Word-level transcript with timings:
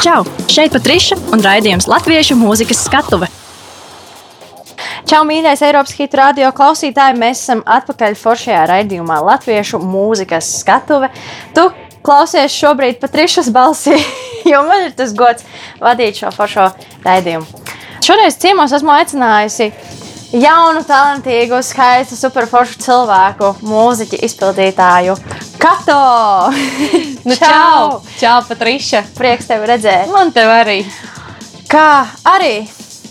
Čau! 0.00 0.22
Šeit 0.48 0.72
Patriša 0.72 1.18
un 1.34 1.42
raidījums 1.44 1.84
Latviešu 1.84 2.32
mūzikas 2.40 2.78
skatuve. 2.86 3.26
Čau, 5.04 5.18
mīļais 5.28 5.60
Eiropas 5.66 5.92
hitu 5.98 6.16
radio 6.16 6.48
klausītāji! 6.56 7.18
Mēs 7.20 7.42
esam 7.42 7.60
atpakaļ 7.68 8.16
foršajā 8.16 8.62
raidījumā 8.70 9.18
Latviešu 9.26 9.82
mūzikas 9.84 10.48
skatuve. 10.62 11.10
Tu 11.52 11.66
klausies 12.00 12.56
šobrīd 12.56 12.96
Patrišas 13.02 13.52
balsī, 13.52 13.98
jo 14.52 14.62
man 14.64 14.86
ir 14.86 14.96
tas 14.96 15.12
gods 15.12 15.44
vadīt 15.84 16.22
šo 16.22 16.32
foršo 16.32 16.70
raidījumu. 17.04 17.60
Šoreiz 18.00 18.40
ciemos 18.40 18.72
esmu 18.72 18.96
aicinājusi 18.96 19.68
jaunu, 20.32 20.80
talantīgu, 20.88 21.60
skaistu, 21.60 22.16
superforšu 22.16 22.80
cilvēku, 22.88 23.52
mūziķu 23.68 24.24
izpildītāju. 24.24 25.20
Kato! 25.60 26.00
Nu, 27.28 27.36
čau! 27.36 28.00
Čau, 28.16 28.38
Patriša! 28.48 29.02
Prieks 29.12 29.44
tevi 29.50 29.68
redzēt! 29.68 30.08
Man 30.08 30.32
te 30.32 30.40
arī! 30.48 30.78
Kā 31.68 32.08
arī, 32.24 32.64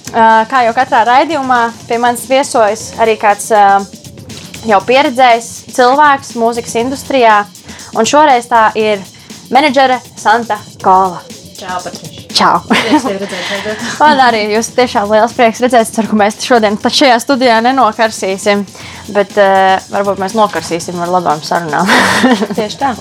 kā 0.10 0.64
jau 0.66 0.74
katrā 0.74 1.04
raidījumā, 1.06 1.60
pie 1.86 2.00
manis 2.02 2.26
viesojas 2.26 2.88
arī 3.00 3.20
kāds 3.22 3.52
jau 4.66 4.80
pieredzējis 4.90 5.52
cilvēks 5.78 6.34
mūzikas 6.42 6.80
industrijā, 6.82 7.44
un 7.94 8.10
šoreiz 8.10 8.50
tā 8.50 8.72
ir 8.82 9.06
menedžere 9.54 10.02
Santa 10.18 10.58
Kola. 10.82 11.22
Čau, 11.54 11.78
Patriša! 11.86 12.29
Čau! 12.40 12.62
Man 14.00 14.22
arī 14.24 14.46
jūs 14.54 14.72
tiešām 14.78 15.12
liels 15.12 15.36
prieks 15.36 15.60
redzēt. 15.64 15.92
Ceru, 15.96 16.12
ka 16.12 16.20
mēs 16.22 16.40
šodien 16.46 16.78
šajā 16.80 17.18
studijā 17.20 17.60
nenokarsīsim, 17.66 18.64
bet 19.16 19.36
uh, 19.36 19.76
varbūt 19.92 20.22
mēs 20.24 20.38
nokarsīsim 20.40 21.00
ar 21.04 21.12
labām 21.18 21.44
sarunām. 21.44 21.90
Tieši 22.58 22.80
tā. 22.80 22.94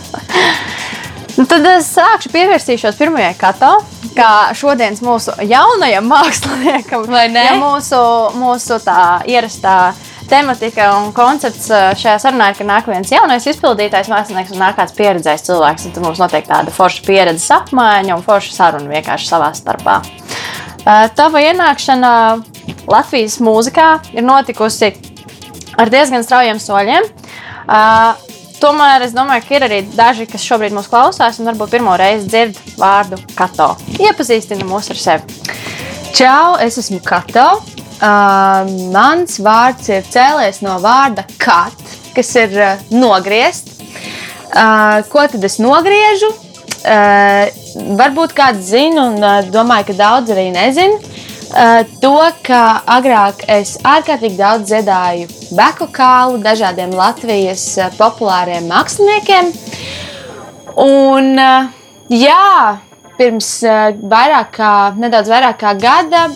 Nu, 1.39 1.45
tad 1.47 1.67
es 1.71 1.87
sākšu 1.95 2.33
pievērsīšos 2.35 2.99
pirmajai 2.99 3.35
kato, 3.39 3.77
kā 4.17 4.51
šodienas 4.59 5.05
mūsu 5.07 5.37
jaunajam 5.47 6.09
māksliniekam. 6.11 7.07
Vai 7.07 7.29
ne? 7.31 7.45
Ja 7.47 7.55
mūsu, 7.61 8.01
mūsu 8.35 8.81
tā 8.83 9.21
ierastā 9.31 9.93
tematika 10.29 10.91
un 10.99 11.11
koncepts 11.17 11.69
uh, 11.73 11.91
šajā 11.99 12.19
sarunā 12.23 12.51
ir, 12.53 12.59
ka 12.59 12.67
nāk 12.69 12.89
viens 12.91 13.11
jaunais 13.13 13.47
izpildītājs, 13.51 14.11
mākslinieks 14.13 14.55
un 14.55 14.63
nāk 14.63 14.79
kāds 14.79 14.97
pieredzējis 14.99 15.47
cilvēks. 15.49 15.89
Tad 15.95 16.05
mums 16.05 16.23
notiek 16.23 16.47
tāda 16.49 16.75
forša 16.75 17.05
pieredzes 17.07 17.49
apmaiņa 17.59 18.17
un 18.17 18.25
forša 18.27 18.55
saruna 18.55 18.93
vienkārši 18.93 19.31
savā 19.33 19.51
starpā. 19.57 19.99
Uh, 20.85 21.09
Tava 21.19 21.43
ienākšana 21.45 22.13
Latvijas 22.89 23.39
mūzikā 23.45 23.91
ir 24.15 24.25
notikusi 24.25 24.95
ar 25.79 25.93
diezgan 25.93 26.25
straujiem 26.27 26.61
soļiem. 26.63 27.13
Uh, 27.69 28.29
Tomēr 28.59 29.05
es 29.07 29.13
domāju, 29.15 29.45
ka 29.47 29.55
ir 29.55 29.65
arī 29.69 29.77
daži, 29.95 30.25
kas 30.27 30.43
šobrīd 30.43 30.75
mūs 30.75 30.89
klausās 30.91 31.39
un 31.39 31.47
varbūt 31.47 31.77
pirmo 31.77 31.93
reizi 31.99 32.27
dzird 32.27 32.59
vārdu 32.81 33.21
Kato. 33.39 33.77
Iepazīstina 34.03 34.67
mūs 34.67 34.91
ar 34.91 34.99
sevi. 34.99 35.39
Čau, 36.19 36.57
es 36.65 36.81
esmu 36.83 36.99
Kato. 37.07 37.78
Uh, 37.99 38.63
mans 38.95 39.41
vārds 39.43 39.89
ir 39.91 40.05
cēlies 40.07 40.61
no 40.63 40.77
vārda 40.79 41.25
kat, 41.43 41.75
kas 42.15 42.31
ir 42.39 42.55
uh, 42.55 42.85
nogriezt. 42.95 43.73
Uh, 44.55 45.03
ko 45.11 45.25
tad 45.27 45.43
es 45.43 45.59
nogriežu? 45.59 46.31
Uh, 46.79 47.51
varbūt 47.99 48.37
kāds 48.39 48.71
zina, 48.71 49.09
un 49.09 49.19
uh, 49.19 49.41
domāju, 49.51 49.89
ka 49.91 49.99
daudz 49.99 50.31
arī 50.31 50.47
nezina. 50.55 51.03
Uh, 51.49 51.83
to, 51.99 52.15
ka 52.47 52.85
agrāk 52.87 53.43
es 53.51 53.75
ārkārtīgi 53.83 54.39
daudz 54.39 54.71
dziedāju 54.71 55.27
beku 55.59 55.91
kālu 55.91 56.39
dažādiem 56.45 56.95
Latvijas 56.95 57.67
uh, 57.81 57.91
populāriem 57.99 58.71
māksliniekiem. 58.71 59.51
Un, 60.87 61.33
uh, 61.35 61.67
jā, 62.15 62.79
pirms 63.19 63.57
uh, 63.67 63.89
vairāk 64.07 64.55
kā, 64.55 64.75
nedaudz 65.03 65.35
vairāk 65.35 65.59
kā 65.65 65.75
gada 65.83 66.29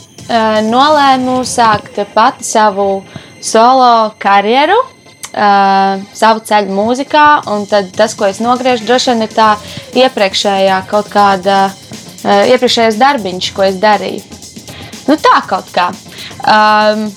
nolēmu 0.66 1.42
sākt 1.44 1.98
pati 2.14 2.46
savu 2.46 3.02
solo 3.42 4.12
karjeru, 4.22 4.78
uh, 5.32 6.02
savu 6.14 6.44
ceļu 6.46 6.76
mūzikā. 6.76 7.26
Un 7.52 7.66
tas, 7.68 8.14
ko 8.18 8.28
es 8.30 8.40
nogriežu, 8.42 8.86
droši 8.88 9.12
vien 9.12 9.26
ir 9.26 9.34
tā 9.34 9.54
iepriekšējā 9.98 10.78
kaut 10.90 11.10
kāda, 11.12 11.64
uh, 11.72 12.44
iepriekšējais 12.52 13.00
darbiņš, 13.00 13.50
ko 13.56 13.66
es 13.66 13.80
darīju. 13.82 14.22
Nu, 15.08 15.18
tā 15.18 15.40
kaut 15.48 15.72
kā. 15.74 15.88
Um, 16.46 17.08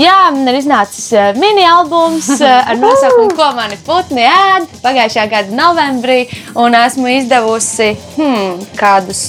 jā, 0.00 0.16
man 0.32 0.48
ir 0.48 0.56
iznācis 0.62 1.10
mini-albums 1.36 2.30
ar 2.40 2.80
nosaukumu, 2.80 3.34
ko 3.36 3.50
mani 3.58 3.76
putni 3.84 4.24
ēd 4.24 4.80
pagājušā 4.84 5.28
gada 5.30 5.52
novembrī. 5.52 6.24
Un 6.56 6.78
esmu 6.80 7.12
izdevusi 7.18 7.92
hmm, 8.16 8.64
kādus, 8.80 9.26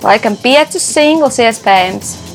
laikam, 0.00 0.40
piecus 0.40 0.88
singlus 0.96 1.38
iespējams. 1.44 2.29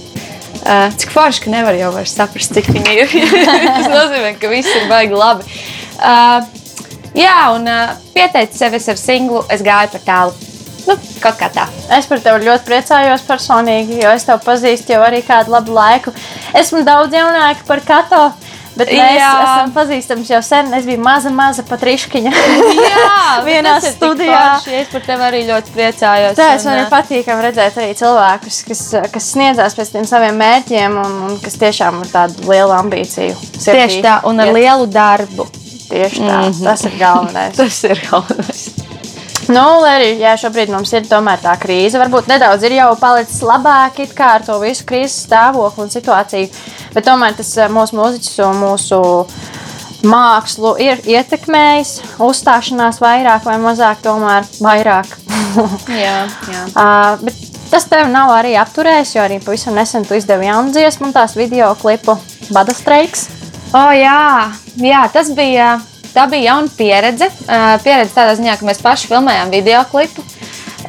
Uh, 0.66 0.90
cik 0.98 1.12
forši, 1.14 1.44
ka 1.44 1.52
nevar 1.54 1.78
jau 1.78 1.92
saprast, 2.10 2.56
cik 2.58 2.72
viņi 2.74 2.96
ir. 2.98 3.12
Tas 3.46 3.86
nozīmē, 3.92 4.32
ka 4.42 4.50
viss 4.50 4.72
ir 4.74 4.88
baigi 4.90 5.14
labi. 5.14 5.46
Uh, 6.00 6.42
jā, 7.14 7.36
un 7.54 7.70
uh, 7.70 7.94
pieteicu 8.16 8.58
sevi 8.58 8.82
ar 8.82 8.98
singlu, 8.98 9.44
es 9.54 9.62
gāju 9.66 9.94
par 9.94 10.06
tālu. 10.08 10.52
Nu, 10.86 10.96
kaut 11.22 11.38
kā 11.38 11.52
tā. 11.54 11.68
Es 11.98 12.10
par 12.10 12.22
tevi 12.22 12.46
ļoti 12.46 12.66
priecājos 12.66 13.24
personīgi, 13.26 14.02
jo 14.04 14.12
es 14.14 14.26
tevi 14.26 14.42
pazīstu 14.46 14.94
jau 14.94 15.04
arī 15.06 15.22
kādu 15.26 15.54
labu 15.54 15.74
laiku. 15.78 16.14
Esmu 16.58 16.84
daudz 16.86 17.14
jaunāka 17.14 17.66
par 17.70 17.82
Kato. 17.86 18.26
Bet 18.76 18.90
mēs 18.92 19.16
Jā. 19.16 19.30
esam 19.40 19.72
pazīstami 19.76 20.26
jau 20.28 20.42
sen. 20.44 20.72
Es 20.76 20.88
biju 20.88 21.00
maza, 21.04 21.32
maza 21.32 21.64
patriškiņa. 21.68 22.32
Jā, 22.76 23.18
Vienā 23.48 23.78
studijā. 23.84 24.44
Es 24.82 24.92
par 24.92 25.06
tevi 25.08 25.28
arī 25.30 25.42
ļoti 25.48 25.76
priecājos. 25.76 26.36
Tā 26.40 26.52
es 26.58 26.68
man 26.68 26.82
ir 26.82 26.86
uh, 26.86 26.92
patīkami 26.92 27.46
redzēt 27.48 27.80
arī 27.80 27.96
cilvēkus, 27.96 28.62
kas, 28.68 28.84
kas 29.16 29.30
sniedzās 29.36 29.78
pēc 29.80 29.94
tiem 29.96 30.08
saviem 30.10 30.40
mērķiem 30.44 30.98
un, 31.02 31.20
un 31.30 31.38
kas 31.44 31.56
tiešām 31.62 32.04
ir 32.04 32.12
tādu 32.12 32.50
lielu 32.52 32.76
ambīciju. 32.82 33.38
sirdī. 33.56 33.78
Tieši 33.80 34.02
tā, 34.04 34.20
un 34.28 34.44
ar 34.44 34.52
Iet- 34.52 34.60
lielu 34.60 34.90
darbu. 34.92 35.48
Tieši 35.86 36.20
tā, 36.20 36.40
mm 36.42 36.52
-hmm. 36.52 36.64
tas 36.64 36.86
ir 36.90 36.98
galvenais. 37.00 37.56
Tas 37.62 37.84
ir 37.84 38.08
galvenais. 38.10 38.85
Nu, 39.46 39.64
lai 39.84 39.92
arī 40.00 40.08
jā, 40.18 40.34
šobrīd 40.42 40.72
mums 40.74 40.92
ir 40.96 41.06
tomēr 41.10 41.42
tā 41.44 41.54
krīze. 41.62 42.00
Varbūt 42.02 42.30
nedaudz 42.32 42.64
ir 42.66 42.78
jau 42.80 42.90
palicis 42.98 43.44
labāk 43.46 44.00
ar 44.26 44.46
to 44.46 44.58
visu 44.64 44.86
krīzes 44.88 45.28
stāvokli 45.28 45.86
un 45.86 45.92
situāciju. 45.94 46.50
Bet 46.96 47.06
tomēr 47.06 47.36
tas 47.38 47.52
eh, 47.60 47.70
mūsu 47.70 47.98
mūziķus 48.00 48.40
un 48.48 48.62
mūsu 48.64 49.02
mākslu 50.06 50.76
ir 50.82 51.04
ietekmējis. 51.06 51.94
Uzstāšanās 52.26 53.02
vairāk 53.04 53.46
vai 53.46 53.60
mazāk, 53.62 54.02
tomēr 54.06 54.48
vairāk. 54.64 55.14
Jā, 56.06 56.26
jā. 56.52 56.62
Uh, 56.76 57.22
bet 57.24 57.38
tas 57.72 57.86
tev 57.88 58.10
nav 58.12 58.34
arī 58.36 58.58
apturējis, 58.60 59.14
jo 59.16 59.24
arī 59.24 59.38
pavisam 59.40 59.78
nesen 59.78 60.04
tu 60.04 60.18
izdevi 60.18 60.50
jaunu 60.50 60.74
dziesmu 60.76 61.08
un 61.08 61.16
tās 61.16 61.38
video 61.40 61.70
klipu 61.80 62.18
Bada 62.52 62.76
streiks. 62.76 63.30
O, 63.72 63.86
jā, 63.96 64.52
jā, 64.84 65.06
tas 65.14 65.32
bija. 65.38 65.78
Tā 66.16 66.26
bija 66.32 66.54
jauna 66.54 66.72
pieredze. 66.78 67.28
Pieredze 67.84 68.16
tādā 68.16 68.36
ziņā, 68.40 68.56
ka 68.60 68.68
mēs 68.70 68.80
paši 68.84 69.10
filmējām 69.12 69.52
video 69.52 69.82
klipu. 69.92 70.24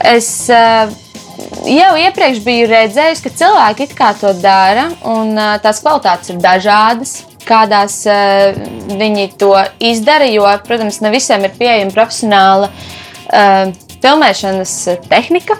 Es 0.06 0.46
jau 0.46 1.92
iepriekš 1.98 2.42
biju 2.46 2.68
redzējusi, 2.70 3.24
ka 3.24 3.32
cilvēki 3.42 3.88
to 4.20 4.32
dara, 4.38 4.86
un 5.02 5.34
tās 5.64 5.82
kvalitātes 5.82 6.30
ir 6.30 6.38
dažādas. 6.42 7.24
Kādās 7.46 8.00
viņi 8.06 9.28
to 9.38 9.52
izdara, 9.78 10.26
jo, 10.30 10.46
protams, 10.66 11.00
ne 11.02 11.10
visiem 11.14 11.44
ir 11.46 11.54
pieejama 11.58 11.94
profesionāla 11.94 12.70
filmēšanas 14.02 14.76
tehnika. 15.10 15.58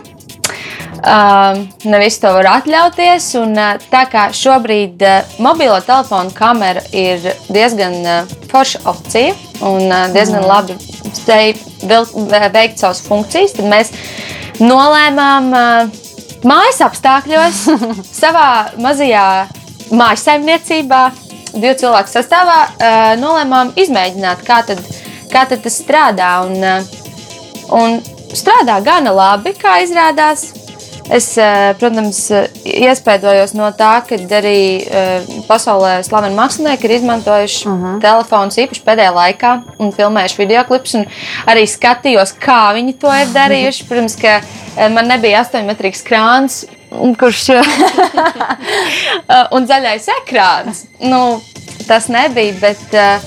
Um, 0.96 1.66
ne 1.84 1.98
visi 2.00 2.20
to 2.22 2.32
var 2.32 2.48
atļauties. 2.56 3.28
Un, 3.40 3.52
uh, 3.58 3.76
tā 3.92 4.06
kā 4.10 4.28
šobrīd 4.34 5.02
uh, 5.04 5.36
mobilo 5.44 5.76
telefonu 5.84 6.32
kamera 6.34 6.82
ir 6.96 7.24
diezgan 7.52 7.98
uh, 8.00 8.34
forša 8.50 8.82
opcija 8.88 9.34
un 9.60 9.86
uh, 9.90 10.06
diezgan 10.14 10.42
mm. 10.42 10.48
labi 10.48 10.78
spēj 11.16 11.54
veikt 12.54 12.80
savas 12.80 13.02
funkcijas, 13.04 13.54
tad 13.56 13.68
mēs 13.70 13.92
nolēmām 14.60 15.52
uh, 15.52 16.02
mājas 16.46 16.82
apstākļos, 16.86 17.62
savā 18.22 18.48
mazajā 18.82 19.26
mājsaimniecībā, 19.96 21.02
divu 21.56 21.74
cilvēku 21.82 22.12
sastāvā, 22.12 22.60
uh, 22.66 23.08
nolēmām 23.20 23.74
izmēģināt, 23.78 24.44
kā, 24.46 24.62
tad, 24.66 24.82
kā 25.32 25.46
tad 25.50 25.64
tas 25.66 25.80
strādā. 25.82 26.32
Un, 26.46 26.60
uh, 26.60 27.02
un 27.76 27.98
strādā 28.36 28.80
gana 28.84 29.14
labi, 29.14 29.54
kā 29.58 29.80
izrādās. 29.84 30.50
Es, 31.08 31.36
eh, 31.38 31.72
protams, 31.78 32.18
eh, 32.34 32.48
iespējos 32.66 33.52
no 33.54 33.68
tā, 33.78 34.00
ka 34.08 34.16
arī 34.38 34.82
eh, 34.82 35.26
pasaulē 35.46 36.00
slaveni 36.02 36.34
mākslinieki 36.34 36.88
ir 36.88 36.94
izmantojuši 36.96 37.68
uh 37.68 37.74
-huh. 37.74 38.00
telefonus 38.02 38.58
īpaši 38.58 38.82
pēdējā 38.86 39.12
laikā 39.14 39.52
un 39.78 39.92
filmējuši 39.92 40.38
video 40.38 40.64
klipus. 40.64 40.94
un 40.94 41.06
Arī 41.46 41.62
skatījos, 41.66 42.34
kā 42.34 42.74
viņi 42.74 42.98
to 42.98 43.12
ir 43.12 43.26
darījuši. 43.34 43.84
Protams, 43.88 44.16
ka 44.16 44.40
man 44.88 45.06
nebija 45.06 45.44
8 45.44 45.64
metrīgs 45.64 46.02
krāns, 46.02 46.64
kurš 46.90 47.50
un 49.56 49.66
zaļais 49.66 50.08
ekrāns. 50.22 50.84
Nu, 51.00 51.40
tas 51.86 52.08
nebija, 52.08 52.52
bet 52.60 53.22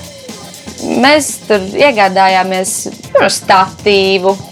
mēs 0.84 1.38
tur 1.48 1.60
iegādājāmies 1.60 2.88
statīvu. 3.28 4.49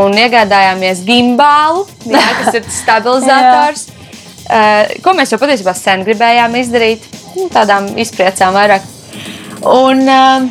Un 0.00 0.16
iegādājāmies 0.18 1.02
gimbālu, 1.06 1.84
jā, 2.10 2.22
kas 2.40 2.58
ir 2.58 2.66
stabilizators. 2.72 3.86
uh, 4.48 4.94
ko 5.04 5.14
mēs 5.16 5.32
jau 5.32 5.38
patiesībā 5.42 5.74
sen 5.78 6.04
gribējām 6.06 6.56
izdarīt, 6.60 7.06
nu, 7.36 7.48
tādām 7.54 7.90
izpriecām 8.00 8.54
vairāk. 8.56 8.84
Un, 9.64 10.02
uh, 10.04 10.44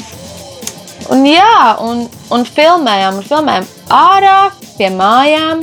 un, 1.13 1.25
jā, 1.28 1.56
un, 1.86 2.06
un 2.34 2.45
filmējām, 2.48 3.19
un 3.22 3.28
filmējām 3.28 3.68
ārā, 3.94 4.38
pie 4.78 4.90
mājām, 4.95 5.62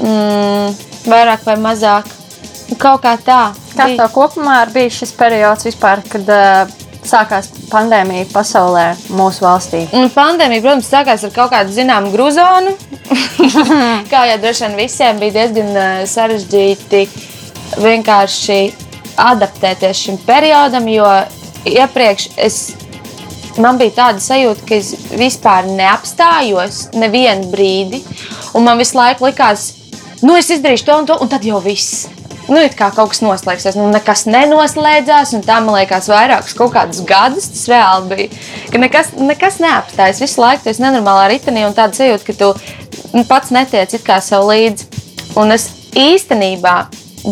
mm, 0.00 0.78
vairāk 1.10 1.44
vai 1.46 1.58
mazāk. 1.60 2.08
Kaut 2.82 3.02
kā 3.04 3.14
tā. 3.22 3.42
Kā 3.76 3.84
Bija- 3.90 3.98
tev 4.00 4.14
kopumā 4.14 4.62
ir 4.64 4.72
bijis 4.74 4.96
šis 5.02 5.12
periods 5.18 5.66
vispār, 5.68 6.00
kad 6.10 6.30
uh, 6.32 6.85
sākās 7.08 7.50
pandēmija 7.70 8.28
pasaulē, 8.32 8.86
mūsu 9.16 9.44
valstī? 9.46 9.84
Un 9.96 10.10
pandēmija, 10.12 10.64
protams, 10.64 10.90
sākās 10.90 11.24
ar 11.26 11.32
kaut 11.34 11.52
kādu 11.54 11.74
zināmu 11.74 12.12
grūzonu. 12.14 12.74
Kā 14.12 14.24
jau 14.30 14.40
droši 14.42 14.66
vien 14.66 14.76
visiem 14.80 15.22
bija 15.22 15.36
diezgan 15.38 15.70
uh, 15.72 16.02
sarežģīti 16.10 17.04
vienkārši 17.82 18.58
adaptēties 19.16 20.02
šim 20.06 20.18
periodam, 20.26 20.88
jo 20.90 21.06
iepriekš 21.66 22.28
es, 22.36 22.58
man 23.62 23.78
bija 23.80 23.96
tāda 24.00 24.22
sajūta, 24.22 24.66
ka 24.68 24.76
es 24.76 24.92
vispār 25.16 25.70
neapstājos 25.70 26.90
nevienu 26.96 27.50
brīdi. 27.52 28.02
Un 28.56 28.66
man 28.66 28.80
visu 28.80 28.98
laiku 28.98 29.28
likās, 29.28 29.72
nu 30.24 30.36
es 30.38 30.50
izdarīšu 30.52 30.88
to 30.88 31.00
un 31.00 31.10
to, 31.10 31.18
un 31.20 31.32
tad 31.32 31.44
jau 31.44 31.60
viss. 31.64 32.06
Nu, 32.46 32.60
it 32.62 32.76
kā 32.78 32.92
kaut 32.94 33.10
kas 33.10 33.22
noslēgsies, 33.24 33.74
nu, 33.74 33.88
nekas 33.90 34.22
nenoslēdzās, 34.30 35.32
un 35.34 35.42
tā 35.42 35.56
man 35.64 35.74
liekas, 35.80 36.06
vairākus 36.10 36.54
kaut 36.54 36.74
kādus 36.76 37.00
gadus 37.06 37.48
tas 37.50 37.64
reāli 37.72 38.10
bija. 38.12 38.42
Ka 38.70 38.80
nekas, 38.82 39.10
nekas 39.18 39.58
neapstājas. 39.62 40.20
Visu 40.22 40.42
laiku 40.42 40.68
tas 40.68 40.78
ir 40.78 40.84
nenormālā 40.86 41.26
ritenī, 41.32 41.64
un 41.66 41.74
tāda 41.74 41.98
sajūta, 41.98 42.26
ka 42.28 42.36
tu 42.38 42.52
nu, 43.16 43.24
pats 43.26 43.50
netiec 43.54 43.96
sev 44.22 44.46
līdzi. 44.46 44.86
Un 45.36 45.50
es 45.56 45.66
īstenībā 45.98 46.76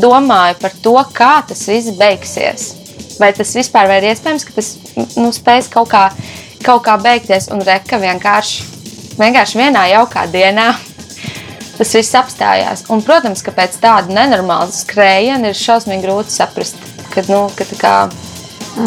domāju 0.02 0.58
par 0.64 0.74
to, 0.82 0.96
kā 1.14 1.34
tas 1.46 1.62
viss 1.70 1.94
beigsies. 1.98 2.72
Vai 3.20 3.30
tas 3.36 3.54
vispār 3.54 3.86
vai 3.86 4.00
ir 4.00 4.08
iespējams, 4.10 4.48
ka 4.48 4.56
tas 4.56 4.72
nu, 5.14 5.30
spēs 5.30 5.70
kaut 5.70 5.92
kā, 5.94 6.08
kaut 6.66 6.82
kā 6.88 6.98
beigties, 6.98 7.46
un 7.54 7.62
reka 7.62 8.02
vienkārši, 8.02 8.66
vienkārši 9.20 9.62
vienā 9.62 9.86
jaukā 9.92 10.26
dienā 10.34 10.72
tas 11.78 11.94
viss 11.96 12.14
apstājās. 12.18 12.84
Un, 12.92 13.02
protams, 13.06 13.42
ka 13.44 13.54
pēc 13.54 13.78
tāda 13.82 14.12
nenormāla 14.14 14.70
skrējiena 14.74 15.50
ir 15.52 15.58
šausmīgi 15.58 16.06
grūti 16.06 16.34
saprast, 16.34 16.78
ka, 17.14 17.24
nu, 17.30 17.46
ka 17.56 17.66
tā 17.68 17.78
kā 17.80 17.94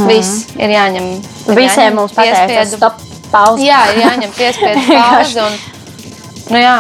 viss 0.07 0.47
ir 0.55 0.73
jāņem. 0.75 1.11
ir. 1.17 1.53
Visiem 1.55 1.83
jāņem 1.87 1.99
mums 2.01 2.15
piespiedu- 2.17 2.91
pauze. 3.31 3.65
Jā, 3.65 3.81
ir 3.93 4.01
jāņem 4.05 4.33
piespiedu 4.37 4.85
pauze 5.01 5.43
un 5.43 5.57
nu, 6.53 6.61
jā, 6.61 6.77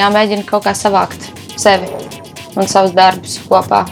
jāmēģina 0.00 0.46
kaut 0.48 0.66
kā 0.68 0.74
savākt 0.76 1.30
sevi 1.60 1.90
un 2.56 2.68
savus 2.70 2.94
darbus 2.96 3.38
kopā. 3.48 3.84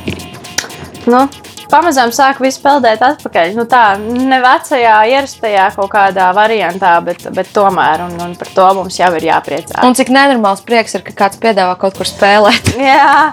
Nu, 1.08 1.24
pamazām 1.70 2.12
sāk 2.14 2.40
visu 2.42 2.60
peldēt 2.64 3.02
atpakaļ. 3.04 3.52
Nu, 3.56 3.64
tā 3.68 3.82
ne 4.00 4.38
vecajā, 4.44 4.94
ierastajā 5.12 5.68
kaut 5.76 5.90
kādā 5.92 6.30
variantā, 6.36 6.96
bet, 7.04 7.24
bet 7.34 7.50
tomēr. 7.54 8.04
Un, 8.08 8.16
un 8.24 8.34
par 8.38 8.50
to 8.54 8.68
mums 8.80 8.98
jau 9.00 9.10
ir 9.18 9.28
jāpriecājas. 9.30 9.84
Un 9.86 9.96
cik 9.98 10.12
nenormāls 10.14 10.64
prieks 10.66 10.96
ir, 10.98 11.04
ka 11.06 11.14
kāds 11.24 11.40
piedāvā 11.42 11.76
kaut 11.80 11.98
kur 11.98 12.08
spēlēt. 12.08 12.72
Jā, 12.90 13.32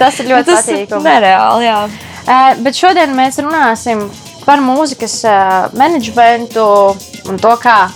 tas 0.00 0.20
ir 0.22 0.30
ļoti 0.32 0.50
Tas 0.52 0.68
patīkami. 0.68 1.06
nereāli, 1.08 1.68
jā. 1.68 1.78
Eh, 2.24 2.62
Bet 2.64 2.78
šodien 2.78 3.12
mēs 3.16 3.40
runāsim 3.42 4.06
par 4.46 4.62
mūzikas 4.64 5.18
eh, 5.28 5.68
menedžmentu 5.76 6.64
un 7.28 7.40
to, 7.40 7.52
kā 7.60 7.88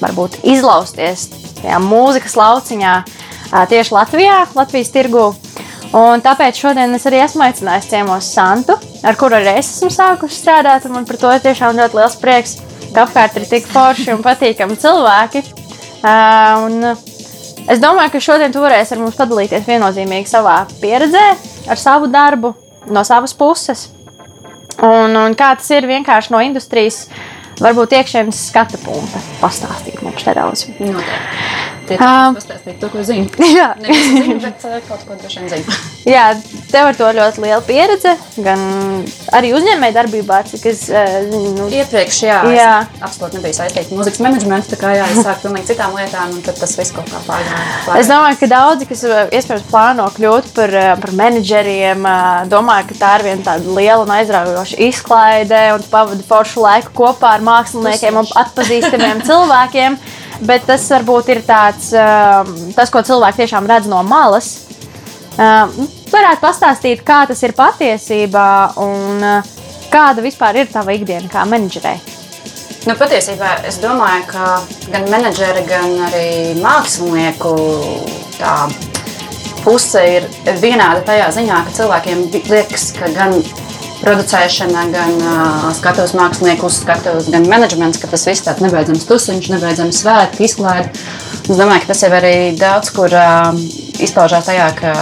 varbūt 0.00 0.40
izlausties 0.48 1.28
tajā 1.60 1.78
mūzikas 1.84 2.36
lauciņā 2.40 2.94
eh, 3.04 3.64
tieši 3.72 3.94
Latvijā, 3.96 4.36
Latvijas 4.56 4.92
tirgū. 4.94 5.30
Un 5.96 6.22
tāpēc 6.22 6.54
šodien 6.54 6.92
es 6.94 7.04
arī 7.08 7.18
esmu 7.24 7.42
aicinājis 7.48 7.88
ciemos 7.90 8.26
Santu, 8.30 8.76
ar 9.02 9.16
kuru 9.18 9.40
arī 9.40 9.56
es 9.58 9.72
esmu 9.72 9.88
sākusi 9.90 10.36
strādāt. 10.38 10.86
Man 10.86 11.06
par 11.08 11.18
to 11.18 11.32
ir 11.34 11.42
tiešām 11.42 11.74
ļoti 11.74 11.98
liels 11.98 12.14
prieks, 12.20 12.52
ka 12.94 13.08
apkārt 13.08 13.40
ir 13.40 13.48
tik 13.50 13.66
forši 13.70 14.12
un 14.14 14.22
patīkami 14.22 14.78
cilvēki. 14.78 15.42
Eh, 15.42 16.30
Un 16.60 16.84
es 17.66 17.82
domāju, 17.82 18.12
ka 18.14 18.22
šodien 18.22 18.54
tu 18.54 18.62
varēsi 18.62 18.94
ar 18.94 19.02
mums 19.02 19.18
padalīties 19.18 19.66
viennozīmīgi 19.66 20.30
savā 20.30 20.62
pieredzē, 20.80 21.26
ar 21.66 21.78
savu 21.78 22.06
darbu, 22.06 22.54
no 22.86 23.02
savas 23.04 23.34
puses. 23.34 23.88
Un, 24.80 25.16
un 25.16 25.34
kā 25.34 25.50
tas 25.58 25.68
ir 25.74 25.90
vienkārši 25.90 26.32
no 26.32 26.40
industrijas, 26.40 27.08
varbūt 27.60 27.98
iekšienes 27.98 28.46
skatu 28.52 28.78
punkta. 28.86 29.20
Pastāstīt 29.42 30.00
mums 30.06 30.24
nedaudz. 30.24 30.68
Noteikti. 30.78 31.79
Um, 31.98 32.36
pastāstīt 32.38 32.78
to, 32.82 32.90
ko 32.92 33.02
zinu. 33.06 33.26
Jā, 33.58 33.72
zinu, 33.82 34.38
bet 34.44 34.66
kaut 34.88 35.06
ko 35.08 35.18
droši 35.18 35.42
vien 35.42 35.54
zinu. 35.56 35.78
jā 36.14 36.26
tev 36.70 36.90
ar 36.90 36.96
to 36.96 37.08
ļoti 37.16 37.42
liela 37.42 37.60
pieredze. 37.66 38.12
Gan 38.40 38.60
arī 39.36 39.52
uzņēmēji 39.56 39.96
darbībā, 39.96 40.40
cik 40.50 40.66
es. 40.70 40.84
Nu, 41.30 41.66
Iepriekš, 41.70 42.20
jā, 42.26 42.38
Jā. 42.54 42.70
absolūti 43.02 43.38
nebija 43.38 43.58
saistīta 43.60 43.94
mūzikas 43.96 44.22
menedžmentu, 44.24 44.70
tā 44.72 44.78
kā 44.80 44.92
jā, 44.96 45.08
es 45.12 45.20
sāku 45.24 45.46
pilnīgi 45.48 45.70
citām 45.72 45.94
lietām, 45.98 46.34
un 46.36 46.44
tad 46.46 46.58
tas 46.60 46.74
viss 46.78 46.94
kaut 46.94 47.10
kā 47.10 47.20
pārgāja. 47.26 47.98
Es 48.00 48.10
domāju, 48.10 48.38
ka 48.40 48.50
daudzi, 48.50 48.88
kas 48.90 49.04
iespējams 49.06 49.66
plāno 49.70 50.06
kļūt 50.16 50.50
par, 50.56 50.76
par 51.02 51.14
menedžeriem, 51.20 52.06
domāju, 52.50 52.90
ka 52.92 53.00
tā 53.02 53.12
ir 53.18 53.26
viena 53.30 53.46
tāda 53.50 53.76
liela 53.78 54.06
un 54.06 54.14
aizraujoša 54.18 54.80
izklaide 54.88 55.62
un 55.76 55.86
pavadi 55.92 56.26
foršu 56.26 56.64
laiku 56.64 56.94
kopā 57.02 57.36
ar 57.38 57.46
māksliniekiem 57.46 58.22
un 58.22 58.34
atpazīstamiem 58.44 59.24
cilvēkiem. 59.28 60.00
Bet 60.40 60.64
tas 60.68 60.86
varbūt 60.88 61.28
ir 61.34 61.42
tāds, 61.44 61.90
eh, 61.92 62.52
tas, 62.76 62.90
ko 62.90 63.02
cilvēki 63.04 63.42
tiešām 63.42 63.68
redz 63.68 63.88
no 63.90 64.02
malas. 64.02 64.60
Eh, 65.36 65.80
Varētu 66.10 66.42
pastāstīt, 66.42 67.04
kā 67.06 67.22
tas 67.28 67.42
ir 67.46 67.52
patiesībā 67.54 68.76
un 68.82 69.22
eh, 69.22 69.50
kāda 69.92 70.24
vispār 70.24 70.56
ir 70.62 70.72
tava 70.72 70.96
ikdiena 70.96 71.28
kā 71.30 71.44
menedžerei. 71.46 72.00
Nu, 72.88 72.96
patiesībā 72.96 73.60
es 73.68 73.76
domāju, 73.78 74.24
ka 74.32 74.62
gan 74.90 75.04
menedžeri, 75.12 75.66
gan 75.68 75.98
arī 76.08 76.56
mākslinieku 76.62 77.52
puse 79.64 80.00
ir 80.16 80.28
vienāda 80.62 81.02
tajā 81.04 81.26
ziņā, 81.36 81.58
ka 81.66 81.74
cilvēkiem 81.76 82.22
liekas, 82.48 82.86
ka 82.96 83.10
gan 83.12 83.36
producēšana, 84.00 84.84
gan 84.92 85.16
uh, 85.20 85.66
skatuves 85.76 86.14
mākslinieku 86.18 86.68
uzskatus, 86.68 87.30
gan 87.32 87.46
menedžments, 87.48 88.00
ka 88.00 88.10
tas 88.10 88.26
viss 88.28 88.44
tāds 88.46 88.64
nebeidzams 88.64 89.06
tusiņš, 89.08 89.50
nebeidzams 89.54 90.02
svētki, 90.02 90.46
izklaide. 90.48 90.92
Es 91.46 91.56
domāju, 91.56 91.84
ka 91.84 91.92
tas 91.92 92.04
jau 92.06 92.12
arī 92.20 92.34
daudz 92.58 92.92
kur 92.96 93.12
uh, 93.12 93.50
izpaužās 94.00 94.48
tajā, 94.50 94.70
ka 94.78 94.94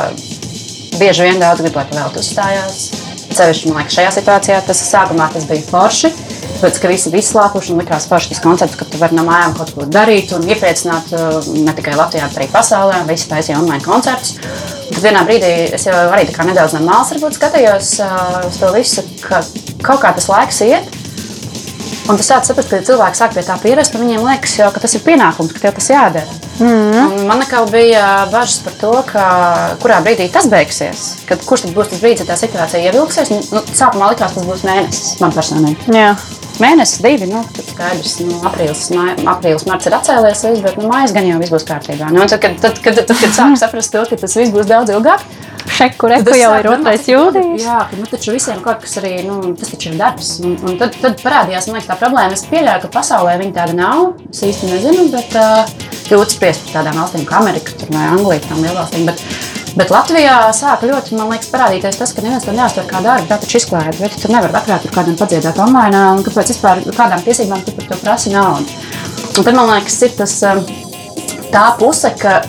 bieži 0.99 1.29
vien 1.29 1.43
daudz 1.43 1.65
grib, 1.65 1.79
lai 1.79 1.87
pavēltu 1.91 2.25
uzstājās. 2.25 3.08
Cevišķi, 3.29 3.71
man 3.71 3.83
liekas, 3.83 3.97
šajā 3.99 4.13
situācijā 4.17 4.59
tas 4.67 4.81
sākumā 4.89 5.29
tas 5.33 5.47
bija 5.49 5.65
forši. 5.69 6.11
Tāpēc, 6.59 6.79
ka 6.83 6.91
visi 6.91 7.13
bija 7.13 7.23
izslāpuši 7.23 7.75
un 7.75 7.83
likās 7.83 8.09
forši 8.11 8.33
tas 8.33 8.41
koncepts, 8.43 8.79
ka 8.81 8.87
tu 8.89 8.99
vari 8.99 9.15
no 9.15 9.23
mājām 9.29 9.55
kaut 9.59 9.71
ko 9.77 9.87
darīt 9.87 10.33
un 10.35 10.47
iepriecināt 10.49 11.13
uh, 11.15 11.37
ne 11.55 11.75
tikai 11.77 11.95
Latvijā, 11.99 12.27
bet 12.27 12.41
arī 12.41 12.49
pasaulē. 12.55 13.05
Visi 13.11 13.29
taisīja 13.31 13.61
online 13.61 13.85
koncertus. 13.85 14.35
Tad 14.89 15.03
vienā 15.05 15.23
brīdī 15.29 15.53
es 15.77 15.87
jau 15.87 15.95
arī 16.09 16.25
nedaudz 16.49 16.75
no 16.75 16.83
malas 16.89 17.13
skatījos 17.39 17.93
uh, 18.03 18.41
uz 18.49 18.59
to 18.59 18.73
visu, 18.75 19.05
ka 19.23 19.45
kaut 19.87 20.03
kā 20.03 20.15
tas 20.17 20.31
laiks 20.33 20.65
iet. 20.67 20.98
Un 22.09 22.17
tas 22.17 22.29
sācis 22.31 22.49
saprast, 22.49 22.71
ka 22.73 22.79
cilvēki 22.89 23.19
sāk 23.19 23.35
pie 23.37 23.43
tā 23.45 23.55
pierast, 23.61 23.95
un 23.95 24.07
viņiem 24.07 24.23
liekas, 24.25 24.55
jau, 24.57 24.71
ka 24.73 24.81
tas 24.81 24.95
ir 24.97 25.03
pienākums, 25.05 25.53
ka 25.53 25.61
tev 25.67 25.75
tas 25.77 25.91
jādara. 25.93 26.37
Mm 26.59 26.69
-hmm. 26.69 27.27
Man 27.29 27.43
nekā 27.43 27.61
bija 27.71 28.05
bažas 28.33 28.59
par 28.65 28.73
to, 28.81 28.93
ka, 29.13 29.25
kurā 29.83 30.01
brīdī 30.05 30.31
tas 30.33 30.47
beigsies. 30.47 31.03
Kad, 31.29 31.45
kurš 31.45 31.61
tad 31.63 31.75
būs 31.77 31.91
tas 31.91 32.01
brīdis, 32.01 32.25
kad 32.25 32.29
tā 32.33 32.37
situācija 32.37 32.85
ievilksies? 32.85 33.31
Nu, 33.53 33.61
sākumā 33.61 34.11
likās, 34.11 34.35
tas 34.35 34.45
būs 34.45 34.65
mēnesis 34.65 35.21
man 35.21 35.33
personīgi. 35.33 35.77
Jā. 35.93 36.17
Mēnesis, 36.59 37.03
divi, 37.03 37.27
nu, 37.27 37.45
skaidrs, 37.71 38.19
nu, 38.21 38.41
aprīlis, 38.43 38.89
mā- 38.91 39.15
aprīlis, 39.35 39.67
marts 39.67 39.87
ir 39.87 39.93
atcēlies, 39.93 40.43
viss, 40.51 40.63
bet 40.63 40.77
nu, 40.77 40.89
mājas 40.89 41.13
gan 41.13 41.27
jau 41.29 41.39
viss 41.39 41.53
būs 41.53 41.67
kārtībā. 41.69 42.11
Nu, 42.11 42.27
tad, 42.27 42.41
kad, 42.41 42.61
tad, 42.61 42.81
kad, 42.83 42.95
tad, 42.95 43.17
kad 43.21 43.31
sāk 43.37 43.59
saprast 43.59 43.93
to, 43.93 44.05
ka 44.11 44.17
tas 44.17 44.35
viss 44.37 44.51
būs 44.51 44.67
daudz 44.67 44.91
ilgāk, 44.91 45.21
Šeku 45.69 46.09
reku 46.11 46.35
jau 46.39 46.51
ir 46.57 46.67
domāt, 46.67 46.87
2. 46.87 47.01
cik 47.03 47.13
jūnijas. 47.13 47.65
Jā, 47.65 47.79
nu, 47.99 48.07
taču 48.11 48.35
visiem 48.35 48.63
kaut 48.65 48.81
kas 48.85 48.97
arī, 49.01 49.13
nu, 49.27 49.37
tas 49.59 49.71
taču 49.73 49.93
ir 49.93 49.99
darbs. 50.01 50.31
Un, 50.45 50.57
un 50.65 50.79
tad, 50.81 50.97
tad 51.03 51.21
parādījās, 51.23 51.69
man 51.69 51.79
liekas, 51.79 51.91
tā 51.91 51.99
problēma. 52.01 52.37
Es 52.37 52.47
pieļauju, 52.49 52.83
ka 52.85 52.91
pasaulē 52.97 53.37
viņa 53.43 53.55
tāda 53.61 53.77
nav. 53.79 54.05
Es 54.33 54.43
īsti 54.49 54.71
nezinu, 54.73 55.07
bet 55.13 55.37
uh, 55.39 55.71
ļoti 56.13 56.37
spriest 56.37 56.67
par 56.67 56.79
tādām 56.79 57.01
valstīm 57.03 57.27
kā 57.29 57.39
Amerika 57.43 57.77
tur 57.79 57.93
vai 57.95 58.09
Anglija, 58.09 58.45
tām 58.49 58.63
lielvalstīm. 58.65 59.09
Bet, 59.09 59.25
bet 59.79 59.95
Latvijā 59.95 60.37
sāka 60.57 60.89
ļoti, 60.91 61.19
man 61.19 61.33
liekas, 61.35 61.51
parādīties 61.53 62.01
tas, 62.01 62.15
ka 62.17 62.25
neviens 62.25 62.47
to 62.49 62.55
neuztver 62.57 62.89
kā 62.89 63.03
darbu. 63.05 63.29
Tā 63.31 63.41
taču 63.43 63.61
izklaide, 63.61 63.97
bet 64.01 64.17
tu 64.21 64.33
nevari 64.33 64.57
vakarā 64.57 64.81
tur 64.83 64.95
kādam 64.95 65.19
padziedāt 65.21 65.61
online, 65.63 66.05
un 66.17 66.25
kāpēc 66.27 66.55
vispār 66.55 66.85
kādām 66.97 67.25
tiesībām 67.27 67.65
tu 67.67 67.77
par 67.77 67.91
to 67.93 68.01
prasi 68.03 68.35
naudu. 68.35 68.79
Un 69.39 69.45
tad 69.45 69.55
man 69.55 69.71
liekas, 69.75 70.01
ir 70.07 70.17
tas, 70.19 70.39
tā 71.53 71.67
puse, 71.79 72.11
ka 72.19 72.41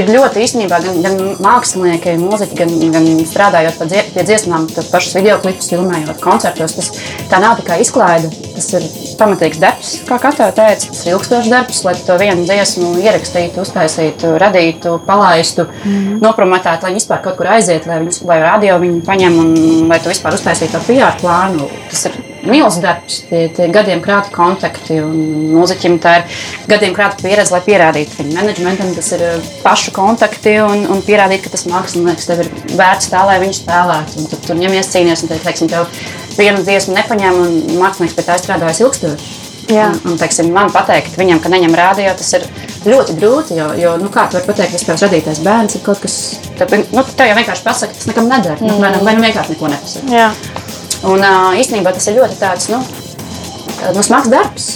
ir 0.00 0.10
ļoti 0.10 0.42
īstenībā 0.44 0.78
gan, 0.84 1.00
gan 1.04 1.20
mākslinieki, 1.42 2.16
mūziķi, 2.20 2.58
gan, 2.58 2.74
gan 2.94 3.06
strādājot 3.28 3.78
pie, 3.80 3.88
dzie- 3.92 4.04
pie 4.14 4.24
dziesmām, 4.26 4.66
tad 4.72 4.88
pašus 4.92 5.16
video 5.18 5.38
klipus 5.42 5.70
filmējot 5.72 6.20
koncertos. 6.22 6.74
Tas, 6.78 6.90
tā 7.30 7.40
nav 7.42 7.56
tikai 7.60 7.80
izklaide, 7.84 8.30
tas 8.54 8.68
ir 8.74 8.86
pamatīgs 9.20 9.62
darbs, 9.62 9.94
kā 10.08 10.18
Katrā 10.22 10.50
teica. 10.56 10.90
Tas 10.90 11.04
ir 11.06 11.14
ilgstošs 11.14 11.50
darbs, 11.52 11.84
lai 11.86 11.94
to 12.06 12.18
vienu 12.20 12.46
dziesmu 12.48 12.94
ierakstītu, 13.04 13.64
uztaisītu, 13.64 14.34
radītu, 14.40 14.98
palaistu, 15.06 15.68
mm. 15.84 16.20
nopromatētu, 16.24 16.86
lai 16.86 16.94
viņi 16.94 17.02
vispār 17.02 17.24
kaut 17.24 17.38
kur 17.40 17.52
aiziet, 17.54 17.88
lai, 17.90 18.02
viņus, 18.02 18.22
lai 18.28 18.40
radio 18.44 18.78
viņu 18.82 19.02
paņem 19.06 19.40
un 19.44 19.56
lai 19.90 20.00
tu 20.02 20.12
vispār 20.12 20.38
uztaisītu 20.38 20.78
to 20.78 20.86
PR 20.90 21.18
plānu. 21.20 21.70
Tas 21.90 22.08
ir 22.10 22.33
milzīgs 22.48 22.80
darbs, 22.82 23.20
tie, 23.28 23.44
tie 23.56 23.68
gadiem 23.72 24.02
krāti 24.04 24.32
kontakti 24.34 24.98
mūziķim 25.04 25.98
tā 26.02 26.16
ir 26.20 26.40
gadiem 26.70 26.96
krāta 26.96 27.20
pieredze, 27.22 27.54
lai 27.54 27.62
pierādītu 27.66 28.18
viņu 28.20 28.36
menedžmentam. 28.36 28.92
Tas 28.96 29.12
ir 29.16 29.24
uh, 29.28 29.48
pašu 29.64 29.94
kontakti 29.96 30.56
un, 30.64 30.84
un 30.92 31.04
pierādīt, 31.06 31.44
ka 31.44 31.54
tas 31.54 31.66
mākslinieks 31.70 32.28
tev 32.30 32.44
ir 32.44 32.52
vērts 32.78 33.10
tā, 33.12 33.24
lai 33.28 33.40
viņš 33.44 33.62
spēlētu. 33.62 34.20
Un 34.20 34.30
tad 34.32 34.44
tu 34.48 34.58
ņemies 34.58 34.92
cīnīties 34.94 35.24
un 35.26 35.32
te, 35.32 35.40
teiksim, 35.46 35.72
tev 35.72 35.88
vienu 36.38 36.64
dziesmu 36.66 36.96
nepaņem 36.98 37.40
un 37.46 37.58
mākslinieks 37.80 38.18
pie 38.18 38.28
tā 38.28 38.38
strādājas 38.42 38.84
ilgstoši. 38.84 39.40
Jā. 39.72 39.86
Un, 39.88 40.12
un, 40.12 40.16
teiksim, 40.20 40.50
man 40.52 40.72
pateikt, 40.72 41.14
viņam, 41.16 41.40
ka 41.40 41.48
neņem 41.52 41.74
rādio, 41.78 42.10
tas 42.18 42.32
ir 42.36 42.44
ļoti 42.84 43.14
grūti. 43.16 43.56
Jo, 43.56 43.70
jo 43.80 43.94
nu, 44.00 44.10
kā 44.12 44.26
tu 44.28 44.36
vari 44.38 44.48
pateikt, 44.50 44.76
ka 44.76 44.92
tas 44.92 45.04
radītais 45.06 45.40
bērns 45.44 45.78
ir 45.78 45.84
kaut 45.86 46.02
kas 46.04 46.16
tāds, 46.58 46.90
nu, 46.92 47.04
tev 47.16 47.30
jau 47.30 47.38
vienkārši 47.38 47.64
pasaka, 47.64 47.96
tas 47.96 48.10
nekam 48.10 48.28
neder. 48.28 48.58
Mm. 48.60 48.68
Nu, 48.68 48.76
vai, 48.82 48.92
nu- 48.92 49.04
vai 49.06 49.16
nu 49.16 49.24
vienkārši 49.24 49.54
neko 49.56 49.72
nepasaka. 49.72 50.12
Un 51.04 51.24
īstenībā 51.60 51.92
tas 51.94 52.06
ir 52.08 52.18
ļoti 52.20 52.38
tāds, 52.40 52.70
nu, 52.72 52.80
nu, 53.92 54.04
smags 54.04 54.30
darbs. 54.32 54.70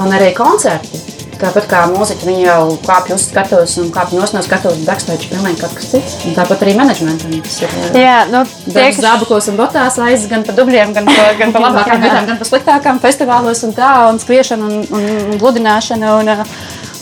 Un 0.00 0.12
arī 0.14 0.34
koncerti. 0.36 1.00
Tāpat 1.40 1.66
kā 1.70 1.78
mūziķi, 1.88 2.26
viņi 2.28 2.42
jau 2.44 2.64
kāpj 2.84 3.14
uz 3.14 3.22
skatuves 3.30 3.78
un 3.80 3.86
kāpj 3.94 4.18
no 4.18 4.42
skatuves, 4.44 4.82
backstage 4.84 5.24
ir 5.24 5.30
pilnīgi 5.32 5.62
kas 5.62 5.86
cits. 5.88 6.18
Un 6.28 6.34
tāpat 6.36 6.66
arī 6.66 6.74
menedžmentam. 6.76 7.32
Tas 7.46 7.56
ir 7.64 7.96
Jā, 7.96 8.18
nu, 8.28 8.42
Tie, 8.66 8.74
kas 8.76 9.00
zābakos 9.00 9.48
un 9.48 9.56
botās 9.56 9.96
aiz 10.04 10.26
gan 10.28 10.44
pa 10.44 10.52
dubļiem, 10.58 10.92
gan 10.98 11.08
pa, 11.08 11.30
gan 11.40 11.54
pa 11.54 11.64
labākām 11.64 12.04
vietām, 12.04 12.28
gan 12.28 12.40
pa 12.42 12.48
sliktākām 12.48 13.00
festivālos 13.00 13.64
un 13.64 13.72
tā, 13.76 13.88
un 14.10 14.20
skriešana 14.20 14.68
un, 14.68 14.84
un, 14.84 15.08
un 15.30 15.40
gludināšana 15.40 16.12
un 16.20 16.34
uh, 16.34 16.44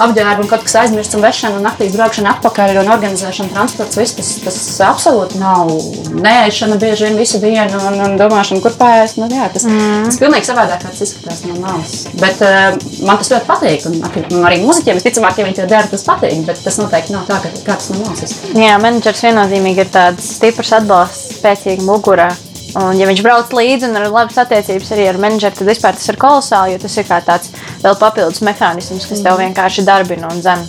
apģērba 0.03 0.45
un 0.45 0.51
kaut 0.51 0.65
kas 0.67 0.77
aizmirsts 0.83 1.17
un 1.17 1.25
vešana 1.25 1.59
un 1.59 1.67
naktīs 1.67 1.95
braukšana 1.97 2.35
atpakaļ 2.37 2.81
un 2.83 2.91
organizēšana 2.95 3.53
transports, 3.55 3.99
viss 3.99 4.17
tas, 4.19 4.31
tas 4.45 4.59
absolūti 4.87 5.41
nav 5.41 5.73
neēšana 6.15 6.79
bieži 6.81 7.09
vien 7.09 7.19
visu 7.19 7.41
dienu 7.43 7.81
un, 7.91 7.99
un 8.07 8.17
domāšana, 8.21 8.63
kur 8.65 8.75
pāēst. 8.79 9.21
Nu, 9.21 9.29
jā, 9.33 9.49
tas, 9.53 9.67
mm. 9.69 10.09
tas 10.09 10.21
pilnīgi 10.23 10.49
savādāk, 10.49 10.87
izskatās 10.95 11.45
no 11.49 11.59
malas. 11.63 11.97
Bet 12.21 12.43
uh, 12.45 12.79
man 13.07 13.21
tas 13.21 13.33
ļoti 13.35 13.49
patīk, 13.49 13.87
un, 13.91 14.01
un 14.39 14.49
arī 14.49 14.61
muziķiem 14.65 14.99
visticamāk, 15.01 15.41
ja 15.41 15.49
viņi 15.49 15.61
to 15.61 15.69
dara, 15.71 15.91
tas 15.91 16.07
patīk, 16.07 16.43
bet 16.49 16.63
tas 16.65 16.81
noteikti 16.81 17.15
nav 17.15 17.29
tā, 17.31 17.41
ka, 17.45 17.53
kā 17.67 17.79
tas 17.79 17.93
no 17.93 18.03
malas 18.03 18.27
izskatās. 18.27 18.59
Jā, 18.59 18.77
menedžers 18.83 19.25
viennozīmīgi 19.29 19.85
ir 19.85 19.95
tāds 19.95 20.35
stiprs 20.39 20.75
atbalsts, 20.81 21.39
spēcīga 21.41 21.87
mugura. 21.87 22.31
Un, 22.77 22.99
ja 23.01 23.07
viņš 23.09 23.23
brauc 23.25 23.53
līdzi 23.57 23.89
un 23.89 23.97
ir 23.97 24.11
labas 24.13 24.37
attiecības 24.43 24.91
arī 24.93 25.07
ar 25.09 25.19
menedžeru, 25.21 25.57
tad 25.57 25.71
vispār 25.71 25.97
tas 25.97 26.09
ir 26.11 26.19
kolosāli, 26.21 26.75
jo 26.75 26.83
tas 26.83 26.97
ir 27.01 27.07
kā 27.09 27.21
tāds 27.25 27.53
vēl 27.85 27.97
papildus 28.01 28.43
mehānisms, 28.45 29.07
kas 29.09 29.23
tev 29.25 29.39
vienkārši 29.41 29.87
darbina 29.89 30.29
un 30.29 30.43
zina. 30.45 30.67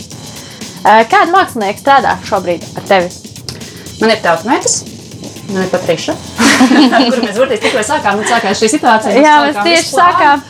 Kāda 0.84 1.27
mākslinieka 1.34 1.82
strādā 1.82 2.15
šobrīd 2.29 2.63
ar 2.79 2.88
tevi? 2.88 3.12
Man 4.00 4.13
ir 4.13 4.24
tautsmētas. 4.24 4.77
Man 5.50 5.65
ir 5.65 5.72
Patriša, 5.74 6.15
ar 6.94 7.03
kuru 7.10 7.25
mēs 7.25 7.36
burtiski 7.36 7.65
tikko 7.68 7.84
sākām. 7.84 8.22
Un 8.22 8.29
sākās 8.29 8.62
šī 8.62 8.70
situācija. 8.77 9.20
Jā, 9.20 9.36
mēs 9.50 9.60
tieši 9.65 9.91
sākām. 9.91 10.44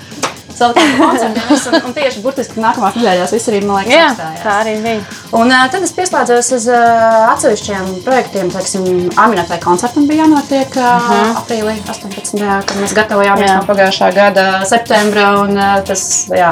Savukārt, 0.60 0.96
koncertiem, 1.00 1.70
un, 1.72 1.76
un 1.88 1.94
tieši 1.96 2.22
burtiski 2.24 2.60
nākamā 2.60 2.92
nedēļā 2.96 3.28
viss 3.32 3.50
arī, 3.52 3.62
man 3.64 3.80
liekas, 3.80 3.94
Jā, 3.94 4.08
apstājās. 4.10 4.42
tā 4.44 4.56
arī 4.60 4.74
bija. 4.84 5.04
Un 5.40 5.54
uh, 5.54 5.66
tad 5.72 5.86
es 5.86 5.94
pieslēdzos 5.96 6.50
uz 6.58 6.66
uh, 6.74 7.30
atsevišķiem 7.30 7.90
projektiem. 8.04 8.52
Teiksim, 8.52 8.88
Aminētai 9.24 9.60
koncertam 9.64 10.08
bija 10.10 10.26
jānotiek 10.26 10.76
uh, 10.76 10.90
uh 10.90 11.10
-huh. 11.12 11.40
aprīlī 11.44 11.76
18. 11.86 12.44
kad 12.68 12.76
mēs 12.82 12.96
gatavojāmies 12.98 13.50
Jā. 13.50 13.58
no 13.62 13.68
pagājušā 13.70 14.12
gada 14.16 14.48
septembra. 14.66 15.30
Un, 15.44 15.56
uh, 15.58 15.80
tas, 15.88 16.04
jā, 16.30 16.52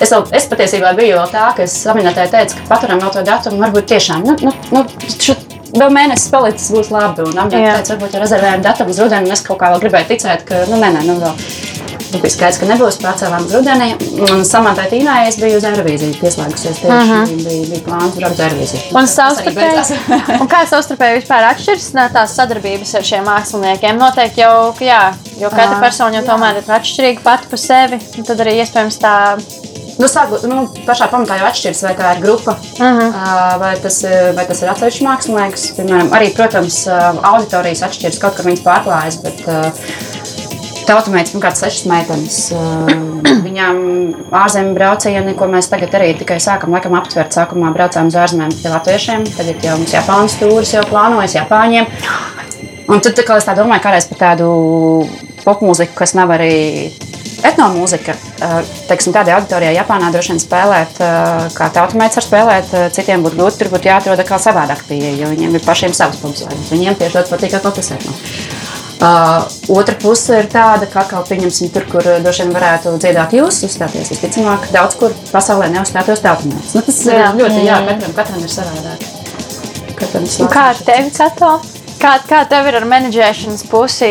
es, 0.00 0.12
es 0.12 0.48
patiesībā 0.52 0.94
biju 0.98 1.24
tā, 1.32 1.52
ka 1.56 1.62
es 1.62 1.86
Aminētai 1.86 2.28
teicu, 2.30 2.56
ka 2.56 2.74
paturam 2.74 3.00
vēl 3.00 3.12
to 3.16 3.22
datumu. 3.22 3.62
Varbūt 3.64 3.88
tiešām 3.94 4.28
nu, 4.28 4.36
nu, 4.42 4.52
nu, 4.70 4.84
šo, 5.16 5.34
vēl 5.72 5.90
mēnesis 5.92 6.30
palicis, 6.30 6.70
būs 6.74 6.92
labi. 6.92 7.22
Un 7.22 7.34
Jā. 7.34 7.48
teica, 7.48 7.94
varbūt 7.94 8.14
jau 8.14 8.22
rezervējam 8.26 8.62
datumu 8.62 8.90
uz 8.90 8.98
rudeni. 8.98 9.26
un 9.28 9.32
Es 9.32 9.42
kaut 9.46 9.60
kā 9.60 9.72
vēl 9.72 9.80
gribēju 9.86 10.12
ticēt, 10.12 10.44
ka 10.48 10.64
nu, 10.68 10.76
nē, 10.76 10.92
nē, 10.98 11.04
nu, 11.08 11.20
vēl. 11.22 11.77
Nu, 12.12 12.18
bija 12.22 12.32
skaidrs, 12.32 12.56
ka 12.60 12.66
nebūs 12.68 12.96
pārcēlām 13.02 13.44
uz 13.44 13.52
rudeni. 13.52 13.88
Un 14.24 14.44
Samantai 14.48 14.86
Tīnai 14.88 15.26
es 15.28 15.36
biju 15.40 15.58
uz 15.60 15.66
Eirovīziju 15.68 16.16
pieslēgusies. 16.22 16.80
Tieši 16.80 16.88
uh 16.88 17.10
-huh. 17.10 17.32
bija, 17.42 17.66
bija 17.72 17.82
plāns 17.84 18.16
braukt 18.16 18.38
uz 18.38 18.44
Eirovīziju. 18.46 18.80
Un, 18.96 19.08
un 20.42 20.48
kā 20.48 20.62
savstarpēji 20.70 21.20
vispār 21.20 21.50
atšķiras 21.50 21.90
tās 22.14 22.36
sadarbības 22.38 22.94
ar 22.94 23.08
šiem 23.10 23.28
māksliniekiem? 23.28 24.00
Noteikti 24.00 24.40
jau, 24.40 24.74
jā, 24.80 25.02
jo 25.36 25.50
katra 25.50 25.76
Ā, 25.76 25.80
persona 25.84 26.16
jau 26.16 26.24
tomēr 26.30 26.62
ir 26.62 26.76
atšķirīga 26.78 27.24
pati 27.24 27.50
par 27.50 27.58
sevi. 27.58 28.00
Tad 28.24 28.40
arī 28.40 28.56
iespējams 28.62 29.00
tā. 29.04 29.16
Nu, 29.98 30.06
sāku, 30.06 30.38
nu, 30.46 30.62
pašā 30.86 31.08
pamatā 31.10 31.40
jau 31.40 31.46
atšķiras, 31.48 31.82
vai 31.82 31.94
tā 31.98 32.12
ir 32.14 32.20
grupa, 32.22 32.52
uh 32.54 32.78
-huh. 32.78 33.58
vai, 33.58 33.76
tas, 33.82 34.04
vai 34.34 34.44
tas 34.46 34.62
ir 34.62 34.70
atsevišķs 34.70 35.06
mākslinieks. 35.08 35.64
Piemēram, 35.76 36.12
arī, 36.14 36.34
protams, 36.36 36.86
auditorijas 37.22 37.82
atšķiras, 37.82 38.20
kaut 38.22 38.36
kur 38.36 38.46
viņas 38.46 38.62
pārklājas. 38.62 39.18
Bet, 39.22 39.42
ā, 40.88 40.94
Tautamēģis, 40.94 41.34
pirmkārt, 41.34 41.58
sešas 41.60 41.84
meitenes. 41.90 42.38
Ā, 42.56 42.62
Viņām 43.46 43.80
ārzemju 44.34 44.74
braucieni, 44.76 45.34
ko 45.36 45.48
mēs 45.50 45.68
tagad 45.68 45.94
arī 45.98 46.14
tikai 46.16 46.38
sākam 46.40 46.72
laikam, 46.72 46.96
aptvert. 46.96 47.34
Sākumā 47.36 47.72
braucām 47.76 48.08
uz 48.08 48.16
ārzemēm 48.16 48.54
pie 48.56 48.72
latviešiem, 48.72 49.26
tagad 49.36 49.64
jau 49.68 49.76
mums 49.76 49.94
Japānas 49.94 50.38
stūris 50.38 50.72
jau 50.76 50.84
plānojas 50.88 51.36
Japāņiem. 51.36 51.88
Un 52.88 53.04
tad, 53.04 53.20
kā 53.20 53.36
es 53.36 53.44
tā 53.44 53.52
domāju, 53.58 53.84
kādreiz 53.84 54.08
par 54.08 54.22
tādu 54.22 54.48
popmūziku, 55.44 55.92
kas 55.98 56.16
nav 56.16 56.32
arī 56.38 56.54
etnomūzika, 57.44 58.14
ā, 58.42 58.62
teiksim, 58.88 59.12
tādai 59.14 59.36
auditorijai 59.36 59.76
Japānā 59.76 60.08
droši 60.14 60.32
vien 60.32 60.40
spēlēt, 60.42 60.96
ā, 61.04 61.10
kā 61.54 61.68
tautamēts 61.74 62.18
var 62.18 62.26
spēlēt, 62.26 62.72
citiem 62.96 63.26
būtu 63.26 63.38
grūti, 63.38 63.60
tur 63.60 63.74
būtu 63.76 63.92
jāatrod 63.92 64.24
kā 64.26 64.40
savādāk 64.42 64.86
pieeja, 64.88 65.14
jo 65.20 65.28
viņiem 65.34 65.60
ir 65.60 65.66
pašiem 65.68 65.94
savs 65.94 66.18
pumps. 66.22 66.48
Viņiem 66.72 66.96
tieši 66.98 67.20
ļoti 67.20 67.36
patīk, 67.36 67.54
kā 67.54 67.62
kaut 67.68 67.78
kas 67.78 67.92
etno. 67.94 68.16
Uh, 68.98 69.44
otra 69.70 69.94
puse 69.94 70.40
ir 70.40 70.48
tāda, 70.50 70.88
ka, 70.90 71.04
kā 71.06 71.20
pieņemsim, 71.28 71.68
tur, 71.70 71.84
kur 71.86 72.02
uh, 72.02 72.16
droši 72.18 72.42
vien 72.42 72.54
varētu 72.56 72.96
dziedāt 72.98 73.36
jūs, 73.36 73.60
uzstāties. 73.68 74.10
Visticamāk, 74.10 74.64
daudz 74.74 74.96
kur 74.98 75.12
pasaulē 75.30 75.68
neuzstātos 75.70 76.24
tautumēs. 76.24 76.72
Nu, 76.78 76.82
tas 76.82 76.98
jā, 77.06 77.20
Jā. 77.20 77.28
ļoti, 77.38 77.60
jā, 77.62 77.76
katram, 77.86 78.16
katram 78.16 78.42
ir 78.42 78.50
savādāk. 78.50 79.04
Katram 80.00 80.26
ir 80.26 80.50
Kā 80.50 80.64
ar 80.72 80.80
tevi, 80.88 81.12
Kato? 81.14 81.52
Kā, 82.02 82.16
kā 82.26 82.40
tev 82.50 82.66
ir 82.70 82.78
ar 82.80 82.86
menedžēšanas 82.90 83.62
pusi? 83.70 84.10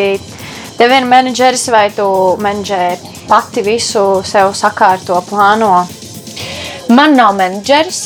Tev 0.80 0.94
ir 0.96 1.10
menedžeris 1.10 1.68
vai 1.74 1.90
tu 1.92 2.08
menedžē 2.44 2.82
pati 3.28 3.66
visu 3.66 4.22
sev 4.28 4.54
sakārto 4.56 5.20
plāno? 5.28 5.82
Man 6.96 7.20
nav 7.20 7.36
menedžeris, 7.36 8.02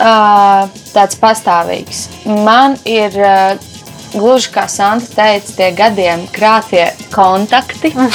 uh, 0.00 0.66
tāds 0.90 1.18
pastāvīgs. 1.22 2.08
Man 2.26 2.74
ir, 2.88 3.14
uh, 3.22 3.73
gluži 4.14 4.50
kā 4.54 4.68
Santa 4.70 5.10
teica, 5.14 5.52
tie 5.58 5.70
gadiem 5.76 6.26
krātie 6.32 6.86
kontakti, 7.14 7.92
uh, 7.98 8.08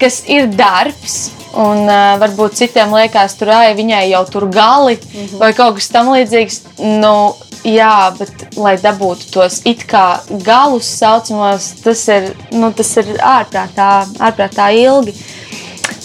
kas 0.00 0.22
ir 0.30 0.50
darbs. 0.56 1.32
Un 1.52 1.84
uh, 1.84 2.16
varbūt 2.16 2.56
citiem 2.62 2.94
liekas, 2.96 3.34
tur 3.36 3.50
ej, 3.52 3.74
viņai 3.76 4.06
jau 4.08 4.22
tur 4.24 4.46
gali 4.48 4.94
mm 4.96 5.02
-hmm. 5.26 5.38
vai 5.38 5.52
kaut 5.52 5.74
kas 5.76 5.90
tamlīdzīgs. 5.92 6.60
Nu, 7.02 7.36
jā, 7.64 8.16
bet 8.18 8.56
lai 8.56 8.78
dabūtu 8.80 9.28
tos 9.34 9.60
it 9.64 9.84
kā 9.84 10.20
galus 10.44 10.88
saucamos, 10.98 11.74
tas 11.84 12.08
ir, 12.08 12.32
nu, 12.52 12.72
tas 12.72 12.96
ir 12.96 13.04
ārprātā, 13.20 14.06
ārprātā 14.18 14.72
ilgi. 14.72 15.14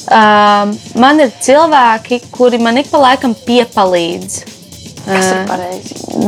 Um, 0.07 0.77
man 0.95 1.19
ir 1.19 1.31
cilvēki, 1.41 2.21
kuri 2.31 2.57
man 2.57 2.77
ik 2.77 2.91
pa 2.91 2.97
laikam 2.97 3.35
piepalīdz 3.47 4.56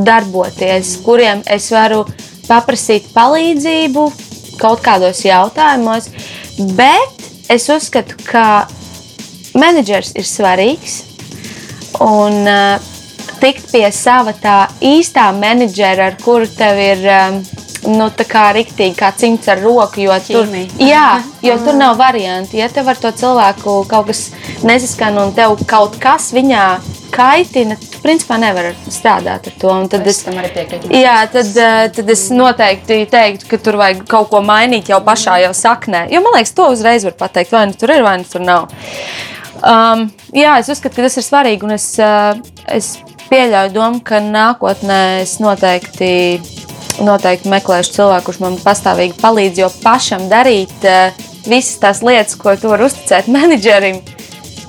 darboties, 0.05 0.95
kuriem 1.05 1.43
es 1.45 1.69
varu 1.73 2.03
paprasīt 2.47 3.11
palīdzību 3.13 4.05
kaut 4.59 4.83
kādos 4.85 5.23
jautājumos. 5.25 6.09
Bet 6.77 7.27
es 7.51 7.69
uzskatu, 7.71 8.17
ka 8.27 8.67
menedžers 9.57 10.13
ir 10.19 10.27
svarīgs 10.27 11.01
un 12.03 12.43
uh, 12.47 12.91
tikt 13.39 13.71
pie 13.71 13.87
sava 13.95 14.33
tā 14.35 14.59
īstā 14.83 15.29
menedžera, 15.35 16.11
ar 16.11 16.19
kuru 16.23 16.49
tev 16.57 16.85
ir. 16.89 17.09
Um, 17.15 17.41
Nu, 17.87 18.09
tā 18.11 18.25
kā 18.27 18.41
rīktīgi, 18.51 18.91
kā 18.99 19.07
cimds 19.15 19.47
ar 19.47 19.61
roku, 19.63 20.01
jo 20.03 20.11
tur, 20.25 20.49
Ķīmija. 20.49 20.73
jā, 20.83 21.03
jo 21.47 21.53
tur 21.63 21.77
nav 21.79 21.93
variantu. 21.95 22.57
Ja 22.59 22.67
tev 22.67 22.89
ar 22.91 22.99
to 22.99 23.07
cilvēku 23.15 23.77
kaut 23.87 24.09
kas 24.09 24.25
nesaskan 24.67 25.15
un 25.21 25.31
tev 25.31 25.55
kaut 25.63 25.95
kas 26.03 26.33
viņā 26.35 26.65
kaitina, 27.15 27.77
principā 28.09 28.39
nevari 28.41 28.73
strādāt 28.89 29.49
ar 29.51 29.57
to. 29.61 29.71
Un 29.73 29.89
Tad 29.91 30.07
Es 30.09 30.19
es, 30.19 30.25
tam 30.25 30.39
arī 30.41 30.51
piekrītu. 30.55 30.91
Jā, 30.97 31.17
tad, 31.31 31.49
eh, 31.53 31.81
tad 31.95 32.09
es 32.09 32.25
noteikti 32.33 33.03
teiktu, 33.09 33.49
ka 33.49 33.59
tur 33.61 33.79
vajag 33.81 34.05
kaut 34.09 34.31
ko 34.33 34.41
mainīt 34.45 34.89
jau 34.89 35.01
pašā 35.05 35.39
jau 35.45 35.53
saknē. 35.55 36.07
Jo 36.13 36.23
man 36.25 36.37
liekas, 36.37 36.55
to 36.57 36.69
uzreiz 36.73 37.05
var 37.05 37.17
pateikt, 37.19 37.53
vai 37.53 37.67
nu 37.69 37.77
tur 37.77 37.93
ir, 37.93 38.05
vai 38.05 38.17
nu 38.21 38.25
tur 38.29 38.41
nav. 38.45 38.69
Um, 39.59 40.07
jā, 40.33 40.55
es 40.59 40.69
uzskatu, 40.71 40.95
ka 40.95 41.07
tas 41.07 41.19
ir 41.19 41.25
svarīgi. 41.27 41.67
Un 41.67 41.75
es, 41.75 41.87
uh, 41.99 42.37
es 42.67 42.97
pieļauju 43.29 43.73
domu, 43.75 44.01
ka 44.05 44.21
nākotnē 44.23 45.21
es 45.23 45.37
noteikti, 45.43 46.39
noteikti 47.05 47.51
meklēšu 47.51 47.97
cilvēku, 47.97 48.29
kurš 48.29 48.39
man 48.45 48.59
pastāvīgi 48.63 49.19
palīdz. 49.19 49.65
Jo 49.65 49.69
pašam 49.83 50.29
darīt 50.31 50.87
uh, 50.87 51.11
visas 51.45 51.77
tās 51.83 52.01
lietas, 52.05 52.39
ko 52.39 52.55
tu 52.55 52.71
vari 52.71 52.87
uzticēt 52.87 53.29
menedžerim, 53.35 54.01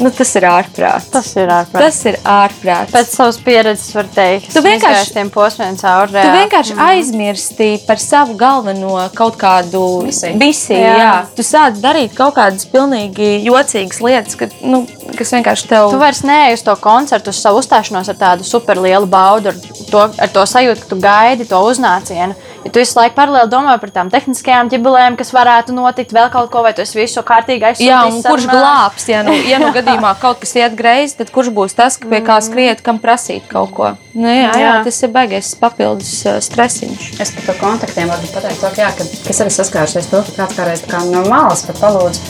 Nu, 0.01 0.09
tas 0.11 0.31
ir 0.39 0.47
ārprāts. 0.49 1.11
Tas 1.13 1.29
ir 1.37 1.51
ārprāts. 1.53 1.83
Tas 1.85 1.99
ir 2.09 2.17
ārprāts. 2.25 2.93
Pēc 2.95 3.11
savas 3.13 3.39
pieredzes 3.45 3.91
var 3.95 4.07
teikt, 4.15 4.49
Tu 4.55 4.63
vienkārši- 4.65 5.13
tiem 5.13 5.29
posmiem 5.35 5.77
cauri. 5.77 6.15
Tu 6.17 6.31
vienkārši 6.37 6.75
mm. 6.75 6.85
aizmirsti 6.89 7.69
par 7.87 8.01
savu 8.01 8.35
galveno 8.41 8.97
kaut 9.15 9.37
kādu 9.41 9.83
Misiju. 10.07 10.39
misiju. 10.41 10.81
Jā. 10.81 10.97
Jā. 11.03 11.13
Tu 11.37 11.45
sāc 11.45 11.77
darīt 11.83 12.15
kaut 12.17 12.35
kādas 12.39 12.65
pilnīgi 12.73 13.45
jocīgas 13.45 14.01
lietas, 14.01 14.39
ka, 14.41 14.49
nu, 14.63 14.87
kas 15.19 15.35
vienkārši 15.37 15.69
tev 15.69 15.91
Tu 15.93 16.01
vairs 16.01 16.23
neej 16.25 16.57
uz 16.57 16.65
to 16.65 16.77
koncertu, 16.81 17.35
uz 17.35 17.43
savu 17.45 17.61
uzstāšanos 17.61 18.09
ar 18.09 18.17
tādu 18.17 18.49
superlielu 18.49 19.07
baudu, 19.07 19.53
ar 19.53 19.91
to, 19.91 20.07
ar 20.17 20.33
to 20.33 20.47
sajūtu, 20.49 20.81
ka 20.87 20.95
tu 20.95 20.97
gaidi 20.97 21.49
to 21.49 21.61
uznācienu. 21.61 22.35
Ja 22.61 22.71
tu 22.75 22.81
visu 22.83 22.99
laiku 22.99 23.15
paralēli 23.17 23.49
domā 23.49 23.75
par 23.81 23.89
tām 23.95 24.11
tehniskajām 24.13 24.69
ģibelēm, 24.69 25.15
kas 25.17 25.31
varētu 25.33 25.73
notikt, 25.73 26.11
vēl 26.13 26.27
kaut 26.33 26.51
ko, 26.53 26.61
vai 26.67 26.75
tu 26.77 26.85
visu 26.85 27.23
kārtīgi 27.25 27.65
aizsūtījis. 27.71 27.89
Jā, 27.89 28.01
un 28.11 28.19
kurš 28.25 28.45
glābs, 28.51 29.07
ja 29.09 29.23
nu, 29.25 29.33
ja 29.49 29.61
nu 29.63 29.71
gadījumā 29.77 30.11
kaut 30.21 30.43
kas 30.43 30.53
iet 30.61 30.75
greizi, 30.77 31.17
tad 31.23 31.33
kurš 31.33 31.49
būs 31.57 31.77
tas, 31.79 31.97
pie 32.03 32.21
kā 32.27 32.37
skriet, 32.45 32.83
kam 32.85 33.01
prasīt 33.01 33.47
kaut 33.49 33.73
ko? 33.77 33.95
Nu, 34.13 34.29
jā, 34.29 34.51
jā, 34.53 34.67
Jā. 34.67 34.75
tas 34.85 35.01
ir 35.07 35.13
baigais 35.15 35.55
papildus 35.61 36.13
uh, 36.29 36.37
stresiņš. 36.45 37.07
Es 37.25 37.33
par 37.37 37.49
to 37.49 37.55
kontaktiem 37.63 38.13
varu 38.13 38.29
pateikt, 38.35 38.61
ka, 38.61 38.73
jā, 38.77 38.91
ka 38.99 39.07
es 39.33 39.41
arī 39.41 39.55
saskārušies 39.57 40.11
to, 40.13 40.21
ka 40.29 40.37
kāds 40.43 40.59
kādreiz 40.59 40.85
kā 40.91 41.01
no 41.09 41.25
malas 41.31 41.65
pat 41.65 41.81
palūdz. 41.81 42.21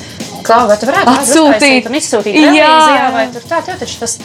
Klau, 0.46 0.62
vai 0.70 0.76
tu 0.80 0.88
varētu 0.88 1.16
Atsūtīt. 1.16 1.90
un 1.90 1.98
izsūtīt 1.98 2.38
Jā. 2.38 2.52
televīzijā, 2.54 3.10
vai 3.16 3.26
tur 3.34 3.50
tā, 3.50 3.64
tev 3.66 3.82
taču 3.82 3.98
tas. 4.04 4.16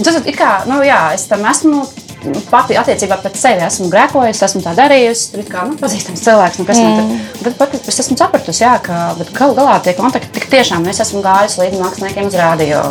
Tas 0.00 0.16
ir 0.24 0.34
kā, 0.38 0.54
nu 0.66 0.80
jā, 0.82 1.02
es 1.14 1.28
tam 1.30 1.44
esmu. 1.50 1.84
Nu, 2.28 2.42
Pati 2.50 2.76
attiecībā 2.78 3.18
pret 3.22 3.36
sevi 3.38 3.64
esmu 3.66 3.88
grēkojusi, 3.92 4.44
esmu 4.46 4.62
tā 4.64 4.74
darījusi. 4.78 5.30
Tur 5.32 5.42
ir 5.42 5.48
kā 5.50 5.64
nu, 5.68 5.76
pazīstams 5.80 6.24
cilvēks, 6.24 6.60
nu, 6.60 6.66
kas 6.68 6.80
mm. 6.80 6.90
man 6.90 7.12
tur. 7.12 7.44
Bet 7.46 7.58
pat, 7.60 7.76
es 7.92 8.00
esmu 8.04 8.18
sapratusi, 8.20 8.62
jā, 8.64 8.74
ka 8.84 8.98
galu 9.34 9.56
galā 9.58 9.78
tie 9.84 9.94
kontakti 9.98 10.32
tik 10.36 10.48
tiešām 10.52 10.86
es 10.90 11.02
esmu 11.04 11.22
gājusi 11.24 11.62
līdz 11.62 11.80
māksliniekiem 11.82 12.30
uz 12.30 12.38
rādio 12.38 12.82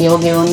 ilgi. 0.00 0.34
Un 0.34 0.52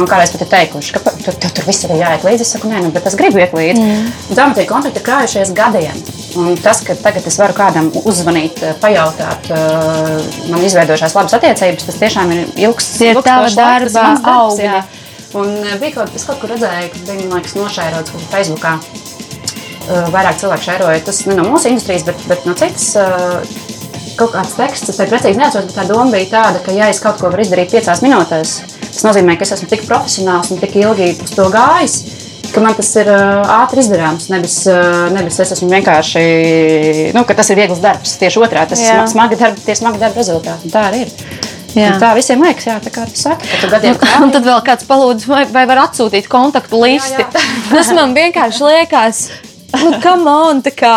man 0.00 0.10
kādreiz 0.10 0.34
pat 0.34 0.46
ir 0.46 0.52
teikuši, 0.52 0.94
ka 0.96 1.04
tur, 1.06 1.36
tur, 1.36 1.54
tur 1.58 1.68
viss 1.68 1.86
ir 1.86 1.96
jāiet 1.96 2.26
līdzi. 2.26 2.46
Es 2.46 2.54
saku, 2.56 2.70
nē, 2.72 2.82
nu, 2.84 2.92
bet 2.94 3.08
es 3.10 3.18
gribu 3.18 3.42
iet 3.42 3.56
līdzi. 3.56 3.82
Mm. 3.82 4.12
Tā 4.32 4.46
man 4.46 4.56
tie 4.58 4.66
kontakti 4.68 5.02
ir 5.02 5.06
krājušies 5.06 5.54
gadiem. 5.56 6.04
Un 6.36 6.56
tas, 6.60 6.82
ka 6.84 6.96
tagad 7.00 7.24
es 7.28 7.38
varu 7.40 7.56
kādam 7.56 7.88
uzzvanīt, 8.04 8.60
eh, 8.62 8.74
pajautāt, 8.80 9.48
eh, 9.50 10.50
man 10.52 10.64
izveidojušās 10.66 11.16
labas 11.16 11.36
attiecības, 11.38 11.86
tas 11.88 12.00
tiešām 12.02 12.32
ir 12.34 12.42
ilgs, 12.66 12.90
Tie 12.98 13.10
ir 13.14 13.22
tava 13.22 13.46
ilgstošs 13.46 13.56
laiks, 13.56 13.56
tas 13.56 13.88
ir 13.88 13.94
darba 13.94 14.02
mans 14.02 14.22
darbs, 14.22 14.36
augļi. 14.36 14.66
jā. 14.68 14.82
Un 15.36 15.52
eh, 15.66 15.76
bija 15.80 15.98
kaut 16.00 16.12
kas, 16.14 16.24
kaut 16.28 16.40
kur 16.40 16.52
redzēju, 16.54 16.90
ka 16.94 17.02
bija 17.10 17.28
man 17.28 17.40
liekas, 17.40 17.56
nošērots 17.58 18.12
kaut 18.14 18.22
kur 18.22 18.32
Facebookā. 18.32 18.74
Eh, 19.86 20.08
Vairāk 20.14 20.40
cilvēku 20.40 20.64
šēroja. 20.66 21.04
Tas 21.06 21.22
ne 21.28 21.36
no 21.38 21.44
mūsu 21.50 21.70
industrijas, 21.70 22.04
bet, 22.08 22.22
bet 22.30 22.46
no 22.48 22.54
citas. 22.58 22.92
eh, 22.96 23.64
Kaut 24.16 24.30
kāds 24.32 24.54
teksts, 24.56 24.88
es 24.88 24.96
precīzi 25.10 25.36
neatceros, 25.36 25.66
bet 25.68 25.74
tā 25.76 25.82
doma 25.90 26.06
bija 26.14 26.30
tāda, 26.30 26.62
ka, 26.64 26.72
ja 26.72 26.86
es 26.88 27.02
kaut 27.04 27.18
ko 27.20 27.28
varu 27.28 27.42
izdarīt 27.44 27.68
piecās 27.74 28.00
minūtēs, 28.00 28.52
tas 28.80 29.02
nozīmē, 29.04 29.34
ka 29.36 29.44
es 29.44 29.52
esmu 29.52 29.68
tik 29.68 29.82
profesionāls 29.84 30.48
un 30.54 30.56
tik 30.62 30.72
ilgi 30.80 31.10
uz 31.20 31.34
to 31.36 31.44
gājis, 31.52 31.96
ka 32.54 32.62
man 32.64 32.72
tas 32.78 32.88
ir 32.96 33.10
ātri 33.12 33.82
izdarāms. 33.84 34.30
Nevis, 34.32 34.54
nevis 35.12 35.36
es 35.44 35.52
esmu 35.58 35.68
vienkārši, 35.68 36.24
nu, 37.12 37.26
ka 37.28 37.36
tas 37.36 37.52
ir 37.52 37.60
viegls 37.60 37.82
darbs. 37.84 38.16
Tieši 38.16 38.40
otrādi, 38.40 38.70
tas 38.72 38.80
ir 38.80 38.88
Jā. 38.88 39.02
sma- 39.02 39.12
smagi 39.12 39.36
darba, 39.42 39.60
tie 39.68 39.76
smagi 39.76 40.00
darba 40.00 40.16
rezultāti. 40.22 40.64
Un 40.64 40.70
Tā 40.78 40.86
arī 40.88 41.02
ir. 41.04 41.12
Jā. 41.76 41.92
Un 41.92 42.00
tā 42.00 42.10
visiem 42.16 42.40
liekas, 42.40 42.66
jā, 42.70 42.76
tā 42.80 42.90
kā 42.92 43.04
tu 43.10 43.20
saki, 43.20 43.48
ka 43.50 43.60
tu 43.60 43.68
gadiem 43.72 43.98
Un 44.24 44.32
tad 44.32 44.46
vēl 44.48 44.62
kāds 44.64 44.86
palūdz, 44.88 45.26
vai, 45.28 45.42
vai 45.52 45.66
var 45.68 45.82
atsūtīt 45.84 46.28
kontaktu 46.32 46.80
listi. 46.80 47.20
Jā, 47.20 47.46
Tas 47.74 47.92
man 47.96 48.16
vienkārši 48.16 48.64
liekas, 48.64 49.24
nu, 49.76 49.96
kam 50.04 50.24
on, 50.30 50.64
tā 50.64 50.72
kā. 50.76 50.96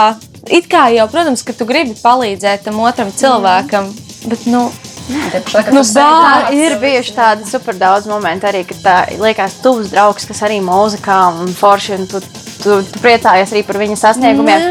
It 0.49 0.69
kā 0.71 0.87
jau, 0.95 1.09
protams, 1.11 1.43
ka 1.45 1.53
tu 1.53 1.67
gribi 1.67 1.97
palīdzēt 1.99 2.63
tam 2.69 2.79
otram 2.81 3.11
cilvēkam, 3.13 3.91
bet, 4.31 4.47
nu, 4.49 4.69
Jā, 5.09 5.41
laikam 5.55 5.73
Nu, 5.73 5.81
tu 5.81 5.89
sēdi 5.89 6.05
bā, 6.05 6.33
Ir 6.53 6.75
bijuši 6.81 7.13
tādi 7.15 7.47
super 7.49 7.77
daudz 7.77 8.05
momentu, 8.09 8.45
arī, 8.49 8.61
kad 8.69 8.81
tā 8.83 8.95
liekas, 9.17 9.57
tuvs 9.63 9.89
draugs, 9.89 10.27
kas 10.29 10.43
arī 10.45 10.59
mūzikā 10.61 11.17
un 11.41 11.49
forši, 11.57 11.95
un 11.97 12.09
tu, 12.11 12.21
tu, 12.61 12.77
tu 12.85 13.01
priecājies 13.01 13.55
arī 13.55 13.63
par 13.65 13.79
viņa 13.81 13.97
sasniegumiem. 14.03 14.67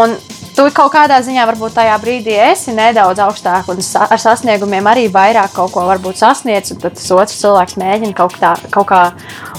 Un 0.00 0.16
tu 0.62 0.70
kaut 0.76 0.92
kādā 0.94 1.16
ziņā 1.24 1.42
varbūt 1.48 1.74
tajā 1.74 1.94
brīdī 2.02 2.34
esi 2.38 2.74
nedaudz 2.76 3.18
augstāk 3.24 3.70
un 3.72 3.80
sa 3.82 4.06
ar 4.12 4.20
sasniegumiem 4.22 4.86
arī 4.86 5.08
vairāk 5.10 5.54
kaut 5.56 5.72
ko 5.74 5.86
varbūt 5.88 6.20
sasniedz, 6.20 6.70
un 6.74 6.82
tad 6.82 6.94
tas 6.98 7.08
otrs 7.16 7.38
cilvēks 7.40 7.78
mēģina 7.80 8.14
kaut, 8.14 8.36
tā, 8.38 8.52
kaut 8.74 8.86
kā 8.92 9.02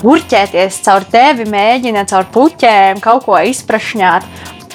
urķēties 0.07 0.79
caur 0.85 1.07
tevi, 1.11 1.47
mēģina 1.51 2.05
caur 2.07 2.29
puķēm 2.31 3.03
kaut 3.03 3.27
ko 3.27 3.39
izprašņāt. 3.51 4.29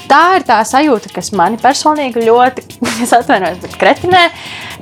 Tā 0.09 0.23
ir 0.39 0.45
tā 0.49 0.59
sajūta, 0.65 1.13
kas 1.13 1.33
manī 1.37 1.61
personīgi 1.61 2.27
ļoti, 2.27 2.67
es 3.05 3.15
atvainojos, 3.17 3.63
bet 3.65 3.79
kretinē, 3.81 4.27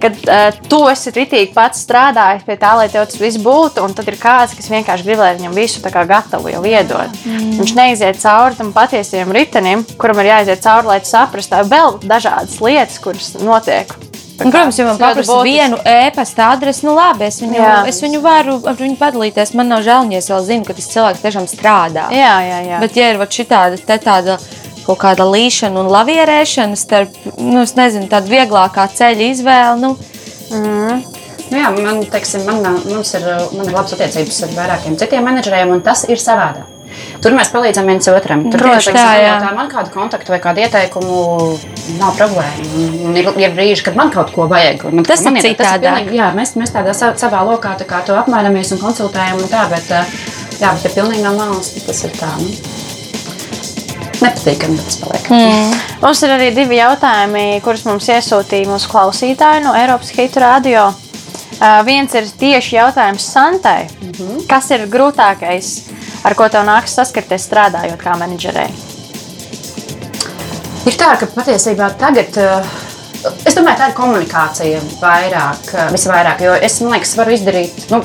kad 0.02 0.18
uh, 0.26 0.48
tu 0.70 0.80
esi 0.90 1.12
ritīgi 1.14 1.52
pats 1.56 1.84
strādājis 1.86 2.46
pie 2.46 2.58
tā, 2.60 2.74
lai 2.78 2.88
tev 2.92 3.06
tas 3.08 3.20
viss 3.20 3.40
būtu, 3.42 3.84
un 3.84 3.94
tad 3.96 4.08
ir 4.10 4.18
kāds, 4.20 4.56
kas 4.56 4.70
vienkārši 4.72 5.06
grib, 5.06 5.22
lai 5.22 5.34
viņam 5.38 5.56
visu 5.56 5.84
tā 5.84 5.92
kā 5.94 6.06
gatavu 6.08 6.52
jau 6.52 6.64
iedod. 6.66 7.14
Mm. 7.24 7.56
Viņš 7.60 7.76
neiziet 7.78 8.20
cauri 8.22 8.58
tam 8.58 8.74
patiesajam 8.76 9.32
ritenim, 9.36 9.86
kuram 10.00 10.22
ir 10.22 10.32
jāiziet 10.32 10.64
cauri, 10.66 10.92
lai 10.92 11.00
saprastu 11.06 11.64
vēl 11.70 12.00
dažādas 12.04 12.60
lietas, 12.62 13.00
kuras 13.02 13.34
notiek. 13.40 13.96
Un, 14.36 14.50
protams, 14.50 14.76
ja 14.78 14.84
man 14.84 14.98
paprasta 15.00 15.36
vienu 15.42 15.78
e-pasta 15.84 16.50
adresi, 16.52 16.84
nu 16.84 16.92
labi, 16.96 17.24
es 17.30 17.38
viņu, 17.40 17.56
Jā. 17.56 17.76
es 17.88 18.02
viņu 18.04 18.20
varu 18.20 18.58
ar 18.68 18.76
viņu 18.76 18.98
padalīties. 19.00 19.54
Man 19.56 19.70
nav 19.72 19.84
žēl, 19.86 20.10
ja 20.12 20.20
es 20.20 20.28
vēl 20.28 20.42
zinu, 20.44 20.66
ka 20.68 20.76
tas 20.76 20.90
cilvēks 20.92 21.22
tiešām 21.24 21.48
strādā. 21.48 22.10
Jā, 22.12 22.34
jā, 22.44 22.58
jā. 22.68 22.80
Bet, 22.82 22.98
ja 23.00 23.14
ir 23.14 23.22
šitāda 23.38 23.80
te 23.80 23.96
tāda 24.04 24.36
kaut 24.86 24.98
kāda 25.02 25.26
līšana 25.28 25.82
un 25.82 25.90
lavierēšana 25.92 26.76
starp, 26.78 27.16
nu, 27.38 27.64
nezinu, 27.78 28.08
tādu 28.12 28.32
vieglākā 28.32 28.88
ceļa 28.94 29.30
izvēli, 29.32 29.80
nu, 29.82 29.96
Nu 31.50 31.60
jā, 31.60 31.68
man, 31.78 32.00
teiksim, 32.10 32.42
man, 32.46 32.80
mums 32.90 33.12
ir, 33.14 33.26
man 33.54 33.68
ir 33.68 33.74
labas 33.74 33.92
attiecības 33.94 34.40
ar 34.48 34.54
vairākiem 34.56 34.96
citiem 34.98 35.22
menedžeriem, 35.28 35.70
un 35.76 35.82
tas 35.84 36.02
ir 36.10 36.18
savādāk. 36.18 36.72
Tur 37.22 37.34
mēs 37.36 37.50
palīdzam 37.52 37.86
viens 37.90 38.06
otram. 38.10 38.42
Tur 38.50 38.62
teiksim, 38.64 38.96
tā, 38.96 39.04
jā. 39.20 39.28
jautā 39.34 39.50
man 39.54 39.68
kādu 39.70 39.92
kontaktu 39.94 40.32
vai 40.32 40.38
kādu 40.42 40.62
ieteikumu 40.64 41.18
nav 42.00 42.16
problēma. 42.18 42.66
Un- 43.04 43.18
ir, 43.20 43.28
ir 43.42 43.54
brīži, 43.54 43.84
kad 43.86 43.98
man 43.98 44.10
kaut 44.14 44.32
ko 44.34 44.46
vajag. 44.50 44.86
Man, 44.90 45.04
Tas 45.04 45.22
ir 45.22 45.30
man 45.30 45.42
citādāk. 45.44 45.84
pilnīgi- 45.84 46.16
Jā, 46.18 46.32
mēs, 46.34 46.54
mēs 46.56 46.72
tādā 46.74 46.94
sa- 46.94 47.12
savā 47.14 47.44
lokā 47.46 47.76
tā 47.78 47.86
kā 47.86 48.02
to 48.06 48.16
apmainamies 48.16 48.72
un 48.72 48.78
konsultējam. 48.78 49.42
Un 49.42 49.48
tā, 49.52 49.68
bet, 49.70 49.90
eh, 49.90 50.04
jā, 50.58 50.72
bet 50.72 50.82
ja 50.84 50.90
pilnīgi 51.02 51.22
no 51.22 51.34
malas, 51.36 51.70
tas 51.86 52.04
ir 52.04 52.10
tā. 52.10 52.32
Nu, 52.40 52.48
nepatīkami, 54.26 54.78
tas 54.84 54.98
paliek. 55.02 55.30
Mm. 55.32 55.72
Mums 56.02 56.22
ir 56.26 56.34
arī 56.36 56.50
divi 56.56 56.78
jautājumi, 56.80 57.46
kurus 57.64 57.86
mums 57.88 58.08
iesūtīja 58.12 58.68
mūsu 58.70 58.90
klausītāji 58.92 59.64
no 59.64 59.74
Eiropas 59.78 60.12
Hitu 60.16 60.42
Radio. 60.44 60.88
Uh, 61.56 61.80
viens 61.86 62.12
ir 62.14 62.26
tieši 62.36 62.76
jautājums 62.76 63.24
Santai. 63.32 63.86
Mm 64.02 64.10
-hmm. 64.12 64.42
Kas 64.48 64.70
ir 64.70 64.88
grūtākais, 64.92 65.70
ar 66.24 66.34
ko 66.34 66.48
tev 66.48 66.66
nāks 66.68 66.92
saskarties 66.98 67.48
strādājot 67.48 67.96
kā 68.02 68.18
menedžerei? 68.18 68.68
Ir 70.86 70.94
tā, 70.94 71.16
ka 71.18 71.26
patiesībā 71.26 71.90
tagad. 71.98 72.36
eh, 72.36 72.66
Es 73.44 73.54
domāju, 73.56 73.78
tā 73.78 73.88
ir 73.88 73.94
komunikācija 73.94 74.80
vairāk, 75.00 75.74
eh, 75.74 75.88
visvairāk. 75.92 76.40
Jo 76.40 76.52
es, 76.54 76.80
man 76.80 76.92
liekas, 76.92 77.16
varu 77.16 77.30
izdarīt, 77.30 77.90
nu, 77.90 78.04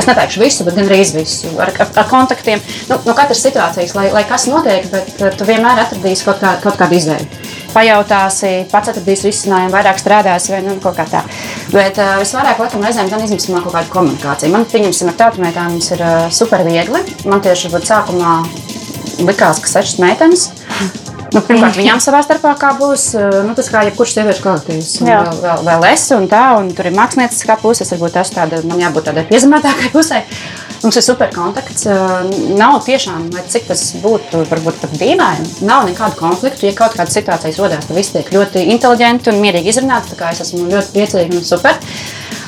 es 0.00 0.08
neteikšu 0.08 0.42
visu, 0.42 0.66
bet 0.66 0.76
gandrīz 0.78 1.12
visu. 1.16 1.52
Ar, 1.60 1.72
ar, 1.80 1.92
ar 2.02 2.08
kontaktiem, 2.10 2.62
nu, 2.90 2.98
no 3.06 3.14
katras 3.16 3.42
situācijas, 3.44 3.94
lai, 3.96 4.08
lai 4.14 4.24
kas 4.28 4.46
notiek, 4.50 4.88
bet 4.92 5.22
eh, 5.22 5.32
tu 5.36 5.48
vienmēr 5.48 5.84
atradīsi 5.86 6.26
kaut, 6.26 6.42
kā, 6.42 6.56
kaut 6.64 6.78
kādu 6.80 6.98
izvēli. 6.98 7.28
Pajautāsi, 7.76 8.52
pats 8.72 8.92
atradīsi 8.92 9.28
risinājumu, 9.28 9.74
vairāk 9.74 10.00
strādāsi 10.00 10.54
vai 10.54 10.62
nu, 10.64 10.76
kaut 10.82 10.96
kā 10.96 11.04
tā. 11.10 11.24
Bet 11.74 12.00
uh, 12.00 12.16
visvairāk, 12.22 12.62
laikam, 12.62 12.84
reizēm 12.86 13.10
gan 13.12 13.24
izmisumā 13.26 13.60
kaut 13.64 13.76
kāda 13.76 13.92
komunikācija. 13.92 14.52
Man, 14.52 14.64
pieņemsim, 14.70 15.12
ar 15.12 15.18
tautsmētām 15.20 15.74
mums 15.76 15.90
ir 15.92 16.04
uh, 16.06 16.30
super 16.32 16.64
viegli. 16.64 17.02
Man 17.28 17.44
tieši 17.44 17.74
sākumā 17.76 18.38
likās, 19.26 19.60
ka 19.60 19.76
sešas 19.76 20.00
meitenes. 20.00 20.48
Nu, 21.36 21.42
pirmkārt, 21.44 21.76
viņām 21.76 21.98
savā 22.00 22.22
starpā 22.24 22.54
kā 22.56 22.70
būs 22.78 23.02
eh, 23.18 23.34
nu, 23.44 23.52
tas, 23.58 23.66
kā 23.72 23.82
jebkurš 23.84 24.14
sieviešu 24.16 24.44
kolektīvs. 24.44 24.92
Vēl, 25.04 25.26
vēl, 25.42 25.64
vēl 25.66 25.84
es, 25.90 26.06
un 26.16 26.24
tā, 26.32 26.44
un 26.56 26.70
tur 26.72 26.88
ir 26.88 26.94
mākslinieckā 26.96 27.58
puse. 27.60 27.84
Es 27.84 27.92
varbūt 27.92 28.16
esmu 28.22 28.38
tāda, 28.38 28.60
man 28.70 28.80
jābūt 28.80 29.10
tādai 29.10 29.26
piezemētākai 29.28 29.90
pusē. 29.92 30.22
Mums 30.80 30.96
ir 30.96 31.04
super 31.04 31.28
kontakts. 31.34 31.84
eh, 31.92 32.32
Nav 32.56 32.78
tiešām, 32.86 33.28
lai 33.36 33.44
cik 33.52 33.68
tas 33.68 33.82
būtu, 34.00 34.46
varbūt 34.48 34.80
pat 34.80 34.96
dīvaini, 34.96 35.50
nav 35.68 35.84
nekādu 35.90 36.16
konfliktu. 36.22 36.70
Ja 36.70 36.76
kaut 36.78 36.96
kāda 36.96 37.12
situācija 37.12 37.52
rodas, 37.60 37.84
tad 37.90 37.96
viss 38.00 38.14
tiek 38.16 38.32
ļoti 38.32 38.64
inteliģenti 38.72 39.34
un 39.34 39.42
mierīgi 39.44 39.74
izrunāts. 39.74 40.16
Es 40.32 40.40
esmu 40.48 40.70
ļoti 40.72 40.96
priecīga 40.96 41.36
un 41.36 41.44
super. 41.44 41.76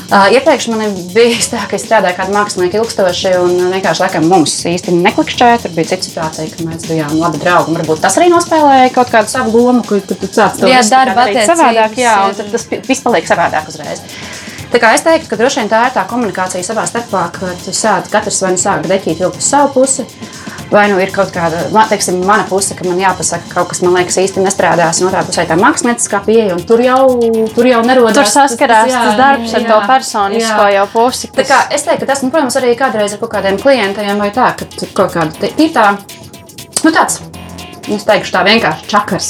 Uh, 0.08 0.30
iepriekš 0.32 0.70
man 0.72 0.94
bija 1.12 1.36
tā, 1.52 1.66
ka 1.68 1.76
es 1.76 1.82
strādāju 1.84 2.16
kā 2.16 2.24
mākslinieks 2.32 2.78
ilgstoši, 2.78 3.32
un 3.44 3.58
vienkārši 3.74 4.00
laikam 4.06 4.28
mums 4.30 4.54
īsti 4.70 4.94
neklikšķēja. 4.96 5.58
Tur 5.60 5.74
bija 5.76 5.90
cita 5.90 6.08
situācija, 6.08 6.48
ka 6.54 6.64
mēs 6.64 6.86
bijām 6.88 7.12
labi 7.20 7.42
draugi. 7.42 7.74
Varbūt 7.76 8.00
tas 8.06 8.16
arī 8.16 8.30
nospēlēja 8.32 8.94
kaut 8.94 9.12
kādu 9.12 9.28
savu 9.28 9.52
lomu, 9.52 9.84
kur 9.84 10.00
tu 10.00 10.16
sāc 10.24 10.56
to 10.56 10.64
darīt 10.64 11.44
savādāk. 11.44 11.98
Jā, 12.00 12.14
un 12.30 12.52
tas 12.54 12.64
viss 12.72 13.04
paliek 13.04 13.28
savādāk 13.28 13.68
uzreiz. 13.68 14.00
Tā 14.72 14.80
kā 14.80 14.94
es 14.96 15.04
teiktu, 15.04 15.28
ka 15.28 15.36
droši 15.40 15.62
vien 15.62 15.68
tā 15.74 15.82
ir 15.90 15.94
tā 15.94 16.06
komunikācija 16.08 16.64
savā 16.64 16.88
starpā, 16.88 17.26
ka 17.36 17.52
tu 17.66 17.76
sāc 17.76 18.08
katrs 18.12 18.40
vai 18.44 18.54
nu 18.56 18.60
sāk 18.64 18.88
deķīt 18.88 19.20
vilkt 19.20 19.40
uz 19.40 19.52
savu 19.52 19.74
pusi. 19.76 20.08
Vai 20.68 20.84
nu 20.92 20.98
ir 21.00 21.08
kaut 21.14 21.30
kāda, 21.32 21.62
teiksim, 21.88 22.18
mana 22.28 22.44
puse, 22.48 22.74
ka 22.76 22.84
man 22.84 22.98
jāpasaka 23.00 23.48
kaut 23.54 23.70
kas, 23.70 23.80
man 23.84 23.94
liekas, 23.96 24.18
īsti 24.20 24.42
nestrādās, 24.44 25.00
un 25.00 25.08
otrā 25.08 25.22
pusē 25.24 25.46
tā 25.48 25.56
mākslinieckā 25.56 26.20
pieeja, 26.26 26.58
un 26.58 26.66
tur 26.68 26.82
jau, 26.84 27.00
tur 27.56 27.70
jau 27.70 27.80
nerodās. 27.88 28.18
Tur 28.18 28.28
saskarās 28.28 28.92
jā, 28.92 29.00
tas 29.06 29.16
darbs 29.16 29.56
ar 29.56 29.64
jā, 29.64 29.70
to 29.72 29.78
personisko 29.88 30.68
jā. 30.68 30.74
jau 30.76 30.84
pusi. 30.92 31.32
Tā 31.38 31.46
kā 31.48 31.62
es 31.72 31.88
teiktu, 31.88 32.04
ka 32.04 32.12
tas, 32.12 32.24
nu, 32.26 32.32
protams, 32.34 32.60
arī 32.60 32.74
kādreiz 32.76 33.16
ar 33.16 33.22
kaut 33.24 33.32
kādiem 33.38 33.56
klientiem 33.62 34.20
vai 34.20 34.28
tā, 34.36 34.52
ka 34.60 34.68
kaut 34.92 35.16
kāda 35.16 35.32
te- 35.40 35.54
ir 35.56 35.72
tā, 35.72 35.94
nu 36.84 36.92
tāds. 36.92 37.22
Es 37.94 38.04
teikšu, 38.04 38.32
tā 38.34 38.42
vienkārši 38.44 38.88
čakars. 38.90 39.28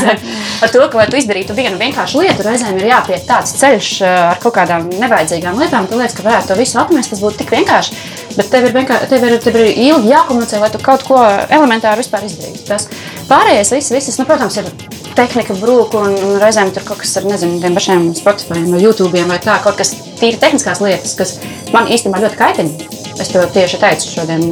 ar 0.62 0.72
to, 0.72 0.82
ka, 0.82 0.98
lai 0.98 1.06
tu 1.10 1.18
izdarītu 1.20 1.56
vienu 1.56 1.78
vienkāršu 1.80 2.20
lietu, 2.20 2.44
reizēm 2.44 2.76
ir 2.80 2.90
jāpiet 2.90 3.24
tāds 3.28 3.54
ceļš 3.60 3.90
eh, 4.04 4.16
ar 4.32 4.40
kaut 4.42 4.56
kādām 4.58 4.90
nevajadzīgām 4.92 5.56
lietām. 5.62 5.88
Tu 5.88 5.98
liekas, 5.98 6.16
ka 6.18 6.26
varētu 6.26 6.52
to 6.52 6.58
visu 6.60 6.80
atmest, 6.82 7.14
tas 7.14 7.22
būtu 7.24 7.40
tik 7.40 7.54
vienkārši. 7.56 8.02
Bet 8.36 8.50
tev 8.52 8.68
ir, 8.68 8.76
vienkār, 8.76 9.06
tev 9.08 9.24
ir, 9.24 9.38
tev 9.40 9.56
ir 9.62 9.70
ilgi 9.72 10.12
jākomunicē, 10.12 10.60
lai 10.60 10.70
tu 10.74 10.82
kaut 10.84 11.06
ko 11.08 11.22
elementāru 11.22 12.04
vispār 12.04 12.26
izdarītu. 12.28 12.66
Tas 12.68 12.88
pārējais, 13.30 13.72
viss, 13.78 13.94
viss, 13.96 14.20
nu, 14.20 14.28
protams, 14.28 14.60
ir 14.60 14.68
tehnika 15.16 15.56
brūka 15.56 16.02
un, 16.04 16.18
un 16.20 16.36
reizēm 16.42 16.72
tur 16.76 16.84
kaut 16.84 17.00
kas 17.00 17.16
ar, 17.16 17.24
nezinu, 17.30 17.60
tiem 17.62 17.76
pašiem 17.78 18.10
Spotify 18.18 18.60
vai 18.68 18.82
YouTube 18.82 19.24
vai 19.30 19.40
tā, 19.42 19.56
kaut 19.64 19.80
kas 19.80 19.94
tīri 20.20 20.40
tehniskās 20.42 20.82
lietas, 20.84 21.16
kas 21.16 21.38
man 21.72 21.88
īstenībā 21.88 22.20
ļoti 22.26 22.40
kaitina. 22.40 22.92
Es 23.16 23.32
to 23.32 23.40
tieši 23.48 23.80
teicu 23.80 24.12
šodien 24.12 24.44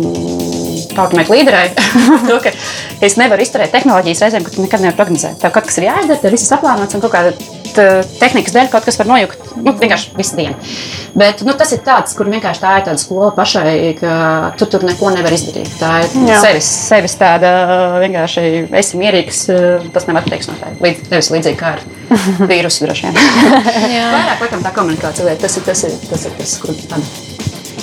tautumēku 0.97 1.35
līderei, 1.35 1.73
to, 2.29 2.39
ka 2.45 2.55
es 3.05 3.19
nevaru 3.21 3.45
izturēt 3.45 3.75
tehnoloģijas 3.75 4.25
reizēm, 4.27 4.47
ka 4.47 4.55
tu 4.55 4.65
nekad 4.65 4.85
nevari 4.85 5.01
prognozēt. 5.01 5.41
Tev 5.43 5.55
kaut 5.55 5.69
kas 5.69 5.81
ir 5.81 5.91
jāizdara, 5.91 6.23
tev 6.23 6.35
viss 6.35 6.47
ir 6.47 6.55
saplānots 6.55 6.97
un 6.97 7.05
kaut 7.05 7.15
kāda 7.15 7.37
tehnikas 8.21 8.55
dēļ 8.55 8.71
kaut 8.73 8.87
kas 8.87 8.99
var 9.01 9.09
nojukt. 9.09 9.41
Nu, 9.59 9.75
vienkārši 9.79 10.15
visu 10.19 10.39
dienu. 10.39 10.55
Bet 11.19 11.43
nu, 11.47 11.55
tas 11.59 11.73
ir 11.75 11.83
tāds, 11.87 12.15
kur 12.17 12.29
vienkārši 12.31 12.63
tā 12.63 12.73
ir 12.79 12.87
tāda 12.89 13.03
skola 13.03 13.31
pašai, 13.35 13.75
ka 13.99 14.15
tu 14.61 14.69
tur 14.71 14.87
neko 14.87 15.11
nevari 15.15 15.39
izdarīt. 15.39 15.73
Tā 15.81 15.93
ir 16.05 16.17
Jā. 16.29 16.41
sevis, 16.45 16.71
sevis 16.91 17.19
tāda 17.21 17.53
vienkārši 18.05 18.47
esi 18.83 19.01
mierīgs. 19.01 19.45
Tas 19.95 20.09
nevar 20.11 20.27
teikt 20.29 20.51
no 20.51 20.57
tā. 20.61 20.73
Līdz, 20.85 21.07
tevis 21.11 21.31
līdzīgi 21.35 21.61
kā 21.61 21.77
ar 21.77 21.85
vīrusu 22.51 22.87
droši 22.87 23.11
vien. 23.11 23.21
Vairāk, 23.21 24.43
laikam, 24.47 24.65
tā 24.65 24.75
komunikācija 24.75 25.31
lieta, 25.31 25.47
tas 25.47 25.61
ir 25.61 25.71
tas, 25.71 25.87
ir, 25.89 26.03
tas, 26.11 26.29
ir 26.31 26.37
tas 26.41 26.59
kur 26.63 26.75
tāda. 26.87 27.24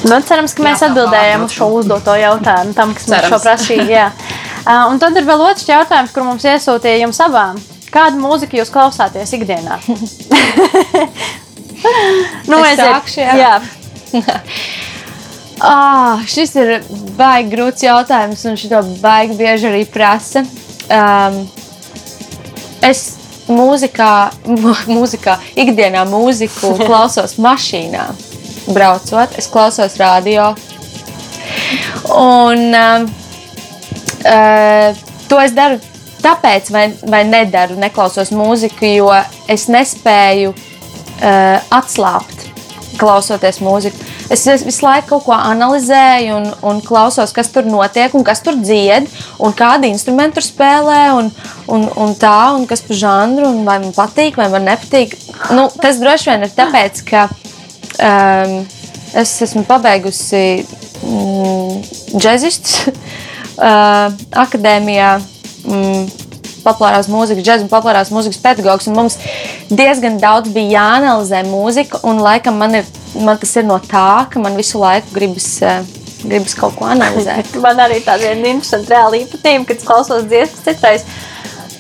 Nu, 0.08 0.18
cerams, 0.26 0.54
ka 0.58 0.64
mēs 0.66 0.82
Jā, 0.82 0.88
atbildējām 0.90 1.44
uz 1.46 1.52
šo 1.54 1.68
uzdoto 1.78 2.14
jautājumu, 2.18 2.74
tam, 2.78 2.94
kas 2.98 3.06
mums 3.08 3.20
Cerams. 3.20 3.34
šo 3.34 3.40
prasīja. 3.46 4.06
Uh, 4.62 4.92
Un 4.92 5.00
tad 5.02 5.16
ir 5.18 5.26
vēl 5.26 5.42
otrs 5.42 5.66
jautājums, 5.66 6.12
kur 6.14 6.22
mums 6.22 6.44
iesūtīja 6.46 7.00
jums 7.02 7.18
abām. 7.26 7.58
Kādu 7.90 8.20
mūziku 8.22 8.60
jūs 8.60 8.70
klausāties 8.70 9.32
ikdienā? 9.34 9.80
nu, 12.52 12.60
Es 12.62 12.78
sākšu, 12.78 13.24
jā. 13.26 13.34
jā. 13.42 13.58
Ah, 15.62 16.18
šis 16.26 16.56
ir 16.58 16.70
baigi 17.18 17.52
grūts 17.52 17.84
jautājums, 17.86 18.42
un 18.50 18.56
šo 18.58 18.80
baigi 19.02 19.36
bieži 19.38 19.68
arī 19.70 19.84
prasa. 19.86 20.42
Um, 20.90 21.36
es 22.86 23.04
mūzikā, 23.46 24.08
mū- 24.50 24.88
mūzikā, 24.90 25.36
ikdienā 25.62 26.02
mūziku 26.10 26.74
klausos 26.82 27.38
mašīnā. 27.38 28.08
Braucot, 28.74 29.38
es 29.38 29.48
klausos 29.52 29.98
radio. 30.00 30.52
Un 32.16 32.74
um, 32.76 33.08
uh, 34.26 34.90
to 35.30 35.40
es 35.42 35.54
daru 35.56 35.80
tāpēc, 36.22 36.70
vai, 36.74 36.86
vai 37.10 37.24
nedaru, 37.26 37.78
neklausos 37.82 38.30
mūziku, 38.36 38.86
jo 38.86 39.10
es 39.50 39.68
nespēju 39.72 40.52
uh, 40.54 41.58
atslābt, 41.74 42.48
klausoties 43.02 43.62
mūziku. 43.66 44.08
Es 44.32 44.46
vis- 44.48 44.64
visu 44.64 44.86
laiku 44.86 45.10
kaut 45.16 45.26
ko 45.26 45.34
analizēju 45.36 46.36
un, 46.38 46.46
un 46.70 46.82
klausos, 46.86 47.34
kas 47.36 47.50
tur 47.52 47.66
notiek, 47.68 48.14
un 48.16 48.24
kas 48.24 48.40
tur 48.46 48.56
dzied, 48.62 49.10
un 49.44 49.52
kādi 49.58 49.90
instrumenti 49.92 50.38
tur 50.40 50.46
spēlē, 50.46 51.02
un, 51.18 51.32
un, 51.68 51.88
un 52.06 52.14
tā, 52.16 52.54
un 52.56 52.68
kas 52.70 52.86
par 52.86 52.96
žanru, 53.02 53.50
un 53.50 53.66
vai 53.68 53.80
man 53.84 53.92
patīk, 53.98 54.38
vai 54.40 54.48
man 54.54 54.70
nepatīk. 54.70 55.18
Nu, 55.58 55.68
tas 55.82 56.00
droši 56.00 56.30
vien 56.32 56.46
ir 56.48 56.54
tāpēc, 56.56 57.02
ka 57.10 57.26
um, 58.02 58.58
es 59.22 59.36
esmu 59.46 59.64
pabeigusi 59.70 60.66
mm, 61.06 61.78
džeksistu 62.18 62.92
uh, 62.96 64.10
akadēmijā. 64.46 65.14
Mm, 65.62 66.10
populārās 66.66 67.10
mūzikas, 67.12 67.46
džēzus 67.46 67.72
populārās 67.72 68.12
mūzikas 68.14 68.42
pedagogs. 68.42 68.90
Mums 68.94 69.18
diezgan 69.72 70.20
daudz 70.22 70.52
bija 70.54 70.78
jāanalizē 70.78 71.44
mūzika, 71.48 72.02
un 72.08 72.22
laikam 72.24 72.60
man, 72.62 72.78
ir, 72.82 72.92
man 73.18 73.40
tas 73.42 73.56
ir 73.58 73.68
no 73.68 73.80
tā, 73.84 74.28
ka 74.32 74.42
man 74.44 74.58
visu 74.60 74.82
laiku 74.82 75.14
gribas, 75.16 75.50
eh, 75.66 75.82
gribas 76.24 76.56
kaut 76.58 76.78
ko 76.78 76.90
analizēt. 76.92 77.56
Man 77.66 77.82
arī 77.82 78.02
tāda 78.06 78.30
viena 78.30 78.52
interesanta 78.54 78.94
reāla 78.94 79.24
īpatnība, 79.24 79.72
kad 79.72 79.88
klausos 79.88 80.28
dziesmas 80.30 80.68
citreiz, 80.68 81.08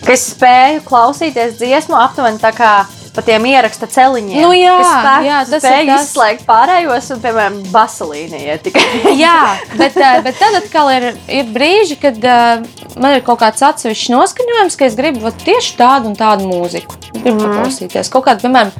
ka 0.01 0.15
es 0.15 0.23
spēju 0.31 0.81
klausīties 0.87 1.59
dziesmu 1.59 1.99
aptuveni 1.99 2.41
tā 2.41 2.49
kā 2.57 2.71
pa 3.15 3.23
tiem 3.25 3.45
ieraksta 3.49 3.89
celiņiem. 3.91 4.43
Nu 4.45 4.53
jā, 4.55 4.75
spētu- 4.85 5.27
jā, 5.27 5.39
tas 5.49 5.57
ir 5.57 5.63
spēju 5.65 5.89
tas. 5.91 6.05
izslēgt 6.07 6.45
pārējos, 6.47 7.09
un, 7.15 7.19
piemēram, 7.25 7.57
basalīnija 7.73 8.57
tikai. 8.63 8.85
Jā, 9.23 9.57
bet, 9.75 9.97
eh, 9.97 10.21
bet 10.25 10.39
tad 10.39 10.57
atkal 10.61 10.91
ir, 10.95 11.09
ir 11.27 11.51
brīži, 11.51 11.99
kad 12.01 12.17
uh, 12.23 12.63
man 13.01 13.17
ir 13.17 13.25
kaut 13.27 13.41
kāds 13.43 13.63
atsevišķs 13.67 14.13
noskaņojums, 14.15 14.79
ka 14.79 14.87
es 14.87 14.97
gribu 14.99 15.25
vat, 15.27 15.43
tieši 15.43 15.75
tādu 15.79 16.11
un 16.11 16.17
tādu 16.19 16.47
mūziku. 16.49 16.99
Es 17.11 17.19
gribu 17.19 17.37
mm. 17.37 17.45
paklausīties 17.45 18.11
kaut 18.13 18.27
kādu, 18.29 18.45
piemēram, 18.47 18.71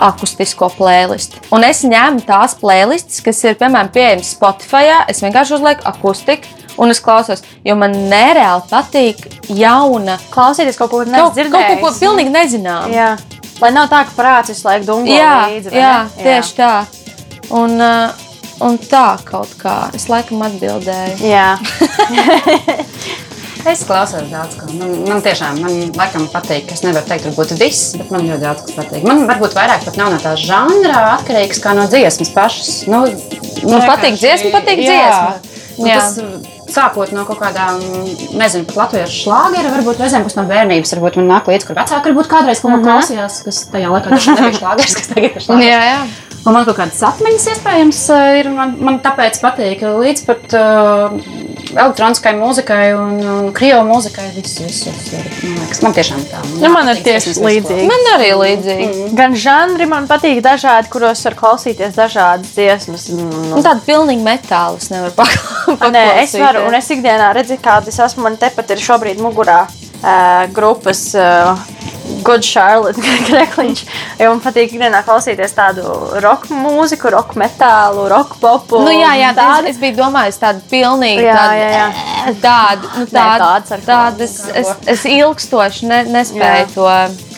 akustisko 0.00 0.70
playlistu. 0.76 1.42
Un 1.54 1.66
es 1.66 1.82
ņēmu 1.84 2.24
tās 2.28 2.54
playlistas, 2.60 3.20
kas 3.24 3.42
ir, 3.44 3.58
piemēram, 3.60 3.90
pieejamas 3.94 4.32
Spotify. 4.36 4.94
Es 5.10 5.22
vienkārši 5.24 5.58
uzlieku 5.58 5.86
akustiku. 5.90 6.56
Un 6.80 6.88
es 6.88 7.00
klausos, 7.02 7.42
jo 7.66 7.74
man 7.76 7.92
nereāli 8.08 8.62
patīk 8.70 9.18
jauna, 9.52 10.14
Klausīties 10.32 10.78
kaut 10.78 10.94
ko 10.94 11.02
tādu, 11.04 11.44
kaut 11.52 11.82
ko, 11.82 11.90
pilnīgi 11.98 12.32
nezinām. 12.32 12.94
Jā. 13.60 13.66
Lai 13.66 13.70
nav 13.76 13.90
tā, 13.92 14.02
ka 14.08 14.16
prāts 14.16 14.52
visu 14.54 14.64
laiku 14.64 14.88
dungo 14.88 15.12
jā, 15.12 15.36
līdzi. 15.52 15.70
vai 15.72 15.82
jā, 15.82 15.94
ne? 16.08 16.24
tieši 16.24 16.54
tā. 16.56 16.74
Un, 17.60 17.76
uh, 17.76 18.28
un 18.64 18.78
tā 18.80 19.06
kaut 19.28 19.52
kā 19.60 19.90
es 19.96 20.08
laikam 20.08 20.40
atbildēju. 20.48 21.20
Jā. 21.28 21.50
Es 23.68 23.82
klausos 23.84 24.24
daudz 24.30 24.54
ko. 24.56 24.70
Man, 24.72 24.92
man 25.04 25.18
tiešām, 25.20 25.58
man 25.60 25.74
laikam 25.92 26.24
patīk. 26.32 26.70
Es 26.72 26.80
nevaru 26.80 27.04
teikt, 27.04 27.26
varbūt 27.28 27.58
viss, 27.60 27.90
bet 27.98 28.08
man 28.08 28.24
ļoti 28.24 28.40
daudz 28.40 28.62
kas 28.64 28.78
patīk. 28.78 29.04
Man 29.04 29.26
varbūt 29.28 29.56
vairāk 29.58 29.84
pat 29.84 29.98
nav 30.00 30.14
no 30.14 30.20
tā 30.22 30.32
žanra 30.40 31.02
atkarīgs 31.18 31.60
kā 31.60 31.74
no 31.76 31.84
dziesmas 31.90 32.32
pašas. 32.32 32.70
Nu, 32.88 33.02
Man 33.68 33.84
patīk 33.84 34.16
dziesma, 34.16 34.54
patīk 34.54 34.80
dziesma. 34.80 35.34
Nu, 35.76 35.90
Jā. 35.90 35.98
tas, 36.00 36.16
sākot 36.74 37.12
no 37.16 37.26
kaut 37.28 37.40
kādām, 37.42 37.82
nezinu, 38.38 38.66
pat 38.68 38.80
latviešu 38.84 39.24
šlāgera, 39.24 39.74
varbūt 39.76 40.02
reizēm 40.02 40.26
kas 40.26 40.38
no 40.38 40.46
bērnības, 40.50 40.94
varbūt 40.96 41.20
man 41.20 41.30
nāk 41.34 41.50
līdzi, 41.50 41.68
kur 41.68 41.78
vecāki 41.80 42.10
varbūt 42.10 42.32
kādreiz 42.32 42.62
kaut 42.62 42.76
ko 42.76 42.80
klausījās, 42.86 43.42
kas 43.46 43.62
tajā 43.72 43.92
laikā 43.92 44.16
nebija 44.16 44.56
šlāgers, 44.60 44.98
kas 44.98 45.12
tagad 45.12 45.30
ir 45.30 45.46
šlāgers. 45.46 45.70
Jā, 45.70 45.80
jā. 45.90 46.02
Un 46.40 46.56
man 46.56 46.64
kaut 46.64 46.78
kādas 46.78 47.02
atmiņas, 47.04 47.46
iespējams, 47.52 47.98
ir. 48.40 48.46
Man, 48.54 48.70
man 48.80 49.00
tāpēc 49.04 49.36
patīk 49.42 49.82
līdz 49.84 50.22
pat 50.24 50.54
uh, 50.56 51.18
elektroniskai 51.74 52.32
mūzikai 52.38 52.82
un, 52.96 53.16
un 53.20 53.50
krievu 53.56 53.82
mūzikai. 53.88 54.28
Viss, 54.34 54.58
viss, 54.62 54.86
viss, 54.88 55.12
ir, 55.16 55.26
man, 55.44 55.58
liekas, 55.62 55.82
man 55.84 55.96
tiešām 55.96 56.24
tā. 56.30 56.42
Nu, 56.60 56.70
man 56.74 56.90
ir 56.92 57.02
tieši 57.06 57.36
līdzīgi. 57.38 57.88
Man 57.90 58.08
arī 58.14 58.30
līdzīgi. 58.40 59.08
Gan 59.18 59.36
žanri 59.38 59.88
man 59.90 60.08
patīk 60.10 60.42
dažādi, 60.44 60.90
kuros 60.92 61.24
var 61.28 61.38
klausīties 61.38 61.96
dažādas 61.98 62.54
dziesmas. 62.56 63.08
Un 63.14 63.28
Nu, 63.50 63.62
tādu 63.64 63.84
pilnīgi 63.86 64.24
metālu 64.24 64.80
es 64.80 64.90
nevaru 64.92 65.14
paklausīties. 65.18 65.92
Nē, 65.94 66.04
es 66.22 66.34
varu, 66.40 66.64
un 66.68 66.76
es 66.78 66.90
ikdienā 66.94 67.30
redzu, 67.36 67.58
kāda 67.62 67.92
es 67.92 68.00
esmu. 68.00 68.24
Man 68.28 68.38
tepat 68.40 68.74
ir 68.74 68.82
šobrīd 68.82 69.20
mugurā 69.22 69.62
uh, 69.66 70.46
grupas 70.54 71.10
uh, 71.18 71.54
Good 72.26 72.44
Charlotte 72.46 73.00
Krekliņš. 73.28 73.82
Jo 74.20 74.32
man 74.32 74.42
patīk 74.44 74.74
ikdienā 74.74 75.02
klausīties 75.06 75.54
tādu 75.56 75.84
roka 76.24 76.52
mūziku, 76.54 77.12
roka 77.14 77.38
metālu, 77.40 78.06
roka 78.10 78.38
popu. 78.42 78.82
Nu, 78.84 78.92
jā, 78.94 79.14
jā, 79.20 79.32
tādu. 79.36 79.62
tādu. 79.62 79.72
es 79.72 79.80
biju 79.80 79.98
domājis 80.02 80.40
tādu 80.42 80.64
pilnīgi 80.70 81.26
Jā, 81.26 81.38
tādu, 81.38 81.58
jā, 81.60 81.70
jā. 81.78 82.36
tādu, 82.44 82.92
nu, 82.96 83.06
Nē, 83.06 83.16
tādu, 83.16 83.40
tāds 83.46 83.74
ar 83.76 83.84
tādu 83.88 84.26
es, 84.26 84.36
es, 84.62 84.70
es 84.94 85.04
ilgstoši 85.10 85.90
ne, 85.90 86.04
nespēju 86.18 86.68
Jā. 86.68 86.70
to. 86.76 87.28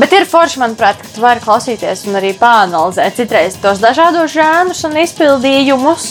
Bet 0.00 0.14
ir 0.14 0.24
forši, 0.28 0.60
manuprāt, 0.62 1.00
ka 1.02 1.08
tu 1.12 1.22
vari 1.24 1.42
klausīties 1.42 2.06
un 2.08 2.16
arī 2.20 2.30
pāanalizēt 2.38 3.18
citreiz 3.18 3.58
tos 3.60 3.82
dažādos 3.82 4.32
žanrus 4.32 4.84
un 4.86 4.96
izpildījumus 5.02 6.06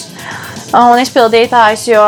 un 0.76 1.00
izpildītājus, 1.02 1.86
jo 1.90 2.04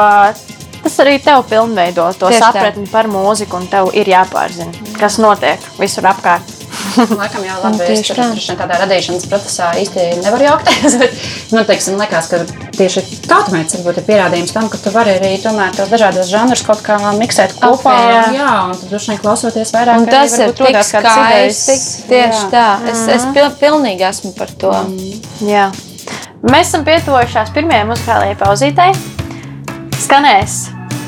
tas 0.83 0.99
arī 1.05 1.19
tev 1.23 1.45
pilnveido 1.51 2.09
to 2.19 2.31
Tieši 2.33 2.41
tā. 2.43 2.51
sapratni 2.51 2.89
par 2.91 3.09
mūziku, 3.11 3.61
un 3.61 3.71
tev 3.71 3.93
ir 3.97 4.11
jāpārzina, 4.13 4.73
kas 4.99 5.21
notiek 5.23 5.63
visur 5.79 6.09
apkārt. 6.11 6.59
Laikam 7.21 7.45
jau 7.45 7.59
labi. 7.63 7.85
Es 7.85 8.01
tieši 8.01 8.15
tur 8.15 8.19
tā. 8.19 8.27
vien 8.33 8.59
tādā 8.59 8.79
radīšanas 8.83 9.27
procesā 9.31 9.69
īsti 9.81 10.07
nevaru 10.23 10.47
jaukties. 10.49 10.97
bet 11.03 11.23
Man 11.53 11.67
teiksim, 11.69 11.99
liekas, 12.01 12.31
ka 12.33 12.41
tieši 12.79 13.05
tautsmēķis 13.29 13.79
varbūt 13.79 14.01
ir 14.01 14.07
pierādījums 14.09 14.55
tam, 14.57 14.69
ka 14.73 14.81
tu 14.81 14.93
vari 14.95 15.17
arī 15.19 15.35
tomēr 15.43 15.75
tos 15.77 15.93
dažādos 15.93 16.31
žanrus 16.33 16.65
kaut 16.67 16.83
kā 16.85 16.97
miksēt 17.19 17.55
kopā. 17.61 17.97
jā. 18.09 18.25
jā, 18.39 18.51
un 18.71 18.77
tad 18.81 18.93
droši 18.93 19.13
vien 19.13 19.23
klausoties 19.23 19.75
vairāk. 19.77 20.03
Un 20.03 20.11
tas 20.11 20.37
ir 20.41 20.57
tik 20.57 20.81
skaisti. 20.89 21.79
Tieši 22.09 22.45
tā. 22.53 22.67
Es, 22.93 23.07
es 23.19 23.29
pil, 23.37 23.49
pilnīgi 23.61 24.09
esmu 24.09 24.35
par 24.39 24.53
to. 24.59 24.75
Jā. 25.47 25.71
Mēs 26.43 26.73
esam 26.73 26.83
pietuvojušās 26.89 27.53
pirmajai 27.55 27.85
muzikālajai 27.93 28.39
pauzītei. 28.41 28.95
Skanēs 30.13 30.55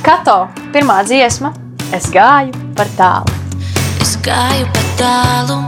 Kato 0.00 0.46
pirmā 0.72 1.02
dziesma. 1.04 1.50
Es 1.92 2.06
gāju 2.08 2.56
par 2.72 2.88
tālu. 2.96 3.34
Es 4.00 4.14
gāju 4.24 4.64
pa 4.72 4.84
tālu, 4.96 5.58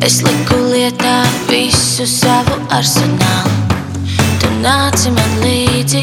es 0.00 0.22
liku 0.24 0.56
lietā 0.70 1.18
visu 1.50 2.06
savu 2.08 2.56
arsenālu. 2.72 3.52
Tu 4.40 4.48
nāci 4.62 5.12
man 5.12 5.36
līdzi, 5.42 6.00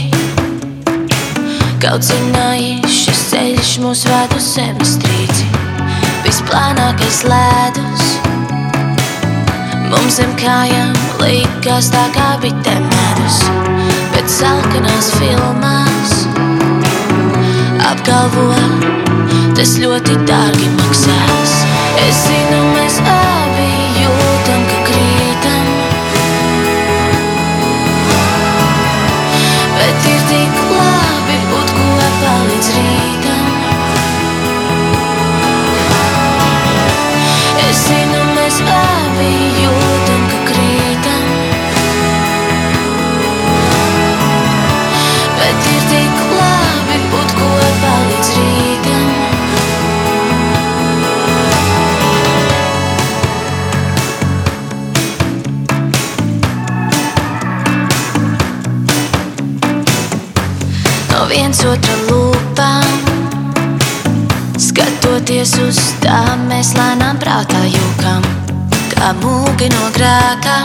kaut 1.81 2.05
zināji, 2.05 2.75
šis 2.85 3.23
ceļš 3.31 3.71
mūs 3.81 4.05
ved 4.11 4.35
uz 4.37 4.51
zemestrīci. 4.59 5.47
Visplānākais 6.27 7.23
ledus, 7.25 8.05
mums 9.89 10.21
zem 10.21 10.37
kājām 10.37 10.93
likās 11.23 11.89
tā 11.97 12.05
kā 12.13 12.35
bitēm 12.45 12.85
medus, 12.93 13.41
bet 14.17 14.31
salkanās 14.33 15.11
filmās 15.19 16.13
apgalvo, 17.85 18.49
tas 19.57 19.77
ļoti 19.83 20.17
dārgi 20.25 20.73
maksās. 20.79 21.57
Es 22.07 22.25
zinu, 22.25 22.61
mēs 22.73 23.01
abi 23.05 23.36
viens 61.47 61.63
otra 61.63 61.93
lūpām. 62.09 62.87
Skatoties 64.59 65.53
uz 65.63 65.77
tām, 66.03 66.43
mēs 66.49 66.73
lēnām 66.75 67.19
prātā 67.21 67.61
jūkam, 67.71 68.25
kā 68.91 69.13
mūgi 69.21 69.69
no 69.71 69.85
grēkā. 69.95 70.57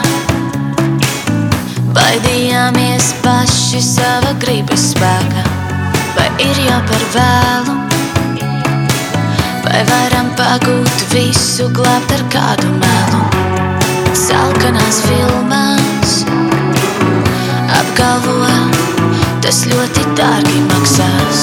Baidījāmies 1.95 3.13
paši 3.23 3.85
sava 3.93 4.35
gribas 4.43 4.89
spēka, 4.91 5.47
vai 6.17 6.27
ir 6.49 6.63
jau 6.67 6.81
par 6.91 7.07
vēlu, 7.15 7.79
vai 9.69 9.87
varam 9.93 10.35
pagūt 10.35 11.07
visu, 11.15 11.71
glābt 11.79 12.17
ar 12.19 12.27
kādu 12.35 12.75
melu. 12.83 13.23
Salkanās 14.19 15.05
filmās 15.07 16.23
apgalvo, 17.79 18.72
tas 19.43 19.65
ļoti 19.67 20.05
dārgi 20.19 20.61
maksās. 20.69 21.41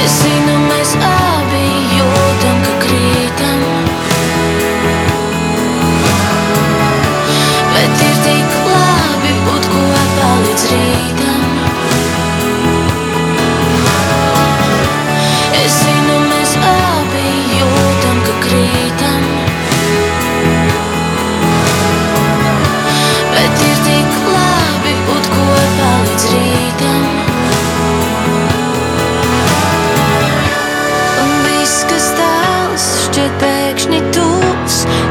Es 0.00 0.18
zinu, 0.22 0.56
mēs 0.66 0.96
abi 1.08 1.62
jūtam, 1.94 2.58
ka 2.66 2.74
krītam. 2.82 3.64
Bet 7.76 8.04
ir 8.08 8.20
tik 8.26 8.60
labi 8.74 9.34
būt 9.46 9.72
kopā 9.76 10.30
līdz 10.44 10.70
rītam. 10.74 10.95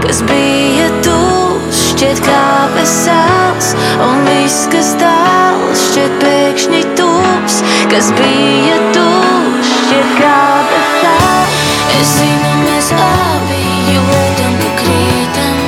Kas 0.06 0.22
bija 0.30 0.88
tūs, 1.06 1.80
šķiet 1.92 2.22
kā 2.26 2.42
vesels. 2.76 3.72
Un 4.06 4.26
viss, 4.28 4.68
kas 4.72 4.94
tāls, 5.02 5.86
šķiet 5.90 6.18
pēkšņi 6.22 6.82
tūs, 7.00 7.60
kas 7.92 8.12
bija 8.20 8.78
tūs, 8.96 9.72
šķiet 9.82 10.12
kā 10.20 10.38
vesels. 10.70 11.58
Es 11.96 12.14
zinu, 12.20 12.52
mēs 12.66 12.92
abi 13.00 13.62
jūtam, 13.96 14.58
ka 14.62 14.74
krītam. 14.84 15.62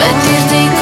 Bet 0.00 0.30
ir 0.34 0.48
tik 0.50 0.73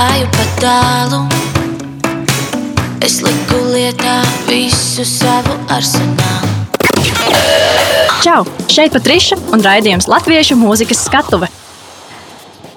gāju 0.00 0.28
pa 0.32 0.44
tālu, 0.56 1.18
es 3.04 3.18
liku 3.20 3.58
lietā 3.68 4.14
visu 4.46 5.04
savu 5.04 5.52
arsenālu. 5.68 6.52
Čau! 8.24 8.46
Šeit 8.72 8.94
Patriša 8.94 9.36
un 9.52 9.64
raidījums 9.64 10.08
Latviešu 10.08 10.56
mūzikas 10.56 11.02
skatuve. 11.04 11.50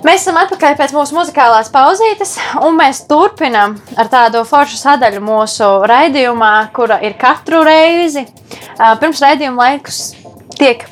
Mēs 0.03 0.25
esam 0.25 0.41
atpakaļ 0.41 0.75
pēc 0.81 0.95
mūsu 0.97 1.15
muzikālās 1.15 1.71
pauzītes, 1.71 2.33
un 2.59 2.75
mēs 2.81 3.05
turpinām 3.07 3.77
ar 3.95 4.11
tādu 4.11 4.43
foršu 4.49 4.81
sadaļu 4.81 5.23
mūsu 5.23 5.69
raidījumā, 5.87 6.51
kura 6.75 6.99
ir 7.07 7.15
katru 7.21 7.63
reizi. 7.63 8.25
Pirms 8.99 9.23
raidījuma 9.23 9.69
laikus 9.69 10.01
tiek 10.59 10.83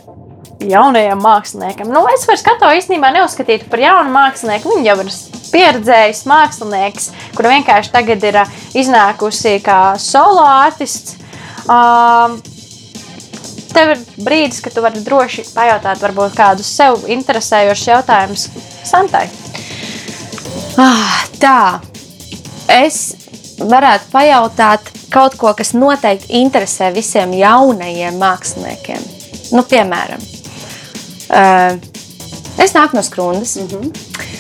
jaunajam 0.64 1.20
māksliniekam. 1.28 1.92
Nu, 1.92 2.06
es 2.16 2.24
vairs 2.30 2.46
skatu 2.46 2.72
īstenībā 2.80 3.12
neuzskatītu 3.20 3.68
par 3.68 3.84
jaunu 3.84 4.16
mākslinieku. 4.16 4.78
Viņa 4.78 4.94
jau 4.94 5.00
ir 5.04 5.14
pieredzējis 5.52 6.24
mākslinieks, 6.30 7.12
kura 7.36 7.56
vienkārši 7.56 7.94
tagad 7.94 8.24
ir 8.28 8.42
ā, 8.44 8.46
iznākusi 8.78 9.58
kā 9.66 9.82
solo 10.02 10.46
artists. 10.48 11.18
Um, 11.68 12.40
Tev 13.72 13.94
ir 13.94 14.00
brīdis, 14.20 14.60
kad 14.60 14.74
tu 14.76 14.82
vari 14.84 15.00
droši 15.00 15.46
pajautāt, 15.56 16.02
varbūt 16.04 16.34
kādus 16.36 16.68
sev 16.76 17.06
interesējošus 17.08 17.88
jautājumus 17.88 18.50
Santai. 18.84 19.30
Ah, 20.76 21.22
tā. 21.40 21.80
Es 22.68 23.14
varētu 23.62 24.12
pajautāt 24.12 24.92
kaut 25.12 25.38
ko, 25.40 25.54
kas 25.56 25.74
noteikti 25.76 26.42
interesē 26.42 26.92
visiem 26.96 27.32
jaunajiem 27.36 28.20
māksliniekiem. 28.20 29.08
Nu, 29.56 29.64
piemēram, 29.68 30.22
uh, 31.32 31.91
es 32.64 32.74
nāku 32.76 32.98
no 32.98 33.04
Skrundas. 33.04 33.56
Mm 33.56 33.68
-hmm. 33.68 33.92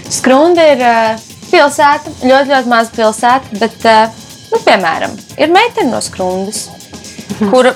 Skrunda 0.09 0.65
ir 0.73 0.81
uh, 0.85 1.19
pilsēta, 1.51 2.11
ļoti, 2.21 2.49
ļoti 2.53 2.67
maza 2.67 2.91
pilsēta, 2.95 3.59
bet, 3.59 3.77
uh, 3.85 4.09
nu, 4.51 4.59
piemēram, 4.65 5.17
ir 5.37 5.51
meitene 5.51 5.91
no 5.91 6.01
Skrundas, 6.01 6.67
mm 6.67 7.37
-hmm. 7.37 7.51
kura 7.51 7.75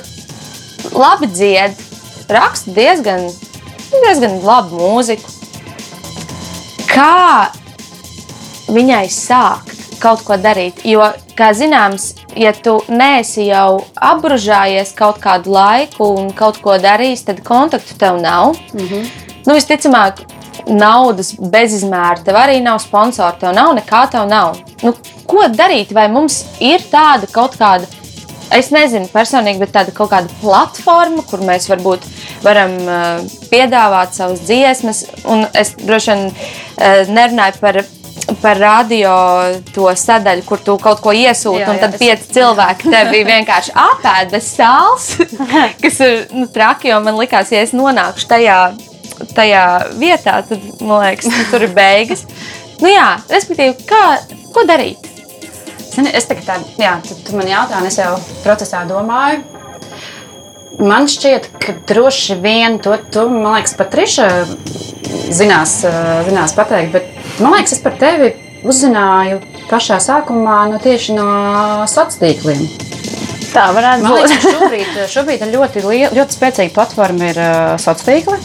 labi 0.93 1.27
dzied, 1.27 1.73
raksta 2.29 2.71
diezgan, 2.71 3.31
diezgan 3.91 4.41
labu 4.43 4.77
mūziku. 4.77 5.29
Kā 6.88 7.47
viņai 8.67 9.08
sākt? 9.10 9.75
kaut 10.05 10.23
ko 10.25 10.38
darīt. 10.41 10.84
Jo, 10.88 11.08
kā 11.38 11.51
zināms, 11.58 12.13
ja 12.38 12.53
tu 12.53 12.77
neesi 12.91 13.47
jau 13.49 13.86
apbružājies 13.95 14.93
kaut 14.97 15.21
kādu 15.23 15.55
laiku 15.55 16.12
un 16.19 16.31
kaut 16.36 16.60
ko 16.63 16.77
darījis, 16.81 17.25
tad 17.29 17.41
kontaktu 17.47 17.97
tev 17.99 18.19
nav. 18.21 18.55
Mm 18.73 18.88
-hmm. 18.88 19.10
nu, 19.45 19.53
visticamāk, 19.53 20.25
naudas 20.70 21.34
bezizmēra, 21.39 22.24
tev 22.26 22.39
arī 22.39 22.62
nav 22.63 22.80
sponsori, 22.84 23.39
tev 23.41 23.54
nav 23.58 23.74
nekā, 23.78 24.06
tev 24.13 24.28
nav. 24.30 24.60
Nu, 24.84 24.96
ko 25.30 25.48
darīt? 25.52 25.94
Vai 25.96 26.08
mums 26.12 26.44
ir 26.63 26.84
tāda 26.91 27.30
kaut 27.32 27.58
kāda? 27.60 27.89
Es 28.54 28.70
nezinu, 28.70 29.10
personīgi, 29.10 29.58
bet 29.63 29.74
tāda 29.74 29.94
kaut 29.96 30.12
kāda 30.12 30.30
platforma, 30.41 31.24
kur 31.26 31.41
mēs 31.46 31.65
varbūt 31.72 32.06
varam 32.46 32.76
uh, 32.86 33.38
piedāvāt 33.50 34.13
savas 34.13 34.44
dziesmas. 34.46 35.04
Un 35.26 35.48
es 35.58 35.74
droši 35.82 36.13
vien 36.13 36.26
uh, 36.30 37.06
nerunāju 37.10 37.62
par 37.63 37.82
par 38.41 38.58
radio 38.58 39.12
to 39.74 39.89
sadaļu, 39.98 40.44
kur 40.48 40.62
tu 40.63 40.76
kaut 40.82 41.02
ko 41.04 41.13
iesūti, 41.13 41.62
jā, 41.62 41.70
un 41.70 41.82
tad 41.82 41.96
jā, 41.96 42.00
pieci 42.02 42.24
es... 42.24 42.32
cilvēki 42.38 42.89
tevi 42.89 43.22
vienkārši 43.28 43.76
apēd 43.86 44.34
bez 44.34 44.50
sāls, 44.56 45.10
kas 45.84 46.00
ir 46.06 46.26
nu, 46.34 46.48
traki, 46.52 46.89
jo 46.89 47.02
man 47.06 47.20
likās, 47.20 47.54
ja 47.54 47.62
es 47.65 47.76
nonākšu 47.78 48.30
tajā, 48.32 48.60
tajā 49.36 49.65
vietā, 49.99 50.38
tad, 50.47 50.63
man 50.82 51.04
liekas, 51.06 51.30
nu, 51.32 51.43
tur 51.51 51.67
ir 51.67 51.75
beigas. 51.75 52.25
Nu 52.84 52.91
jā, 52.91 53.10
respektīvi, 53.32 53.88
kā, 53.88 54.04
ko 54.56 54.65
darīt? 54.67 55.12
Es 56.12 56.28
tagad 56.28 56.43
tādu, 56.49 56.71
jā, 56.82 56.97
tu, 57.08 57.15
tu 57.23 57.38
man 57.39 57.47
jautā, 57.47 57.80
un 57.80 57.88
es 57.88 57.99
jau 58.01 58.15
procesā 58.43 58.84
domāju. 58.89 59.43
Man 60.84 61.08
šķiet, 61.08 61.54
ka 61.63 61.78
droši 61.88 62.36
vien 62.43 62.82
to, 62.84 62.97
to 63.15 63.30
man 63.32 63.56
liekas, 63.56 63.78
Patriša 63.80 64.28
zinās, 65.32 65.78
zinās 66.28 66.56
pateikt, 66.58 66.97
bet 66.97 67.15
Man 67.39 67.51
liekas, 67.51 67.73
es 67.75 67.82
par 67.84 67.97
tevi 67.99 68.30
uzzināju 68.65 69.41
pašā 69.67 69.97
sākumā 69.99 70.60
no 70.71 70.78
tieši 70.80 71.15
no 71.17 71.25
sociāliem 71.91 72.21
tīkliem. 72.21 72.62
Tā 73.51 73.65
varētu 73.75 74.08
būt. 74.08 74.36
šobrīd, 74.45 74.93
šobrīd 75.12 75.43
ir 75.43 75.51
ļoti, 75.51 75.84
liela, 75.84 76.12
ļoti 76.15 76.38
spēcīga 76.38 76.73
platforma 76.75 77.32
ir 77.34 77.39
uh, 77.39 77.73
sociālā 77.82 78.08
tīkla. 78.08 78.39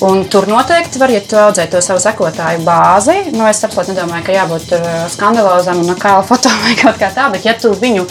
Un 0.00 0.22
tur 0.32 0.46
noteikti 0.48 0.98
var, 1.00 1.10
ja 1.12 1.20
tu 1.20 1.36
audzē 1.36 1.66
to 1.68 1.80
savu 1.84 2.00
sekotāju 2.00 2.62
bāzi, 2.64 3.18
nu 3.34 3.44
es 3.44 3.60
absolūti 3.66 3.92
nedomāju, 3.92 4.24
ka 4.24 4.32
jābūt 4.32 4.72
uh, 4.78 4.86
skandalozam 5.12 5.82
un 5.84 5.92
kā 6.00 6.14
foto 6.30 6.52
vai 6.62 6.72
kaut 6.80 6.96
kā 7.00 7.10
tā, 7.12 7.28
bet 7.34 7.44
ja 7.44 7.52
tu 7.60 7.74
viņu 7.76 8.06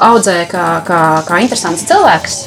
audzē 0.00 0.38
kā, 0.48 0.64
kā, 0.86 1.02
kā 1.28 1.42
interesants 1.44 1.84
cilvēks, 1.90 2.40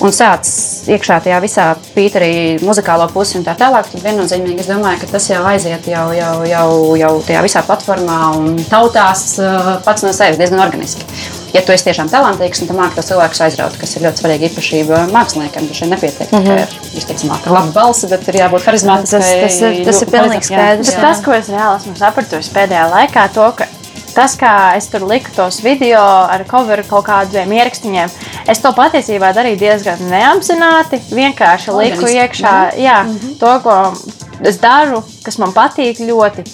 un 0.00 0.14
sāc 0.14 0.48
iekšā 0.88 1.20
tajā 1.26 1.42
visā 1.44 1.68
Pīterī 1.92 2.32
muzikālo 2.64 3.10
pusi 3.12 3.36
un 3.38 3.44
tā 3.44 3.58
tālāk, 3.60 3.92
tad 3.92 4.08
viennozīmīgi 4.08 4.64
es 4.64 4.72
domāju, 4.72 5.04
ka 5.04 5.12
tas 5.18 5.28
jau 5.28 5.44
aiziet 5.52 5.92
jau, 5.92 6.08
jau, 6.16 6.34
jau, 6.48 6.68
jau 7.04 7.14
tajā 7.28 7.44
visā 7.44 7.66
platformā 7.68 8.20
un 8.40 8.60
tautās 8.72 9.34
uh, 9.36 9.74
pats 9.84 10.06
no 10.06 10.16
sevis 10.16 10.40
diezgan 10.40 10.64
organiski. 10.64 11.43
Ja 11.54 11.62
tu 11.62 11.70
esi 11.70 11.86
tiešām 11.86 12.08
talantīgs 12.10 12.64
un 12.64 12.68
tu 12.70 12.74
māki 12.74 12.98
to 12.98 13.04
cilvēku 13.06 13.38
aizraut, 13.46 13.76
kas 13.78 13.94
ir 13.94 14.02
ļoti 14.08 14.22
svarīga 14.24 14.48
īpašība 14.48 15.04
māksliniekam, 15.14 15.68
tad 15.70 15.78
šeit 15.78 15.92
nepietiek 15.92 16.32
mm 16.32 16.38
-hmm. 16.38 16.48
tikai 16.48 16.62
ar, 16.64 16.90
visticamāk, 16.96 17.46
ar 17.46 17.54
labu 17.54 17.72
balsi, 17.76 18.10
bet 18.10 18.26
ir 18.28 18.40
jābūt 18.40 18.66
harizmātiskai. 18.66 19.20
Tas, 19.20 19.40
tas, 19.44 19.60
ir, 19.62 19.84
tas 19.86 20.02
ir 20.02 20.10
pilnīgi 20.10 20.48
skaidrs. 20.50 20.90
Bet 20.90 21.00
tas, 21.06 21.22
ko 21.22 21.36
es 21.38 21.48
reāli 21.54 21.78
esmu 21.78 21.94
sapratusi 22.00 22.50
pēdējā 22.56 22.88
laikā, 22.90 23.28
to, 23.38 23.46
ka 23.60 23.68
tas, 24.14 24.34
kā 24.38 24.54
es 24.78 24.90
tur 24.90 25.06
liku 25.06 25.30
tos 25.36 25.60
video 25.62 26.02
ar 26.34 26.44
coveru 26.50 26.82
kaut 26.90 27.06
kādiem 27.06 27.52
ierakstiem, 27.52 28.10
es 28.48 28.58
to 28.58 28.72
patiesībā 28.74 29.30
darīju 29.36 29.58
diezgan 29.62 30.04
neapzināti. 30.10 31.00
Vienkārši 31.10 31.78
liku 31.78 32.10
iekšā 32.10 32.74
jā, 32.82 33.02
mm 33.04 33.18
-hmm. 33.18 33.38
to, 33.38 33.60
ko 33.62 33.94
es 34.42 34.58
daru, 34.58 35.02
kas 35.22 35.38
man 35.38 35.52
patīk 35.52 36.02
ļoti. 36.02 36.44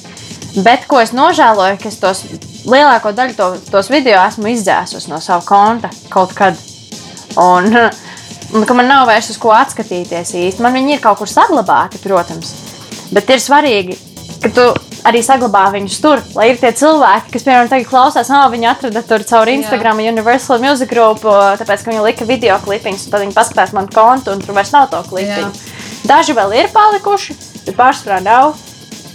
Bet 0.58 0.86
ko 0.90 0.98
es 0.98 1.12
nožēloju, 1.14 1.78
ka 1.78 1.90
es 1.90 1.98
tos 2.02 2.24
lielāko 2.66 3.12
daļu 3.14 3.36
to, 3.38 3.48
tos 3.70 3.90
video 3.92 4.18
esmu 4.24 4.50
izdzēsus 4.50 5.06
no 5.10 5.20
sava 5.22 5.44
konta 5.46 5.90
kaut 6.10 6.34
kad. 6.36 6.58
Un, 7.38 7.70
un 8.54 8.66
ka 8.66 8.74
man 8.74 8.90
nav 8.90 9.06
vairs 9.10 9.30
uz 9.30 9.38
ko 9.40 9.54
atskatīties 9.54 10.34
īsti. 10.34 10.64
Man 10.64 10.74
viņi 10.74 10.96
ir 10.96 11.02
kaut 11.04 11.20
kur 11.22 11.30
saglabāti, 11.30 12.02
protams. 12.02 12.54
Bet 13.14 13.30
ir 13.30 13.42
svarīgi, 13.42 13.98
ka 14.42 14.50
tu 14.54 14.66
arī 15.06 15.22
saglabā 15.24 15.66
viņus 15.74 15.98
tur. 16.02 16.22
Lai 16.36 16.50
ir 16.50 16.58
tie 16.60 16.72
cilvēki, 16.76 17.32
kas, 17.34 17.44
piemēram, 17.46 17.70
tagad 17.70 17.88
klausās, 17.90 18.30
ah, 18.34 18.48
viņi 18.52 18.70
atrada 18.70 19.02
tur 19.06 19.24
caur 19.28 19.50
Instagram, 19.52 20.02
Jā. 20.02 20.14
Universal 20.14 20.60
Music 20.62 20.90
Group, 20.90 21.24
tāpēc, 21.60 21.84
ka 21.84 21.92
viņi 21.92 22.04
lika 22.04 22.28
video 22.28 22.58
klipiņus, 22.64 23.08
tad 23.12 23.24
viņi 23.24 23.36
paskatās 23.36 23.74
man 23.76 23.88
kontu, 23.92 24.34
un 24.34 24.42
tur 24.44 24.56
vairs 24.58 24.74
nav 24.74 24.90
to 24.92 25.02
klipiņu. 25.08 25.46
Jā. 25.46 25.86
Daži 26.10 26.36
vēl 26.36 26.56
ir 26.58 26.70
palikuši, 26.74 27.36
bet 27.68 27.76
pārsvarā 27.78 28.20
nav. 28.24 28.56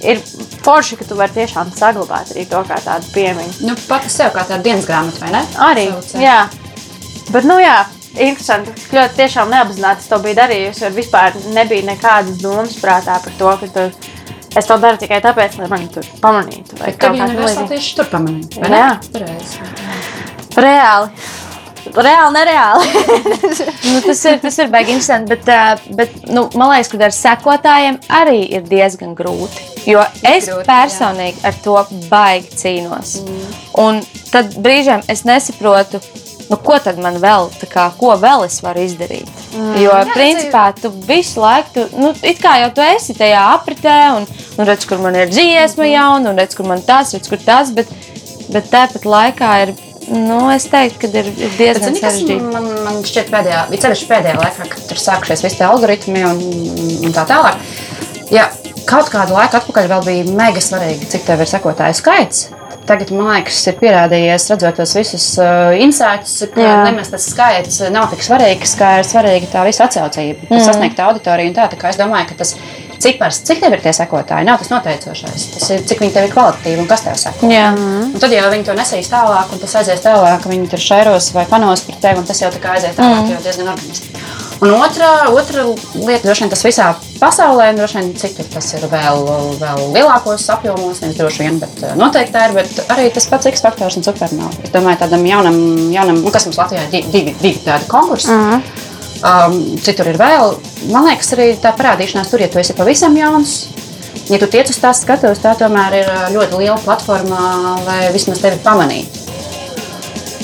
Ir 0.06 0.20
forši, 0.66 1.00
ka 1.00 1.08
tu 1.10 1.18
vari 1.20 1.36
tiešām 1.36 1.72
saglabāt 1.78 2.34
arī 2.34 2.48
to 2.50 2.62
kā 2.68 2.80
tādu 2.84 3.12
piemiņu. 3.14 3.58
Nu, 3.70 3.78
pat 3.90 4.08
sev 4.12 4.34
kā 4.36 4.46
tādu 4.50 4.66
dienas 4.66 4.88
grāmatu, 4.90 5.22
vai 5.24 5.36
ne? 5.36 5.44
Arī. 5.68 5.86
Saucē. 5.94 6.24
Jā. 6.24 6.40
Bet, 7.30 7.48
nu 7.48 7.60
jā, 7.62 7.78
interesanti. 8.16 8.74
Ļoti 8.94 9.20
tiešām 9.22 9.54
neapzināti 9.54 10.10
to 10.10 10.20
bija 10.26 10.42
darījusi, 10.44 10.86
jo 10.86 10.92
vispār 10.98 11.38
nebija 11.56 11.88
nekādas 11.94 12.42
domas 12.42 12.78
prātā 12.82 13.18
par 13.24 13.40
to, 13.40 13.56
ka 13.64 13.74
tu 13.78 14.14
Es 14.56 14.70
to 14.70 14.78
daru 14.80 14.96
tikai 14.96 15.18
tāpēc, 15.20 15.58
lai 15.60 15.66
mani 15.68 15.90
tur 15.92 16.06
pamanītu. 16.22 16.78
Vai 16.80 16.94
kā 16.96 17.10
tādu 17.12 17.66
tieši 17.68 17.96
tur 17.98 18.08
pamanītu? 18.08 18.62
Jā, 18.72 18.94
pareizi. 19.12 19.66
Reāli. 20.56 21.10
Reāli, 21.94 22.34
nereāli. 22.34 22.88
nu, 23.92 24.02
tas 24.06 24.24
ir, 24.26 24.40
tas 24.42 24.58
ir 24.62 24.72
baigi 24.74 24.96
interesanti, 24.96 25.36
bet, 25.36 25.88
bet 25.98 26.18
nu, 26.32 26.48
man 26.58 26.74
liekas, 26.74 26.92
ka 26.92 27.02
ar 27.08 27.16
sekotājiem 27.16 28.02
arī 28.22 28.42
ir 28.58 28.66
diezgan 28.68 29.16
grūti. 29.18 29.70
Jo 29.86 30.04
es 30.26 30.50
grūti, 30.50 30.66
personīgi 30.68 31.42
jā. 31.42 31.52
ar 31.52 31.60
to 31.64 31.78
baigi 32.10 32.62
cīnos. 32.62 33.18
Mm. 33.22 33.58
Un 33.84 34.02
tad 34.32 34.56
brīžiem 34.66 35.06
es 35.12 35.24
nesaprotu, 35.28 36.02
nu, 36.50 36.58
ko 36.66 36.78
tad 36.82 37.00
man 37.02 37.20
vēl, 37.22 37.50
kā, 37.72 37.88
ko 38.00 38.16
vēl 38.22 38.46
es 38.48 38.60
varu 38.66 38.84
izdarīt. 38.86 39.30
Mm. 39.54 39.78
Jo, 39.84 39.94
Jā, 39.94 40.04
principā, 40.14 40.66
tu 40.78 40.92
visu 41.08 41.42
laiku, 41.44 41.74
tu, 41.76 41.88
nu, 42.02 42.12
it 42.26 42.42
kā 42.44 42.58
jau 42.64 42.74
tu 42.76 42.86
esi 42.86 43.18
tajā 43.18 43.46
apritē, 43.56 43.98
un, 44.20 44.28
un 44.58 44.70
redz, 44.70 44.88
kur 44.90 45.02
man 45.04 45.18
ir 45.20 45.32
dziesma 45.32 45.86
mm. 45.86 45.92
jauna, 45.94 46.34
un 46.34 46.42
redz, 46.44 46.58
kur 46.58 46.70
man 46.70 46.84
tas, 46.86 47.14
redz, 47.16 47.30
kur 47.32 47.42
tas, 47.42 47.74
bet, 47.76 47.92
bet 48.54 48.72
tāpat 48.74 49.10
laikā 49.10 49.58
ir. 49.66 49.76
Nu, 50.12 50.40
es 50.54 50.68
teiktu, 50.70 51.00
ka 51.02 51.10
ir, 51.22 51.32
ir 51.34 51.56
diezgan 51.58 51.96
sarežģīti. 51.98 52.42
Man, 52.54 52.68
man 52.86 53.00
šķiet, 53.08 53.32
pēdējā, 53.34 53.64
ceļš 53.86 54.04
pēdējā 54.10 54.36
laikā, 54.42 54.68
kad 54.74 54.94
ir 54.94 55.02
sākušies 55.02 55.46
visi 55.46 55.60
tie 55.62 55.66
algoritmi 55.68 56.22
un, 56.28 56.44
un 57.08 57.16
tā 57.16 57.26
tālāk. 57.30 57.58
Ja 58.34 58.50
kaut 58.90 59.10
kādu 59.14 59.36
laiku 59.36 59.60
atpakaļ 59.60 59.90
vēl 59.90 60.06
bija 60.06 60.36
mega 60.38 60.62
svarīgi, 60.62 61.10
cik 61.10 61.26
tev 61.28 61.42
ir 61.42 61.50
sekotāju 61.50 61.98
skaits. 61.98 62.46
Tagad, 62.86 63.10
man 63.18 63.32
liekas, 63.32 63.64
ir 63.66 63.78
pierādījies, 63.80 64.44
redzot 64.52 64.78
tos 64.78 64.92
visus 64.94 65.24
uh, 65.42 65.74
insights, 65.82 66.36
ka 66.54 66.68
nemaz 66.86 67.10
tas 67.10 67.26
skaits 67.32 67.80
nav 67.94 68.12
tik 68.12 68.22
svarīgs, 68.22 68.76
kā 68.78 69.00
ir 69.00 69.08
svarīga 69.10 69.50
tā 69.50 69.64
visa 69.66 69.88
atsaucība, 69.88 70.46
mm. 70.52 70.62
sasniegta 70.62 71.08
auditorija. 71.10 71.56
Tā, 71.58 71.66
tā 71.74 71.90
es 71.90 71.98
domāju, 71.98 72.30
ka 72.30 72.38
tas 72.44 72.54
cipars, 73.04 73.42
cik 73.48 73.62
tev 73.64 73.76
ir 73.76 73.84
tie 73.84 73.94
sekotāji, 73.96 74.48
nav 74.48 74.62
tas 74.62 74.72
noteicošais. 74.74 75.48
Tas 75.56 75.70
ir 75.76 75.86
cik 75.90 76.04
viņi 76.04 76.16
tev 76.16 76.28
ir 76.28 76.36
kvalitatīvi 76.36 76.84
un 76.84 76.90
kas 76.90 77.06
tev 77.06 77.20
seko. 77.22 77.50
Mm. 77.50 78.14
Un 78.14 78.24
tad 78.24 78.36
jau 78.36 78.52
viņi 78.54 78.68
to 78.70 78.78
nesīs 78.78 79.12
tālāk, 79.12 79.52
un 79.54 79.64
tas 79.64 79.78
aizies 79.82 80.04
tālāk, 80.06 80.50
viņi 80.52 80.72
tur 80.74 80.86
šairos 80.88 81.32
vai 81.36 81.46
panos 81.50 81.86
par 81.88 82.02
tevi, 82.08 82.24
un 82.24 82.30
tas 82.30 82.42
jau 82.42 82.52
tā 82.54 82.64
kā 82.64 82.78
aiziet 82.78 82.98
tālāk, 82.98 83.26
mm. 83.26 83.36
jau 83.36 83.46
diezgan 83.46 83.74
organiski. 83.76 84.16
Un 84.62 84.72
otra, 84.72 85.28
otra 85.36 85.66
lieta, 86.00 86.24
droši 86.24 86.46
vien 86.46 86.52
tas 86.54 86.64
visā 86.64 86.86
pasaulē, 87.20 87.68
droši 87.76 88.00
vien 88.00 88.14
citur 88.20 88.48
tas 88.54 88.70
ir 88.78 88.86
vēl, 88.92 89.26
vēl 89.60 89.82
lielākos 89.92 90.48
apjomos, 90.54 91.02
nevis 91.04 91.20
droši 91.20 91.44
vien, 91.44 91.60
bet 91.60 91.84
eh, 91.84 91.96
noteikti 92.00 92.34
tā 92.34 92.46
ir. 92.48 92.56
Bet 92.56 92.94
arī 92.96 93.10
tas 93.14 93.28
pats 93.32 93.52
X 93.52 93.66
faktors 93.66 94.00
un 94.00 94.08
supernovā. 94.08 94.54
Es 94.64 94.72
domāju, 94.72 95.02
tādam 95.04 95.28
jaunam, 95.28 95.60
jaunam 95.92 96.24
nu, 96.24 96.32
kas 96.34 96.48
mums 96.48 96.60
Latvijā 96.62 96.88
ir 96.88 97.12
divi, 97.12 97.36
divi 97.42 97.60
tādi 97.68 97.90
konkursi. 97.92 98.32
-huh. 98.32 98.95
Um, 99.26 99.58
citur 99.82 100.12
ir 100.12 100.20
vēl. 100.22 100.56
Man 100.94 101.10
liekas, 101.10 101.34
arī 101.36 101.52
tā 101.62 101.74
parādīšanās 101.76 102.32
tur, 102.32 102.44
ja 102.44 102.52
tu 102.52 102.62
esi 102.62 102.78
pavisam 102.78 103.18
jauns. 103.18 103.66
Ja 104.30 104.40
tu 104.42 104.48
tiec 104.50 104.70
uz 104.72 104.80
tās 104.82 105.04
skatuves, 105.04 105.42
tā 105.44 105.52
tomēr 105.60 106.00
ir 106.00 106.08
eh, 106.10 106.24
ļoti 106.34 106.58
liela 106.58 106.80
platforma, 106.82 107.76
lai 107.86 108.00
vismaz 108.16 108.42
tevi 108.42 108.58
pamanītu. 108.64 109.22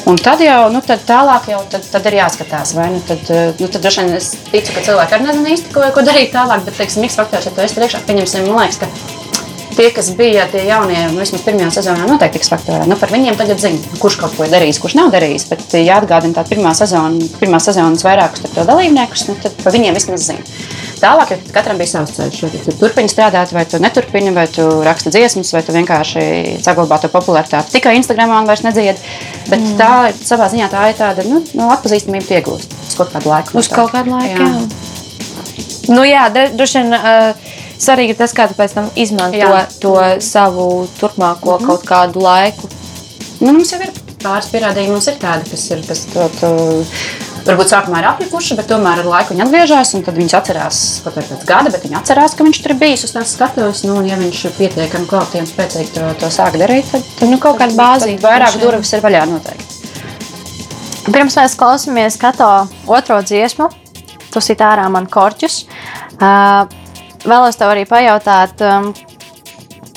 Un 0.10 0.18
tad 0.22 0.42
jau 0.42 0.68
nu, 0.74 0.82
tad 0.86 1.02
tālāk 1.08 1.48
jau 1.50 1.62
tad, 1.72 1.86
tad 1.90 2.06
ir 2.10 2.20
jāskatās, 2.20 2.76
vai 2.78 2.92
nu, 2.94 3.02
tad, 3.08 3.26
eh, 3.34 3.56
nu, 3.58 3.70
tad 3.72 3.82
droši 3.82 4.06
vien 4.06 4.20
es 4.20 4.32
ticu, 4.52 4.76
ka 4.76 4.86
cilvēki 4.86 5.18
arī 5.18 5.28
nezina 5.30 5.56
īsti, 5.56 5.74
ko, 5.74 5.88
ko 5.96 6.06
darīt 6.06 6.30
tālāk. 6.36 6.68
Bet, 6.68 6.78
teiksim, 6.78 7.06
miks 7.06 7.18
faktors, 7.18 7.50
ja 7.50 7.56
tu 7.56 7.66
esi 7.66 7.80
priekšā, 7.80 8.04
pieņemsim, 8.06 8.50
man 8.52 8.68
liekas, 8.68 8.84
ka 8.84 9.21
tie, 9.76 9.90
kas 9.96 10.12
bija 10.18 10.46
tie 10.52 10.64
jaunie, 10.68 11.00
nu, 11.12 11.22
vismaz 11.22 11.44
pirmajā 11.46 11.72
sezonā, 11.78 12.06
noteikti 12.10 12.40
tiks 12.40 12.52
faktorā. 12.52 12.86
Nu, 12.90 12.98
par 13.00 13.14
viņiem 13.14 13.38
tagad 13.40 13.62
zina, 13.62 13.80
kurš 14.02 14.20
kaut 14.22 14.36
ko 14.38 14.46
ir 14.46 14.54
darījis, 14.54 14.82
kurš 14.84 14.98
nav 15.00 15.12
darījis. 15.14 15.48
Bet, 15.52 15.66
ja 15.80 16.00
atgādina 16.02 16.38
tā 16.38 16.46
pirmā 16.48 16.74
sezona, 16.78 17.32
pirmā 17.42 17.62
sezonas 17.64 18.06
vairākus 18.06 18.46
dalībniekus, 18.58 19.28
nu, 19.30 19.38
tad 19.42 19.58
par 19.64 19.76
viņiem 19.76 19.98
vismaz 19.98 20.28
zina. 20.30 20.46
Tālāk, 21.02 21.32
ja 21.34 21.54
katram 21.56 21.80
bija 21.82 21.90
savs 21.96 22.14
ceļš, 22.14 22.42
vai 22.46 22.60
tu 22.62 22.74
turpini 22.78 23.10
strādāt, 23.10 23.54
vai 23.56 23.64
tu 23.66 23.80
neturpini, 23.82 24.30
vai 24.36 24.46
tu 24.54 24.68
raksti 24.86 25.10
dziesmas, 25.14 25.50
vai 25.56 25.64
tu 25.66 25.74
vienkārši 25.74 26.26
saglabā 26.62 27.00
to 27.02 27.10
popularitāti. 27.10 27.74
Tikai 27.74 27.96
Instagramā 27.98 28.44
vairs 28.46 28.62
nedzied. 28.68 29.02
Bet 29.48 29.58
mm. 29.58 29.80
tā 29.80 30.12
savā 30.22 30.52
ziņā 30.54 30.70
tā 30.70 30.84
ir 30.92 31.00
tāda 31.00 31.26
nu, 31.26 31.42
nu, 31.58 31.72
atpazīstamība 31.74 32.38
iegūst 32.38 32.78
uz 32.86 33.00
kaut 33.00 33.10
kādu 33.16 33.34
laiku. 33.34 33.58
Uz 33.58 33.72
kaut 33.74 33.96
kādu 33.96 34.14
laiku. 34.14 34.46
Jā. 34.46 34.52
Jā. 34.62 34.92
Nu, 35.90 36.06
jā, 36.06 36.28
droši 36.54 36.84
vien. 36.84 36.94
Uh, 37.02 37.58
svarīgi 37.82 38.16
ir 38.16 38.20
tas, 38.22 38.36
kā 38.38 38.48
tu 38.50 38.58
pēc 38.58 38.78
tam 38.78 38.92
izmanto 38.96 39.42
Jā. 39.42 39.66
To 39.82 39.96
savu 40.22 40.88
turpmāko 41.00 41.58
-hmm. 41.58 41.68
kaut 41.68 41.86
kādu 41.88 42.22
laiku. 42.22 42.70
Nu, 43.42 43.54
mums 43.54 43.72
jau 43.74 43.82
ir 43.82 43.92
pāris 44.22 44.52
pierādījumi, 44.54 44.94
mums 44.94 45.08
ir 45.08 45.18
tādi, 45.22 45.50
kas 45.50 45.70
ir 45.72 45.82
kas 45.88 46.06
to, 46.14 46.28
to, 46.40 46.52
varbūt 47.46 47.72
sākumā 47.72 48.02
ir 48.02 48.08
apjukuši, 48.12 48.56
bet 48.60 48.70
tomēr 48.70 49.02
ar 49.02 49.10
laiku 49.10 49.34
viņi 49.34 49.46
atgriežas. 49.46 49.94
Tad 50.06 50.18
viņi 50.20 50.36
atcerās, 50.38 50.82
kaut 51.04 51.18
vai 51.18 51.24
pēc 51.30 51.46
gada, 51.50 51.72
bet 51.74 51.86
viņi 51.86 51.98
atcerās, 52.00 52.36
ka 52.38 52.46
viņš 52.48 52.62
tur 52.64 52.76
ir 52.76 52.80
bijis 52.84 53.06
uz 53.08 53.14
tās 53.16 53.34
skatuves. 53.36 53.84
Nu, 53.88 54.00
ja 54.06 54.18
viņš 54.20 54.46
ir 54.46 54.56
pietiekami 54.58 55.10
un 55.42 55.50
spēcīgi 55.50 55.94
to, 55.96 56.08
to 56.22 56.32
sāk 56.34 56.58
darīt, 56.62 56.92
tad, 56.92 57.08
tad 57.20 57.30
Nu, 57.34 57.40
kaut 57.42 57.58
kāda 57.62 57.76
tad 57.76 58.22
Vairāk 58.22 58.60
durvis 58.62 58.94
ir 58.94 59.02
vaļā 59.06 59.26
noteikti. 59.30 59.80
Pirms 61.12 61.38
mēs 61.40 61.58
klausāmies 61.58 62.20
Kato 62.22 62.68
otro 62.86 63.18
dziesmu, 63.26 63.72
tu 64.32 64.42
sit 64.44 64.62
ārā 64.62 64.86
man 64.94 65.10
korķus. 65.10 65.66
Uh, 66.22 66.81
vēlos 67.26 67.60
tev 67.60 67.74
arī 67.74 67.86
pajautāt, 67.90 68.62
um, 68.66 68.92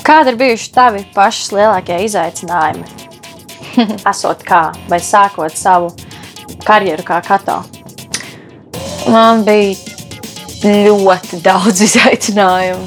kādi 0.05 0.33
ir 0.33 0.41
bijuši 0.41 0.73
tavi 0.75 1.05
pašas 1.15 1.53
lielākie 1.57 2.01
izaicinājumi? 2.07 2.85
Esot 4.11 4.45
kā, 4.47 4.67
vai 4.91 5.01
sākot 5.03 5.57
savu 5.59 5.91
karjeru 6.65 7.07
kā 7.07 7.21
Kato? 7.25 7.63
Man 9.13 9.45
bija 9.45 9.95
ļoti 10.65 11.43
daudz 11.45 11.83
izaicinājumu. 11.89 12.87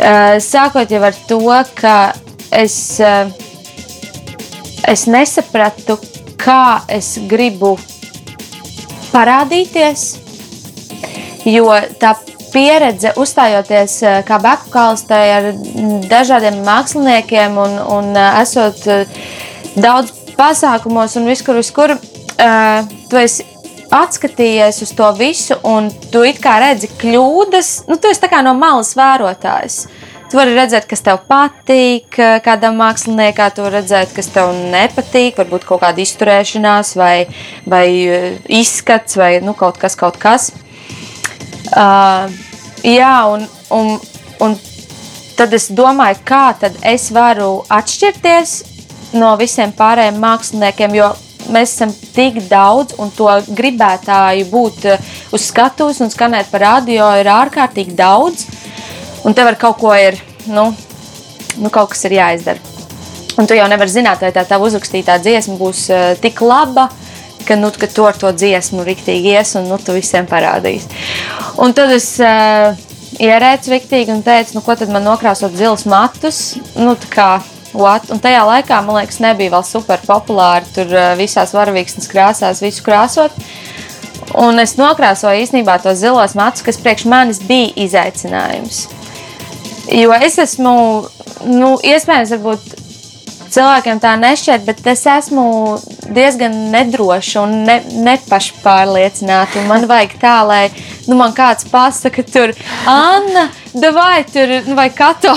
Eh, 0.00 0.38
Sākot 0.40 0.88
jau 0.88 1.02
ar 1.04 1.16
to, 1.28 1.40
ka 1.76 2.14
es, 2.56 2.76
eh, 3.04 3.28
es 4.88 5.04
nesapratu, 5.04 5.98
kā 6.40 6.80
es 6.88 7.18
gribu 7.28 7.74
parādīties, 9.10 10.06
jo 11.44 11.68
tā 12.00 12.14
pieredze 12.52 13.12
uzstājoties 13.20 13.96
eh, 14.04 14.18
kā 14.26 14.38
beku 14.42 14.70
kalstē 14.72 15.20
ar 15.36 15.48
mm, 15.52 16.06
dažādiem 16.10 16.60
māksliniekiem 16.66 17.58
un, 17.60 17.78
un 17.96 18.10
eh, 18.16 18.40
esot 18.42 18.86
eh, 18.90 19.20
daudz 19.76 20.14
pasākumos 20.38 21.16
un 21.20 21.28
viskur, 21.28 21.58
viskur, 21.60 21.98
tu 23.10 23.18
esi 23.20 23.44
atskatījies 23.92 24.78
uz 24.86 24.92
to 24.96 25.08
visu, 25.18 25.58
un 25.68 25.90
tu 26.12 26.22
kā 26.40 26.54
redzi 26.62 26.88
kļūdas. 26.96 27.68
Nu, 27.90 27.98
tu 28.00 28.08
esi 28.08 28.30
no 28.46 28.54
malas 28.56 28.94
vērotājs. 28.96 29.76
Tu 30.30 30.38
vari 30.38 30.54
redzēt, 30.56 30.86
kas 30.88 31.04
tev 31.04 31.18
patīk, 31.28 32.16
kādam 32.46 32.80
māksliniekam, 32.80 33.52
tu 33.52 33.66
vari 33.66 33.82
redzēt, 33.82 34.14
kas 34.16 34.32
tev 34.32 34.54
nepatīk, 34.72 35.36
varbūt 35.42 35.68
kaut 35.68 35.82
kāda 35.84 36.00
izturēšanās, 36.06 36.94
vai, 36.96 37.26
vai 37.68 37.86
izskats, 38.48 39.20
vai 39.20 39.34
nu, 39.44 39.52
kaut 39.58 39.76
kas, 39.82 39.98
kaut 39.98 40.16
kas. 40.22 40.52
Uh, 41.68 42.30
jā, 42.86 43.14
un, 43.28 43.46
un, 43.76 43.96
un 44.40 44.56
tad 45.36 45.54
es 45.56 45.70
domāju, 45.72 46.20
kā 46.26 46.50
tad 46.60 46.76
es 46.86 47.10
varu 47.14 47.62
atšķirties 47.72 48.54
no 49.20 49.34
visiem 49.40 49.72
pārējiem 49.76 50.20
māksliniekiem, 50.22 50.96
jo 50.98 51.10
mēs 51.50 51.74
esam 51.74 51.92
tik 52.14 52.42
daudz, 52.50 52.94
un 53.00 53.10
to 53.14 53.28
gribētāju 53.48 54.48
būt 54.50 54.86
eh, 54.90 55.12
uz 55.34 55.46
skatuves 55.50 56.00
un 56.04 56.12
skanēt 56.12 56.50
par 56.52 56.64
radio 56.66 57.08
ir 57.18 57.30
ārkārtīgi 57.30 57.96
daudz. 57.98 58.46
Un 59.26 59.36
tev 59.36 59.50
ar 59.50 59.58
kaut 59.60 59.80
ko 59.80 59.92
ir, 59.96 60.16
nu, 60.48 60.70
nu 61.60 61.72
kaut 61.72 61.92
kas 61.92 62.06
ir 62.08 62.16
jāizdara. 62.16 62.60
Un 63.40 63.48
tu 63.48 63.56
jau 63.56 63.66
nevari 63.70 63.92
zināt, 63.92 64.22
vai 64.22 64.32
tā 64.36 64.44
tava 64.48 64.68
uzrakstītā 64.68 65.18
dziesma 65.22 65.56
būs 65.60 65.86
uh, 65.92 66.12
tik 66.20 66.40
laba, 66.44 66.88
ka, 67.46 67.56
nu, 67.58 67.70
ka 67.74 67.88
tu 67.90 68.06
ar 68.08 68.18
to 68.18 68.30
dziesmu 68.34 68.84
riktīgi 68.86 69.34
ies 69.36 69.54
un 69.58 69.68
nu, 69.70 69.78
tu 69.82 69.94
visiem 69.96 70.28
parādīsi. 70.30 70.90
Un 71.60 71.74
tad 71.76 71.92
es 71.94 72.12
uh, 72.22 72.76
ierēcu 73.20 73.74
riktīgi 73.74 74.14
un 74.14 74.22
teicu, 74.26 74.56
nu, 74.58 74.64
ko 74.66 74.76
tad 74.78 74.92
man 74.92 75.06
nokrāsot 75.06 75.56
zilus 75.58 75.86
matus. 75.90 76.40
Nu, 76.78 76.96
what? 77.72 78.10
un 78.10 78.22
tajā 78.22 78.44
laikā, 78.48 78.80
man 78.86 79.00
liekas, 79.00 79.20
nebija 79.22 79.54
vēl 79.56 79.66
super 79.66 80.00
populāri 80.06 80.68
tur 80.74 80.90
uh, 80.94 81.12
visās 81.18 81.54
varavīksnes 81.56 82.10
krāsās 82.10 82.62
visu 82.64 82.84
krāsot. 82.86 83.36
Un 84.38 84.62
es 84.62 84.76
nokrāsoju 84.78 85.42
īstenībā 85.42 85.80
tos 85.82 85.98
zilos 86.02 86.36
matus, 86.38 86.62
kas 86.62 86.78
priekš 86.78 87.06
manis 87.10 87.40
bija 87.42 87.72
izaicinājums. 87.82 88.84
Jo 89.90 90.14
es 90.14 90.36
esmu, 90.38 90.74
nu, 91.50 91.72
iespējams, 91.82 92.36
varbūt 92.36 92.79
cilvēkiem 93.54 94.00
tā 94.02 94.14
nešķiet, 94.20 94.64
bet 94.66 94.82
es 94.92 95.02
esmu 95.08 95.44
diezgan 96.14 96.54
nedroša 96.72 97.42
un 97.42 97.56
ne, 97.66 97.78
nepašpārliecināta. 98.06 99.64
Man 99.68 99.86
vajag 99.90 100.16
tā, 100.22 100.36
lai 100.46 100.62
nu, 101.08 101.16
man 101.18 101.34
kāds 101.36 101.66
pasakā, 101.70 102.24
tur, 102.30 102.54
Anna, 102.90 103.48
vai 103.74 104.22
tur, 104.28 104.54
nu, 104.68 104.76
vai 104.78 104.88
Kato, 104.94 105.34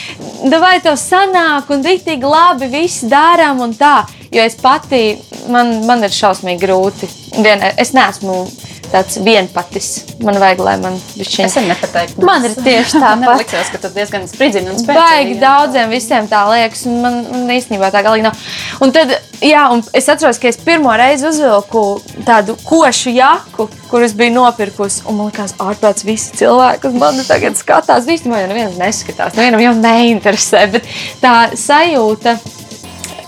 vai 0.66 0.76
tev 0.84 0.98
sanāk, 1.00 1.72
un 1.72 1.84
rītīgi 1.86 2.36
labi 2.36 2.70
viss 2.72 3.06
darām 3.08 3.64
un 3.64 3.74
tā. 3.76 3.98
Jo 4.34 4.42
es 4.44 4.56
pati, 4.58 5.16
man, 5.52 5.86
man 5.86 6.02
ir 6.04 6.12
šausmīgi 6.12 6.60
grūti. 6.60 7.08
Vien, 7.40 7.62
es 7.78 7.94
neesmu 7.96 8.42
tāds 8.90 9.18
vienpatis. 9.24 9.90
Man 10.24 10.38
vajag, 10.40 10.62
lai 10.64 10.74
man 10.82 10.96
viņš 11.16 11.36
Es 11.44 11.56
arī 11.60 11.70
nepateiktu. 11.70 12.24
Man 12.26 12.46
ir 12.48 12.54
tieši 12.56 13.00
tāpat. 13.00 13.22
Man 13.22 13.40
liekas, 13.40 13.70
ka 13.72 13.80
tu 13.82 13.90
diezgan 13.94 14.26
spridzini 14.30 14.72
un 14.72 14.80
spēcīgi. 14.80 14.96
Baigi 14.98 15.38
daudziem 15.42 15.92
visiem 15.92 16.28
tā 16.30 16.42
liekas, 16.50 16.86
un 16.88 16.98
man, 17.04 17.20
man 17.32 17.54
īstenībā 17.56 17.90
tā 17.94 18.02
galīgi 18.06 18.26
nav. 18.26 18.42
Un 18.84 18.94
tad, 18.96 19.14
jā, 19.44 19.66
un 19.74 19.84
es 19.96 20.10
atceros, 20.12 20.40
ka 20.42 20.50
es 20.50 20.60
pirmo 20.62 20.94
reizi 20.96 21.28
uzvilku 21.30 21.84
tādu 22.26 22.56
košu 22.66 23.14
jaku, 23.16 23.68
kuras 23.90 24.16
biju 24.18 24.36
nopirkusi. 24.38 25.04
Un 25.10 25.20
man 25.20 25.30
liekas, 25.30 25.56
ārprāts 25.62 26.06
visi 26.06 26.34
cilvēki, 26.40 26.84
kas 26.86 27.00
man 27.00 27.22
tagad 27.28 27.58
skatās. 27.60 28.08
Īstenībā 28.16 28.44
jau 28.44 28.52
neviens 28.52 28.78
neskatās, 28.80 29.38
nevienam 29.38 29.64
jau 29.68 29.74
neinteresē. 29.80 30.66
Bet 30.76 30.94
tā 31.22 31.36
sajūta. 31.56 32.38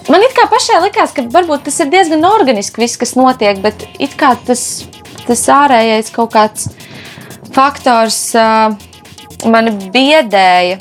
Man 0.08 0.22
it 0.24 0.32
kā 0.32 0.46
pašai 0.48 0.78
likās, 0.86 1.10
ka 1.12 1.20
varbūt 1.28 1.66
tas 1.66 1.82
ir 1.84 1.90
diezgan 1.92 2.24
organiski, 2.24 2.80
viss, 2.80 2.96
kas 2.96 3.12
notiek, 3.18 3.58
bet 3.60 3.84
it 4.00 4.14
kā 4.16 4.30
tas, 4.48 4.86
tas 5.28 5.44
ārējais 5.52 6.12
kaut 6.14 6.32
kāds 6.34 6.68
faktors 7.54 8.20
uh, 8.38 8.74
mani 9.46 9.74
biedēja. 9.92 10.78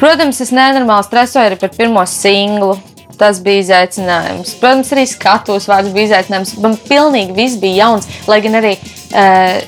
Protams, 0.00 0.40
es 0.40 0.52
nenormāli 0.54 1.06
stresoju 1.06 1.50
arī 1.50 1.58
par 1.60 1.72
pirmo 1.76 2.04
singlu. 2.08 2.76
Tas 3.20 3.36
bija 3.44 3.60
izaicinājums. 3.60 4.54
Protams, 4.62 4.90
arī 4.94 5.04
skatos 5.08 5.66
vārds 5.68 5.92
bija 5.92 6.08
izaicinājums. 6.08 6.54
Man 6.64 6.78
pilnīgi 6.86 7.36
viss 7.36 7.58
bija 7.60 7.84
jauns, 7.84 8.08
lai 8.30 8.38
gan 8.40 8.56
arī 8.62 8.78
uh, 8.80 9.58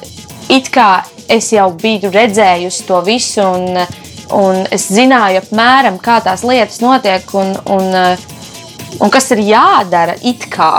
it 0.49 0.71
kā 0.73 1.03
es 1.33 1.51
jau 1.53 1.69
biju 1.77 2.11
redzējusi 2.13 2.87
to 2.89 3.03
visu, 3.05 3.45
un, 3.45 3.77
un 4.37 4.63
es 4.73 4.89
zināju 4.93 5.43
apmēram, 5.45 6.01
kā 6.01 6.19
tās 6.25 6.47
lietas 6.49 6.81
notiek 6.81 7.29
un, 7.37 7.53
un, 7.77 7.93
uh, 7.93 8.97
un 9.01 9.13
kas 9.13 9.31
ir 9.37 9.45
jādara 9.53 10.17
it 10.25 10.49
kā. 10.53 10.73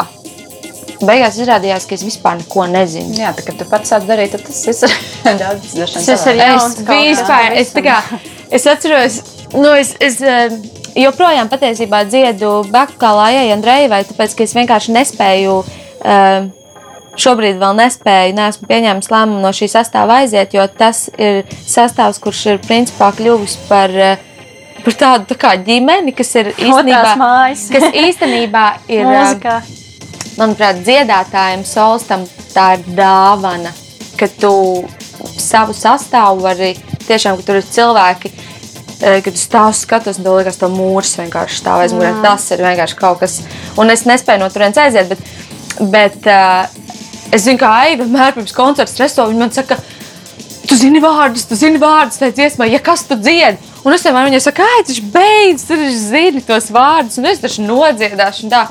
Beigās 1.08 1.38
izrādījās, 1.42 1.88
ka 1.88 1.98
es 1.98 2.04
vispār 2.06 2.40
neko 2.40 2.68
nezinu. 2.72 3.16
Jā, 3.20 3.34
tā 3.36 3.46
kā 3.46 3.56
tu 3.58 3.68
pats 3.70 3.92
sāc 3.94 4.08
darīt, 4.08 4.36
tad 4.36 4.46
tas 4.48 4.62
ir 4.70 4.96
daudz 5.42 5.76
Tas 5.94 6.08
ir 6.08 6.22
savādāk. 6.22 6.42
jauns 6.48 6.80
Es 6.80 6.88
vispār, 7.10 7.58
es, 7.62 7.74
tā 7.76 7.84
kā, 7.86 8.00
es 8.54 8.68
atceros, 8.70 9.20
nu, 9.56 9.74
es, 9.80 9.94
es 10.04 10.20
eh, 10.22 10.58
joprojām 11.00 11.52
patiesībā 11.52 12.04
dziedu 12.10 12.64
Baku 12.74 13.00
kā 13.02 13.14
Lajai 13.18 13.52
Andrejai, 13.56 14.04
tāpēc, 14.10 14.36
ka 14.38 14.46
es 14.46 14.56
vienkārši 14.58 14.96
nespēju, 14.98 15.60
eh, 16.04 16.50
šobrīd 17.20 17.60
vēl 17.62 17.78
nespēju, 17.78 18.36
neesmu 18.38 18.70
pieņēmis 18.70 19.12
lēmumu 19.14 19.44
no 19.44 19.54
šī 19.54 19.70
sastāvā 19.74 20.24
aiziet, 20.24 20.56
jo 20.56 20.66
tas 20.68 21.06
ir 21.18 21.44
sastāvs, 21.62 22.22
kurš 22.24 22.46
ir 22.54 22.64
principā 22.66 23.12
kļuvis 23.18 23.58
par, 23.70 23.94
eh, 23.94 24.18
par 24.84 25.00
tādu 25.06 25.32
tā 25.34 25.40
kā 25.46 25.56
ģimeni, 25.64 26.16
kas 26.16 26.36
ir 26.42 26.54
īstenībā, 26.58 27.16
kas 27.78 27.88
īstenībā 27.92 28.68
ir, 28.98 29.08
Mūzikā. 29.10 29.62
Manuprāt, 30.38 30.82
dziedātājiem, 30.86 31.64
solistam 31.68 32.26
tā 32.54 32.74
ir 32.78 32.84
dāvana, 32.98 33.72
ka 34.20 34.28
tu 34.40 34.54
savu 35.40 35.74
sastāvu 35.78 36.44
vari 36.44 36.74
tiešām, 37.08 37.38
ka 37.38 37.48
tur 37.48 37.62
ir 37.62 37.68
cilvēki. 37.68 38.32
eh, 39.04 39.22
Kad 39.22 39.34
es 39.34 39.48
stāvu 39.48 39.74
skatos, 39.76 40.20
un 40.20 40.30
liekas, 40.38 40.58
ka 40.60 40.68
mūrs 40.72 41.18
vienkārši 41.20 41.60
stāv 41.60 41.82
aiz 41.84 41.94
muguras. 41.94 42.22
Tas 42.24 42.52
ir 42.52 42.64
vienkārši 42.64 42.96
kaut 42.96 43.20
kas. 43.20 43.42
Un 43.78 43.90
es 43.90 44.06
nespēju 44.06 44.40
no 44.40 44.50
turienes 44.50 44.78
aiziet, 44.78 45.10
bet, 45.10 45.20
bet 45.92 46.28
uh, 46.28 46.68
es 47.32 47.44
zinu, 47.44 47.60
kā 47.60 47.72
Aiva 47.84 48.06
vienmēr 48.06 48.34
pirms 48.38 48.54
koncerta 48.56 48.92
streso. 48.92 49.26
Viņa 49.28 49.40
man 49.40 49.52
saka, 49.52 49.78
tu 50.70 50.78
zini 50.80 51.02
vārdus, 51.04 51.48
tu 51.50 51.56
zini 51.60 51.82
vārdus, 51.82 52.22
tā 52.22 52.32
dziesmā, 52.32 52.70
ja 52.72 52.80
kas 52.80 53.04
tu 53.10 53.18
dziedi. 53.20 53.58
Un 53.84 53.92
es 53.92 54.06
vienmēr 54.06 54.30
viņai 54.30 54.40
saku, 54.46 54.64
ai, 54.64 54.84
tas 54.88 55.00
beidz, 55.18 55.66
tur 55.68 55.82
viņš 55.82 56.00
zina 56.08 56.42
tos 56.48 56.70
vārdus, 56.72 57.20
un 57.20 57.28
es 57.28 57.44
taču 57.44 57.66
nodziedāšu. 57.68 58.46
Un, 58.48 58.54
tā. 58.54 58.68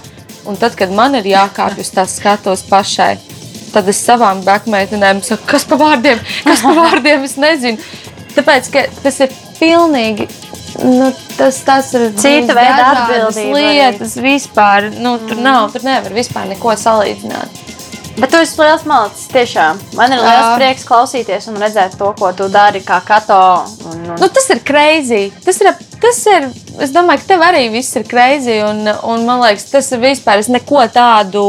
Un 0.49 0.59
tad, 0.61 0.77
kad 0.79 0.93
man 0.95 1.17
ir 1.19 1.29
jākāpj 1.33 1.83
uz 1.83 1.91
tās 1.95 2.17
skatos 2.19 2.65
pašai, 2.69 3.17
tad 3.73 3.89
es 3.89 4.01
savām 4.05 4.43
bekmeitenēm 4.47 5.23
saku, 5.25 5.47
kas 5.55 5.67
pa 5.69 5.79
vārdiem, 5.81 6.21
kas 6.47 6.65
pa 6.65 6.75
vārdiem, 6.77 7.25
es 7.29 7.39
nezinu. 7.41 7.79
Tāpēc, 8.37 8.71
ka 8.73 8.87
tas 9.05 9.21
ir 9.25 9.35
pilnīgi. 9.59 10.29
Nu, 10.83 11.11
tas, 11.37 11.59
tas 11.67 11.91
ir 11.99 12.07
Cita 12.17 12.55
veida 12.57 12.79
dažādas 12.79 13.37
atbildība 13.37 13.59
arī. 13.59 13.73
lietas 13.77 14.15
vispār. 14.25 14.89
Nu, 15.05 15.19
tur 15.21 15.43
nav, 15.45 15.69
tur 15.75 15.85
nevar 15.85 16.15
vispār 16.17 16.49
neko 16.49 16.73
salīdzināt. 16.81 17.62
Bet 18.19 18.29
tu 18.29 18.37
esi 18.43 18.59
liels 18.61 18.83
malicis, 18.85 19.29
tiešām. 19.33 19.79
Man 19.97 20.13
ir 20.13 20.21
liels 20.21 20.45
Jā. 20.45 20.57
prieks 20.59 20.85
klausīties 20.85 21.47
un 21.49 21.57
redzēt 21.63 21.95
to, 21.97 22.11
ko 22.19 22.33
tu 22.37 22.49
dari 22.53 22.83
kā 22.85 22.99
kato. 23.07 23.39
Un, 23.89 24.03
un... 24.13 24.19
Nu, 24.21 24.29
tas 24.29 24.51
ir 24.53 24.61
crazy. 24.69 25.31
Tas 25.45 25.61
ir, 25.65 25.71
tas 26.03 26.21
ir, 26.35 26.49
es 26.85 26.93
domāju, 26.93 27.23
ka 27.23 27.31
tev 27.33 27.47
arī 27.47 27.65
viss 27.73 27.97
ir 27.97 28.05
crazy. 28.09 28.59
Un, 28.67 28.85
un 29.09 29.25
man 29.29 29.41
liekas, 29.47 29.71
tas 29.73 29.89
ir 29.97 30.03
vispār. 30.05 30.43
Es 30.45 30.53
neko 30.53 30.85
tādu, 30.93 31.45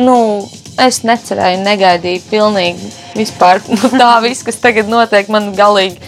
nu, 0.00 0.18
es 0.82 1.02
necerēju, 1.06 1.62
negaidīju 1.66 2.26
pilnīgi 2.30 2.94
vispār. 3.14 3.62
Nu, 3.70 3.92
tā 3.94 4.16
viss, 4.26 4.42
kas 4.46 4.58
tagad 4.62 4.90
notiek, 4.90 5.30
man 5.30 5.52
galīgi. 5.54 6.00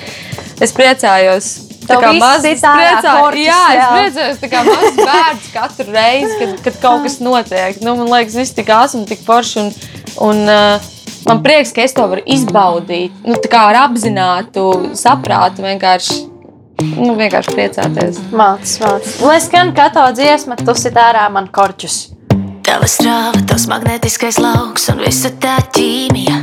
Es 0.62 0.74
priecājos. 0.74 1.55
Tā 1.82 1.96
kā 1.98 2.12
mazs 2.14 2.62
korķis, 2.62 3.48
jā, 3.48 3.62
es 3.74 3.88
priecājos, 3.90 4.36
tā 4.38 4.50
kā 4.53 4.61
mazs 4.66 5.00
bērns 5.09 5.48
katru 5.55 5.88
reizi, 5.90 6.36
kad, 6.38 6.53
kad 6.66 6.78
kaut 6.84 7.09
kas 7.09 7.18
notiek. 7.22 7.80
Nu, 7.82 7.96
man 7.98 8.11
liekas, 8.12 8.38
viss 8.38 8.55
tik 8.55 8.70
āsum, 8.70 9.03
tik 9.09 9.24
forši. 9.26 9.64
Un, 9.64 9.72
un, 10.22 10.42
uh, 10.46 10.90
man 11.28 11.42
prieks, 11.44 11.74
ka 11.74 11.84
es 11.86 11.96
to 11.96 12.06
varu 12.10 12.24
izbaudīt. 12.26 13.14
Nu, 13.26 13.38
tā 13.42 13.50
kā 13.52 13.66
ar 13.70 13.82
apzinātu 13.86 14.68
saprātu 14.98 15.66
vienkārši. 15.66 16.22
Nu, 16.82 17.12
vienkārši 17.18 17.52
priecāties. 17.54 18.18
Mācis, 18.34 18.80
mācis. 18.82 19.20
Lai 19.22 19.38
skan 19.44 19.70
kato 19.76 20.02
dziesma, 20.16 20.58
tu 20.58 20.74
sit 20.78 20.98
ārā 20.98 21.28
man 21.30 21.46
korķus. 21.52 22.02
Tava 22.72 22.86
strāva, 22.88 23.40
tavs 23.44 23.66
magnetiskais 23.68 24.38
lauks 24.40 24.86
un 24.88 25.02
visa 25.04 25.28
tā 25.42 25.58
ķīmija. 25.76 26.38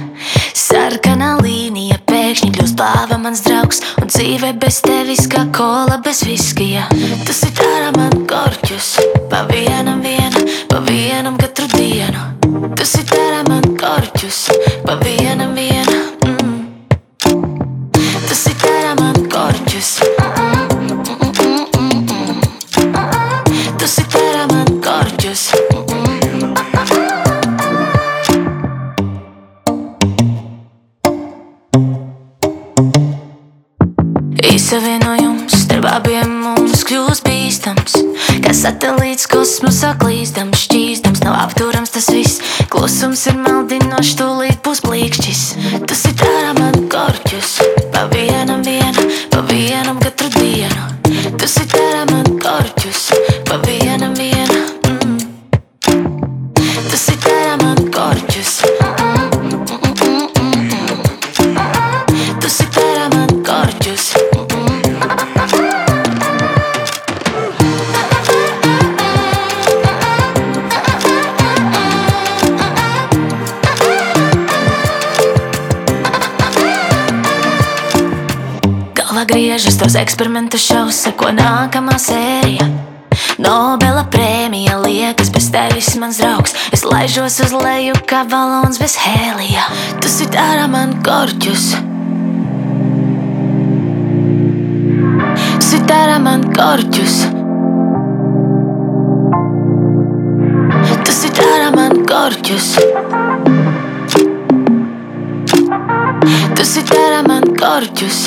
Sarkanā 0.53 1.31
līnija 1.41 1.97
pēkšņi 2.05 2.51
kļūst 2.53 2.77
plāva 2.77 3.17
mans 3.23 3.41
draugs. 3.47 3.81
Un 3.97 4.11
dzīve 4.11 4.51
bez 4.61 4.81
tevis 4.85 5.25
kā 5.31 5.45
kola 5.55 5.97
bez 6.05 6.21
viskija. 6.27 6.85
Tas 7.25 7.41
ir 7.47 7.63
ārā 7.65 7.89
man 7.97 8.27
korķus, 8.29 8.91
pa 9.31 9.45
vienam 9.49 10.03
viena, 10.05 10.45
pa 10.69 10.83
vienam 10.85 11.39
katru 11.41 11.65
dienu. 11.73 12.29
Tas 12.77 12.93
ir 12.99 13.17
ārā 13.17 13.41
man 13.49 13.68
korķus, 13.99 14.47
pa 14.85 14.95
vienam 15.03 15.51
viena. 15.55 15.99
Mm. 16.23 16.87
Tas 18.29 18.45
ir 18.47 18.63
ārā 18.69 18.93
man 18.99 19.17
korķus. 19.31 19.89
Tas 23.79 23.97
ir 23.99 24.17
ārā 24.21 24.45
man 24.53 24.71
korķus. 24.85 25.43
Īsavienojums 34.53 35.59
starp 35.65 35.91
abiem 35.91 36.39
mums 36.45 36.85
kļūst 36.87 37.27
bīstams. 37.27 37.99
Kā 38.45 38.53
satelīts 38.55 39.27
kosmosā 39.29 39.91
klīstams, 39.99 40.63
šķīstams, 40.67 41.25
nav 41.25 41.35
apturams 41.43 41.91
tas 41.93 42.07
viss. 42.13 42.39
Klusums 42.69 43.25
ir 43.29 43.35
maldinošs, 43.37 43.68
eksperimentu 80.19 80.59
šovs, 80.59 80.97
seko 81.05 81.29
nākamā 81.31 81.93
sērija. 81.95 82.65
Nobela 83.39 84.01
prēmija 84.11 84.73
liekas 84.81 85.29
bez 85.31 85.45
tevis, 85.53 85.93
mans 85.95 86.19
draugs. 86.19 86.51
Es 86.75 86.83
laižos 86.83 87.37
uz 87.45 87.53
leju 87.55 87.95
kā 88.03 88.25
balons 88.27 88.81
bez 88.83 88.97
hēlija. 88.99 89.63
Tu 90.03 90.11
sit 90.11 90.35
ārā 90.35 90.65
man 90.67 90.97
korķus. 91.07 91.69
Sit 95.69 95.95
ārā 96.01 96.19
man 96.27 96.43
korķus. 96.51 97.17
Tu 101.07 101.17
sit 101.21 101.43
ārā 101.47 101.71
man 101.79 102.03
korķus. 102.11 102.71
Tu 106.59 106.71
sit 106.75 106.95
ārā 107.07 107.23
man 107.31 107.53
korķus. 107.55 108.25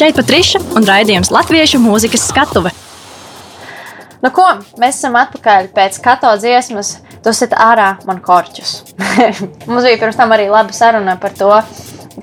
Šeit 0.00 0.16
Patriša 0.16 0.62
un 0.78 0.86
raidījums 0.88 1.28
Latviešu 1.28 1.76
mūzikas 1.82 2.22
skatuve. 2.30 2.70
Nu, 4.24 4.30
ko, 4.32 4.46
mēs 4.80 4.96
esam 4.96 5.18
atpakaļ 5.20 5.66
pēc 5.76 5.98
kato 6.00 6.30
dziesmas. 6.40 6.94
Tu 7.20 7.34
sit 7.36 7.52
ārā 7.52 7.90
man 8.08 8.22
korķus. 8.24 8.94
Mums 9.68 9.84
bija 9.84 9.98
pirms 10.00 10.16
tam 10.16 10.32
arī 10.32 10.46
laba 10.48 10.72
saruna 10.72 11.18
par 11.20 11.34
to, 11.36 11.50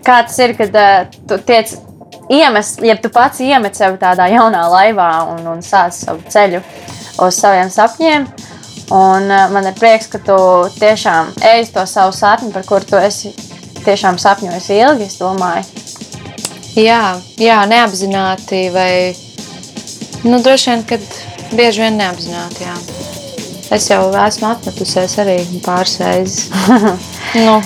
kā 0.02 0.16
tas 0.26 0.40
ir, 0.42 0.56
kad 0.58 0.74
uh, 0.74 1.20
tu 1.30 1.38
tiec 1.46 1.76
iemest, 2.34 2.82
ja 2.82 2.96
tu 2.98 3.12
pats 3.14 3.44
iemet 3.46 3.78
sevi 3.78 4.02
tādā 4.02 4.26
jaunā 4.34 4.64
laivā 4.74 5.12
un, 5.36 5.46
un 5.54 5.62
sāc 5.62 5.94
savu 6.00 6.26
ceļu 6.34 6.64
uz 7.28 7.38
saviem 7.38 7.70
sapņiem. 7.70 8.26
Un, 8.88 9.30
uh, 9.30 9.52
man 9.54 9.70
ir 9.70 9.78
prieks, 9.78 10.10
ka 10.10 10.24
tu 10.26 10.40
tiešām 10.82 11.30
ej 11.54 11.68
uz 11.68 11.76
to 11.78 11.86
savu 11.94 12.18
sapni, 12.24 12.50
par 12.58 12.66
kuru 12.66 12.90
tu 12.90 12.98
esi 12.98 13.36
tiešām 13.86 14.18
sapņojis 14.18 14.74
ilgi. 14.80 15.12
Es 15.12 15.22
domāju, 15.22 15.86
Jā, 16.78 17.18
jā, 17.42 17.58
neapzināti 17.70 18.68
vai 18.74 18.92
nu, 20.28 20.38
droši 20.46 20.72
vien, 20.72 20.86
kad 20.86 21.02
bieži 21.58 21.82
vien 21.82 21.98
neapzināti. 21.98 22.68
Jā. 22.68 22.76
Es 23.74 23.90
jau 23.90 24.04
esmu 24.14 24.52
atmetusies 24.54 25.18
arī 25.20 25.42
pāris 25.66 25.98
reizes. 26.00 26.48
nu, 27.48 27.58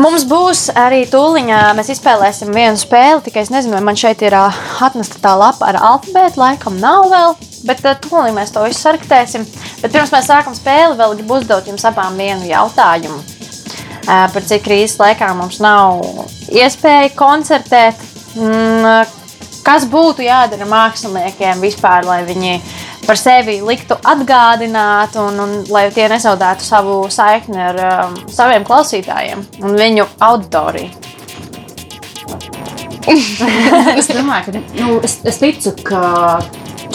Mums 0.00 0.22
būs 0.24 0.70
arī 0.78 1.02
tūlīņā, 1.10 1.58
mēs 1.76 1.90
izspēlēsim 1.92 2.52
vienu 2.54 2.78
spēli. 2.80 3.20
Tikai 3.26 3.42
es 3.44 3.50
nezinu, 3.52 3.74
vai 3.76 3.82
man 3.84 3.98
šeit 3.98 4.22
ir 4.24 4.34
atnesta 4.34 5.20
tā 5.20 5.34
lapa 5.36 5.68
ar 5.68 5.78
alfabētu. 5.78 6.40
Laikam 6.40 6.78
nav 6.80 7.10
vēl, 7.12 7.34
bet 7.68 7.84
tūlīt 8.06 8.32
mēs 8.36 8.54
to 8.54 8.64
visu 8.64 8.80
sarktēsim. 8.80 9.44
Bet 9.82 9.92
pirms 9.92 10.14
mēs 10.14 10.30
sākam 10.30 10.56
spēli, 10.56 10.96
vēl 10.98 11.16
gribu 11.18 11.36
uzdot 11.38 11.68
jums 11.68 11.84
abām 11.88 12.16
vienu 12.16 12.48
jautājumu. 12.48 13.20
Par 14.06 14.48
cik 14.48 14.64
krīzes 14.64 14.96
laikā 14.98 15.28
mums 15.38 15.60
nav 15.62 16.00
iespēja 16.48 17.12
koncertēt. 17.18 18.00
Mm, 18.36 19.18
Kas 19.62 19.84
būtu 19.86 20.24
jādara 20.26 20.66
māksliniekiem 20.66 21.60
vispār, 21.62 22.02
lai 22.02 22.22
viņi 22.26 22.56
par 23.06 23.18
sevi 23.18 23.60
liktu 23.62 23.94
atgādināt, 23.94 25.14
un, 25.22 25.38
un 25.38 25.52
lai 25.70 25.84
tie 25.94 26.08
nezaudētu 26.10 26.66
savu 26.66 26.96
saikni 27.10 27.60
ar 27.62 27.78
um, 27.86 28.16
saviem 28.30 28.66
klausītājiem 28.66 29.44
un 29.62 29.78
viņu 29.78 30.08
auditoriju? 30.26 30.90
Es 33.12 34.10
domāju, 34.10 34.50
ka 34.50 34.60
nu, 34.78 34.98
es, 35.02 35.16
es 35.26 35.38
ticu, 35.42 35.72
ka 35.86 36.02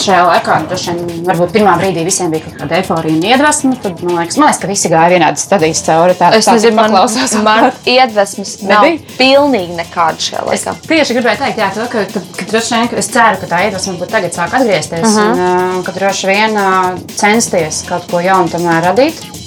šajā 0.04 0.22
laikā 0.28 0.56
droši 0.70 0.92
vien, 0.94 1.22
varbūt 1.26 1.52
pirmā 1.56 1.74
brīdī 1.80 2.04
visiem 2.06 2.30
bija 2.32 2.44
kaut 2.46 2.56
kāda 2.62 2.76
eifórija 2.78 3.16
un 3.16 3.24
iedvesma. 3.28 3.72
Tad 3.82 4.02
man 4.02 4.18
liekas, 4.20 4.36
man 4.40 4.48
liekas, 4.48 4.60
ka 4.62 4.70
visi 4.70 4.90
gāja 4.92 5.12
vienādi 5.14 5.42
stadijas 5.42 5.82
cauri. 5.86 6.14
Tā, 6.18 6.30
es 6.38 6.48
nezinu, 6.50 6.76
man, 6.76 6.90
paklausās. 6.90 7.34
man 7.48 7.70
iedvesmas 7.86 8.54
Nebija? 8.70 8.98
pilnīgi 9.18 9.78
nekāda 9.78 10.18
šajā 10.28 10.44
Es 10.54 10.66
laikā. 10.66 10.76
tieši 10.88 11.18
gribēju 11.18 11.42
teikt, 11.44 11.58
jā, 11.64 11.70
to, 11.74 11.88
ka, 11.92 12.04
ka, 12.14 12.24
ka 12.38 12.48
droši 12.52 12.74
vien, 12.74 12.88
es 13.04 13.10
ceru, 13.14 13.40
ka 13.42 13.50
tā 13.54 13.62
iedvesma 13.66 13.92
varbūt 13.96 14.14
tagad 14.16 14.32
sāk 14.38 14.54
atgriezties. 14.60 15.08
Uh 15.08 15.18
-huh. 15.18 15.32
un, 15.32 15.78
uh, 15.78 15.84
ka 15.84 15.92
droši 15.98 16.26
vien 16.26 16.56
uh, 16.56 16.98
censties 17.16 17.82
kaut 17.88 18.10
ko 18.10 18.20
jaunu 18.20 18.48
tomēr 18.48 18.82
radīt. 18.90 19.37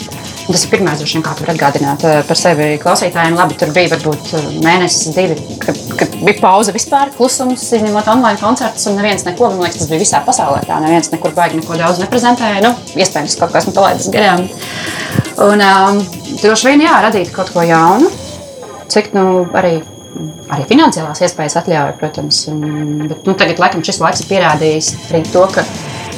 Tas 0.52 0.66
ir 0.66 0.72
pirmais, 0.74 0.99
droši 0.99 1.16
vien, 1.16 1.24
kā 1.24 1.32
tu 1.38 1.45
vari 1.45 1.54
atgādināt 1.56 2.02
eh, 2.04 2.18
par 2.28 2.39
sevi 2.39 2.66
klausītājiem. 2.82 3.38
Labi, 3.39 3.56
tur 3.60 3.70
bija 3.76 3.91
varbūt 3.93 4.32
eh, 4.36 4.47
mēnesis, 4.66 5.14
divi, 5.16 5.38
kad, 5.62 5.78
kad 5.99 6.18
bija 6.20 6.41
pauze 6.41 6.74
vispār, 6.76 7.14
klusums, 7.16 7.64
izņemot 7.78 8.10
online 8.12 8.39
koncertus, 8.41 8.84
un 8.91 8.99
neviens 8.99 9.24
neko, 9.28 9.47
man 9.54 9.64
liekas, 9.64 9.80
tas 9.80 9.91
bija 9.91 10.02
visā 10.04 10.20
pasaulē. 10.26 10.60
Tā 10.68 10.82
neviens 10.84 11.08
nekur 11.14 11.32
baigi 11.38 11.62
neko 11.62 11.78
daudz 11.80 12.02
neprezentēja. 12.04 12.60
Nu, 12.66 12.74
iespējams, 12.99 13.38
kaut 13.39 13.56
kas 13.56 13.70
man 13.70 13.78
palaidis 13.78 14.12
garām. 14.12 14.43
Un 15.47 15.64
um, 15.64 16.04
droši 16.41 16.74
vien, 16.74 16.84
jā, 16.89 16.99
radīt 17.08 17.32
kaut 17.36 17.54
ko 17.56 17.64
jaunu, 17.66 18.12
cik 18.91 19.14
nu 19.18 19.45
arī. 19.56 19.80
Arī 20.52 20.66
finansiālās 20.68 21.22
iespējas 21.24 21.56
atļauj, 21.62 21.93
protams. 21.97 22.41
Un, 22.52 23.06
bet, 23.08 23.22
nu, 23.24 23.34
tagad, 23.39 23.62
laikam, 23.64 23.82
šis 23.88 24.02
laiks 24.04 24.22
ir 24.22 24.28
pierādījis 24.34 24.89
arī 25.08 25.22
to, 25.32 25.45
ka 25.56 25.64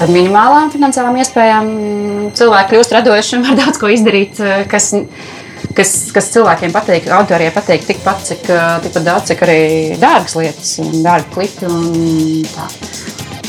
ar 0.03 0.11
minimālām 0.13 0.71
finansiālām 0.73 1.17
iespējām 1.21 1.69
cilvēki 2.37 2.73
kļūst 2.73 2.95
radoši 2.97 3.37
un 3.37 3.47
var 3.47 3.59
daudz 3.61 3.79
ko 3.81 3.91
izdarīt, 3.93 4.41
eh, 4.43 4.63
kas, 4.71 4.91
kas, 5.77 5.93
kas 6.15 6.31
cilvēkiem 6.35 6.75
patīk, 6.75 7.09
autoriem 7.17 7.53
patīk 7.55 7.87
tikpat, 7.89 8.23
cik, 8.29 8.45
eh, 8.51 8.67
tikpat 8.85 9.07
daudz, 9.09 9.31
cik 9.31 9.43
arī 9.47 9.59
dārgas 10.01 10.37
lietas 10.39 10.77
dārgi 11.05 11.33
klipi. 11.35 11.71
Un 11.71 12.45
tā. 12.53 12.69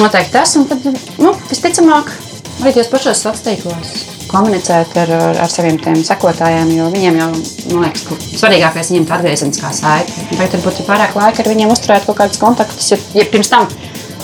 Noteikti 0.01 0.35
tas, 0.35 0.57
un 0.59 0.67
tad, 0.71 0.89
nu, 1.23 1.37
visticamāk, 1.51 2.11
arī 2.61 2.75
tajos 2.75 2.91
pašos 2.91 3.23
sociālos 3.23 3.47
tīklos 3.47 3.95
komunicēt 4.35 4.97
ar, 4.99 5.11
ar, 5.15 5.41
ar 5.45 5.53
saviem 5.53 5.79
sekotājiem, 6.07 6.73
jo 6.75 6.89
viņiem 6.91 7.19
jau, 7.21 7.29
man 7.71 7.85
liekas, 7.87 8.07
ka 8.09 8.17
svarīgākais 8.41 8.89
ir 8.89 8.97
viņiem 8.97 9.07
tā 9.07 9.19
atgriezeniskā 9.19 9.71
saite. 9.77 10.25
Vai 10.39 10.49
tur 10.51 10.65
būtu 10.65 10.87
vairāk 10.89 11.15
laika 11.19 11.45
ar 11.45 11.51
viņiem 11.53 11.71
uzturēt 11.71 12.09
kaut 12.09 12.19
kādus 12.19 12.41
kontaktus, 12.43 12.91
ja, 12.91 12.99
ja 13.15 13.29
pirms 13.31 13.53
tam 13.53 13.69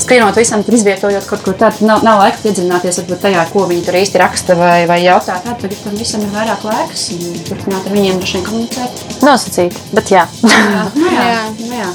skrienot 0.00 0.36
visam, 0.38 0.62
tur 0.64 0.76
izvietojot 0.76 1.26
kaut 1.28 1.42
ko 1.44 1.54
tādu, 1.56 1.84
nav, 1.88 2.04
nav 2.06 2.22
laika 2.22 2.42
iedziļināties 2.48 3.00
tajā, 3.22 3.44
ko 3.52 3.66
viņi 3.70 3.84
tur 3.86 3.98
īsti 4.00 4.20
raksta 4.22 4.56
vai, 4.58 4.86
vai 4.90 5.00
jautā. 5.04 5.38
Tad 5.44 5.60
tagad 5.62 5.78
tam 5.84 5.98
visam 5.98 6.24
ir 6.24 6.32
vairāk 6.34 6.64
laiks 6.66 7.10
un 7.16 7.20
turpināt 7.48 7.86
ar 7.86 7.96
viņiem 7.96 8.20
droši 8.20 8.38
vien 8.38 8.46
komunicēt. 8.48 9.04
Nosacīt, 9.26 9.78
bet 9.96 10.12
jā. 10.14 10.24
jā, 10.46 10.82
nu 10.96 11.12
jā, 11.14 11.38
nu 11.60 11.70
jā. 11.76 11.92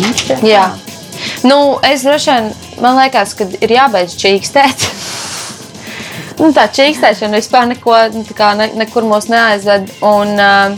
jā. 0.00 0.40
jā. 0.50 0.66
Nu, 1.46 1.58
es 1.86 2.04
droši 2.06 2.32
vien, 2.32 2.50
man 2.82 2.98
liekas, 3.00 3.36
ka 3.36 3.46
ir 3.60 3.76
jābeidz 3.76 4.16
čīkstēt. 4.20 4.88
nu, 6.40 6.50
tā 6.56 6.66
čīkstēšana 6.72 7.40
vispār 7.40 7.68
neko, 7.72 7.96
nu, 8.16 8.24
kā, 8.36 8.52
ne, 8.58 8.70
nekur 8.80 9.06
mūs 9.08 9.28
neaizved. 9.32 9.92
Un 10.06 10.34
uh, 10.36 10.76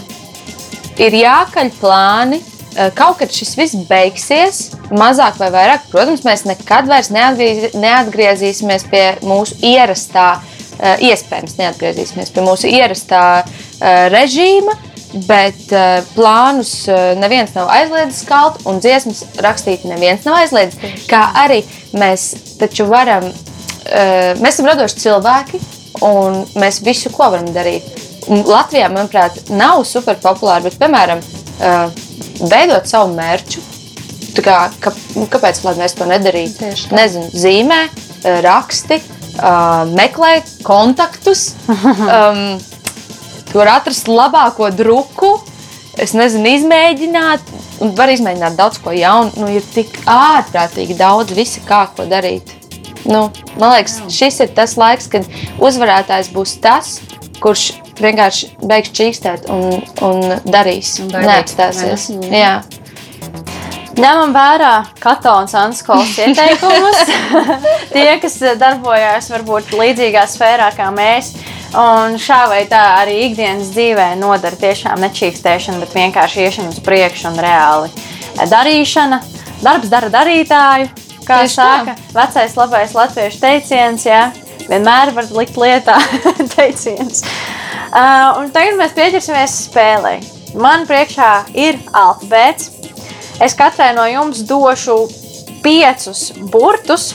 ir 1.00 1.18
jākaļ 1.22 1.72
plāni, 1.80 2.42
kaut 2.94 3.18
kad 3.18 3.32
šis 3.34 3.54
viss 3.58 3.78
beigsies, 3.88 4.60
mazāk 4.94 5.38
vai 5.40 5.50
vairāk, 5.54 5.88
protams, 5.92 6.24
mēs 6.26 6.44
nekad 6.48 6.88
vairs 6.90 7.10
neatgriez, 7.14 7.74
neatgriezīsimies 7.78 8.86
pie 8.90 9.04
mūsu 9.26 9.58
ierastā, 9.66 10.28
eh, 10.78 11.08
iespējams, 11.10 11.56
neatgriezīsimies 11.58 12.30
pie 12.34 12.44
mūsu 12.46 12.70
ierastā 12.70 13.24
eh, 13.42 14.06
režīma. 14.14 14.76
Bet 15.08 15.70
uh, 15.72 16.02
plānus 16.12 16.82
uh, 16.84 17.14
neviens 17.16 17.54
nav 17.54 17.70
aizliedzis 17.72 18.26
kalt, 18.28 18.58
un 18.68 18.76
dziesmas 18.84 19.22
rakstīt 19.40 19.86
neviens 19.88 20.26
nav 20.28 20.42
aizliedzis. 20.42 21.06
Kā 21.08 21.22
arī 21.46 21.62
mēs 21.96 22.26
taču 22.60 22.84
varam, 22.90 23.24
uh, 23.24 24.36
mēs 24.36 24.58
esam 24.58 24.68
radoši 24.68 25.00
cilvēki, 25.06 25.62
un 26.04 26.42
mēs 26.60 26.82
visu, 26.84 27.08
ko 27.14 27.30
varam 27.32 27.48
darīt. 27.56 27.88
Latvijā, 28.28 28.90
manuprāt, 28.92 29.40
nav 29.48 29.80
super 29.88 30.20
populāri, 30.20 30.68
bet, 30.68 30.76
piemēram, 30.82 31.24
uh, 31.24 31.88
veidot 32.40 32.88
savu 32.88 33.14
mērķu. 33.16 33.64
Kā, 34.38 34.68
ka, 34.78 34.92
nu, 35.16 35.26
kāpēc 35.30 35.60
mēs 35.80 35.96
to 35.98 36.06
nedarītu? 36.06 36.68
Nezinu, 36.94 37.30
zīmē, 37.34 37.78
eh, 38.22 38.40
raksti, 38.44 39.00
uh, 39.40 39.88
meklē 39.98 40.36
kontaktus, 40.62 41.54
um, 41.72 42.60
tur 43.50 43.70
atrast 43.72 44.10
labāko 44.10 44.70
druku. 44.74 45.38
Es 45.98 46.12
nezinu, 46.14 46.46
izmēģināt, 46.60 47.48
un 47.82 47.96
var 47.98 48.12
izmēģināt 48.12 48.54
daudz 48.58 48.78
ko 48.84 48.94
jaunu. 48.94 49.32
Nu, 49.40 49.48
ir 49.50 49.66
tik 49.74 49.96
ārprātīgi 50.06 50.94
daudz 50.98 51.34
visa, 51.34 51.64
kā 51.66 51.88
ko 51.96 52.06
darīt. 52.06 52.54
Nu, 53.08 53.28
man 53.58 53.74
liekas, 53.74 53.98
šis 54.12 54.38
ir 54.44 54.54
tas 54.54 54.76
laiks, 54.78 55.08
kad 55.10 55.26
uzvarētājs 55.58 56.30
būs 56.34 56.54
tas, 56.62 56.98
kurš 57.42 57.72
vienkārši 58.02 58.50
beigs 58.62 58.92
čīkstēt 58.96 59.48
un, 59.52 59.80
un 60.04 60.36
darīs. 60.48 60.96
Un 61.04 61.12
neatstāsies. 61.12 62.10
Jā. 62.32 62.58
Ņemam 63.98 64.30
vērā 64.34 64.72
Katons 65.02 65.54
Anskolas 65.58 66.14
ieteikumus. 66.22 67.00
Tie, 67.94 68.10
kas 68.22 68.36
darbojās 68.60 69.30
varbūt 69.32 69.72
līdzīgā 69.74 70.22
sfērā 70.30 70.68
kā 70.76 70.90
mēs, 70.94 71.32
un 71.74 72.14
šā 72.22 72.44
vai 72.52 72.62
tā 72.70 72.84
arī 73.00 73.18
ikdienas 73.26 73.72
dzīvē 73.74 74.12
nodara 74.20 74.58
tiešām 74.60 75.02
nečīkstēšana, 75.02 75.82
bet 75.82 75.98
vienkārši 75.98 76.46
iešana 76.46 76.72
uz 76.74 76.78
priekšu 76.84 77.32
un 77.32 77.42
reāli 77.42 77.90
darīšana. 78.38 79.20
Darbs 79.58 79.90
dara 79.90 80.06
darītāju, 80.14 80.92
kā 81.26 81.42
Tieši 81.42 81.56
saka 81.56 81.96
tā. 81.96 82.12
vecais 82.14 82.54
labais 82.60 82.94
latviešu 82.94 83.40
teiciens. 83.42 84.06
Jā. 84.06 84.28
Vienmēr 84.68 85.12
var 85.16 85.28
likt 85.36 85.56
lietā 85.60 85.96
teiciens. 86.56 87.22
Uh, 87.88 88.42
un 88.42 88.50
tagad 88.52 88.76
mēs 88.80 88.96
pieķersimies 88.96 89.54
spēlei. 89.68 90.18
Man 90.58 90.84
priekšā 90.88 91.30
ir 91.56 91.78
alfabēts. 91.96 92.74
Es 93.44 93.54
katrai 93.56 93.92
no 93.96 94.04
jums 94.08 94.42
došu 94.48 94.96
piecus 95.62 96.32
burtus, 96.52 97.12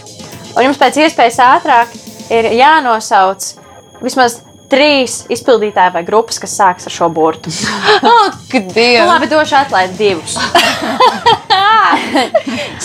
un 0.55 0.67
jums 0.67 0.79
pēc 0.79 1.01
iespējas 1.03 1.39
ātrāk 1.43 1.93
ir 2.33 2.47
jānosauc 2.55 3.49
vismaz 4.03 4.39
trīs 4.73 5.23
izpildītāji 5.33 5.93
vai 5.93 6.03
grupas, 6.07 6.39
kas 6.41 6.55
sāks 6.57 6.87
ar 6.89 6.93
šo 6.95 7.09
burtu. 7.13 7.51
Ak, 8.23 8.39
Dievs! 8.49 9.03
Nu, 9.03 9.09
labi, 9.11 9.29
došu 9.31 9.59
atlaid 9.59 9.93
divus. 9.99 10.37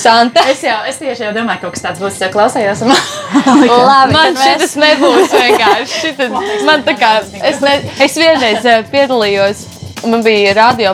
Santa. 0.09 0.45
Es 0.51 0.63
jau 0.65 0.77
es 0.89 1.01
tieši 1.01 1.27
jau 1.29 1.33
domāju, 1.37 1.61
ka 1.61 1.69
kaut 1.69 1.77
kas 1.77 1.85
tāds 1.87 2.03
būs. 2.03 2.17
Es 2.17 2.25
jau 2.25 2.31
klausījos. 2.35 2.85
Labi, 3.91 4.15
man 4.17 4.39
šis 4.39 4.77
nebūs 4.81 5.35
vienkārši. 5.35 6.05
Šitas, 6.05 6.37
man 6.69 6.85
tā 6.87 6.95
kā 6.99 7.17
es, 7.23 7.61
ne, 7.65 7.75
es 8.05 8.19
vienreiz 8.19 8.69
eh, 8.69 8.85
piedalījos. 8.93 9.67
Man 10.09 10.23
bija 10.23 10.53
radio 10.55 10.93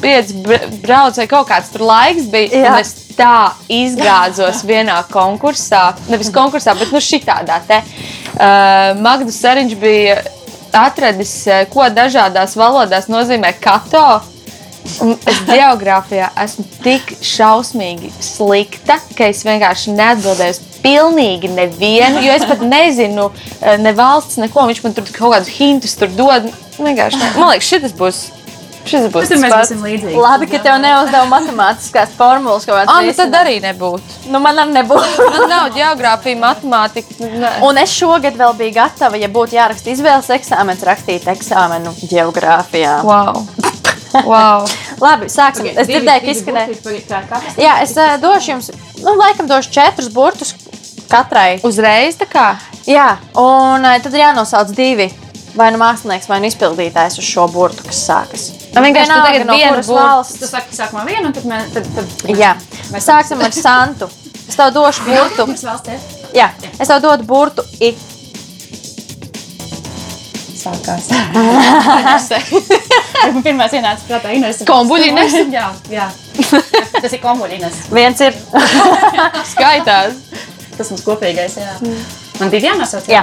pieci 0.00 0.38
brauc 0.80 1.18
vai 1.20 1.26
kaut 1.28 1.50
kāds 1.50 1.68
tur 1.74 1.84
laiks 1.88 2.30
bija. 2.32 2.62
Jā. 2.64 2.78
Es 2.80 2.94
tā 3.18 3.50
izgāzos 3.72 4.62
vienā 4.66 5.02
konkursā. 5.12 5.90
Nevis 6.08 6.30
konkursā, 6.34 6.74
bet 6.78 6.94
nu 6.94 7.02
šitādā 7.02 7.60
te. 7.68 7.82
Uh, 8.38 8.94
Magdus 9.02 9.40
Sariņš 9.42 9.74
bija 9.80 10.20
atradis, 10.78 11.32
eh, 11.46 11.66
ko 11.72 11.88
dažādās 11.92 12.56
valodās 12.58 13.08
nozīmē 13.10 13.54
kato. 13.60 14.20
Un 15.04 15.14
es 15.28 15.42
geogrāfijā 15.48 16.30
esmu 16.44 16.64
tik 16.84 17.12
šausmīgi 17.24 18.10
slikta, 18.24 18.98
ka 19.16 19.28
es 19.28 19.44
vienkārši 19.46 19.94
neatbildēju 19.98 20.56
uz 20.56 20.62
pilnīgi 20.82 21.50
nevienu, 21.52 22.22
jo 22.24 22.34
es 22.38 22.46
pat 22.48 22.64
nezinu, 22.64 23.28
eh, 23.60 23.76
ne 23.82 23.92
valsts, 23.96 24.38
neko. 24.40 24.66
Viņš 24.70 24.82
man 24.84 24.96
tur 24.96 25.06
kaut 25.12 25.36
kādus 25.36 25.52
hintus 25.58 25.96
tur 25.98 26.10
dod. 26.14 26.50
Vienkārši, 26.78 27.20
ne. 27.22 27.30
man 27.38 27.54
liekas, 27.54 27.70
šis 27.70 27.96
būs. 27.98 28.26
Šis 28.88 29.08
būs 29.12 29.28
tas 29.28 29.42
pats. 29.52 29.72
Labi, 30.16 30.48
ka 30.48 30.60
tev 30.64 30.78
neuzdeva 30.80 31.26
matemātiskās 31.28 32.14
formulas 32.16 32.64
kaut 32.64 32.78
kādas. 32.78 32.92
Ah, 32.94 33.04
nu 33.04 33.12
tad 33.16 33.34
arī 33.36 33.58
nebūtu. 33.60 34.30
Nu, 34.32 34.40
man 34.44 34.62
arī 34.62 34.78
nebūtu. 34.78 35.26
man 35.34 35.48
nav 35.50 35.70
geogrāfija, 35.76 36.40
matemātika. 36.40 37.18
Ne. 37.20 37.52
Un 37.68 37.80
es 37.82 37.92
šogad 37.92 38.38
vēl 38.38 38.56
biju 38.62 38.78
gatava, 38.78 39.20
ja 39.20 39.28
būtu 39.32 39.58
jāraksta 39.58 39.92
izvēles 39.92 40.30
eksāmens, 40.38 40.86
rakstīt 40.88 41.28
eksāmenu 41.34 41.92
geogrāfijā. 42.06 43.00
Wow. 43.04 43.44
Wow. 44.24 44.66
Labi, 45.04 45.28
sāksim. 45.32 45.68
Okay, 45.68 45.76
es 45.76 45.88
dzirdēju, 45.90 46.24
ka 46.24 46.34
izskanēja. 46.34 47.40
Jā, 47.60 47.76
es 47.84 47.94
uh, 47.98 48.16
došu 48.22 48.54
jums, 48.54 48.70
nu, 49.02 49.14
laikam, 49.18 49.48
došu 49.50 49.72
četrus 49.74 50.10
burtus 50.12 50.54
katrai. 51.10 51.58
Uzreiz 51.66 52.18
tā 52.20 52.28
kā? 52.30 52.50
Jā, 52.88 53.16
un 53.36 53.84
uh, 53.84 53.96
tad 54.02 54.14
ir 54.14 54.24
jānosauc 54.26 54.74
divi. 54.76 55.10
Vai 55.58 55.72
nu 55.74 55.80
mākslinieks, 55.80 56.28
vai 56.30 56.36
nu 56.38 56.46
izpildītājs 56.46 57.16
uz 57.18 57.26
šo 57.26 57.48
burtu, 57.50 57.82
kas 57.82 57.98
sākas. 58.06 58.44
Nu, 58.76 58.82
vienkārši 58.84 59.10
tā 59.10 59.16
tagad 59.24 59.46
no 59.48 59.56
viena 59.56 59.80
valsts. 59.82 60.38
Tas 60.38 60.52
saka, 60.54 60.76
sākumā 60.76 61.02
vienu, 61.08 61.30
un 61.30 61.34
tad 61.34 61.48
mēs. 61.50 61.72
Tad, 61.74 61.88
tad, 61.96 62.12
tad 62.20 62.38
jā, 62.38 62.52
mēs 62.92 63.08
sāksim 63.08 63.42
ar 63.42 63.56
Santu. 63.56 64.06
Es 64.44 64.54
tev 64.54 64.70
došu 64.76 65.08
burtu. 65.08 65.48
Jā, 66.36 66.52
es 66.76 66.86
tev 66.86 67.02
dodu 67.02 67.26
burtu 67.26 67.64
I 67.80 67.90
sākās. 70.58 71.08
Pirmā 73.44 73.66
ienāca 73.72 74.02
prātā 74.08 74.28
Ines. 74.36 74.62
Kombuļines? 74.68 75.32
jā, 75.54 75.68
jā. 75.92 76.08
Tas 76.98 77.12
ir 77.12 77.20
kombuļines. 77.22 77.74
Viens 77.94 78.20
ir. 78.24 78.32
Skaitās. 79.52 80.12
Tas 80.78 80.88
mums 80.94 81.04
kopīgais, 81.06 81.54
jā. 81.58 81.72
Man 82.38 82.48
divi 82.54 82.66
jānosauc. 82.70 83.06
Jā. 83.10 83.22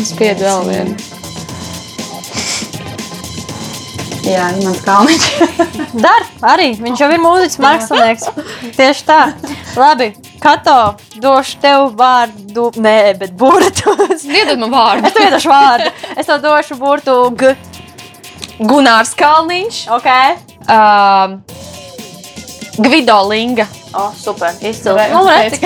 Es 0.00 0.10
piedu 0.18 0.40
vēl 0.48 0.62
vienu. 0.70 0.92
Jā, 4.22 4.52
mans 4.62 4.78
kalniņš. 4.86 5.24
Dar, 5.98 6.22
arī. 6.54 6.68
Viņš 6.78 6.98
jau 7.02 7.08
ir 7.10 7.20
mūziķis, 7.22 7.58
mākslinieks. 7.62 8.24
Tieši 8.78 9.02
tā. 9.08 9.20
Labi. 9.74 10.12
Kato, 10.42 10.96
došu 11.22 11.60
tev 11.62 11.92
vārdu, 11.98 12.70
nē, 12.82 13.14
bet 13.20 13.30
burtus. 13.38 14.24
Iedod 14.26 14.58
man 14.64 14.72
vārdu. 14.74 15.06
Es 15.06 15.14
tev 15.14 15.22
iedošu 15.28 15.48
vārdu. 15.52 15.88
Es 16.16 16.26
tev 16.26 16.38
došu 16.42 16.74
burtu 16.80 17.14
G. 17.38 17.40
Gunārs 18.62 19.14
Kalniņš, 19.18 19.76
Ok. 19.94 20.08
uh, 20.66 21.26
Gvido 22.78 23.28
Linga. 23.28 23.66
O, 23.92 24.06
oh, 24.06 24.12
super. 24.16 24.52
Izcili. 24.60 25.02
Nu, 25.12 25.28
redz. 25.28 25.58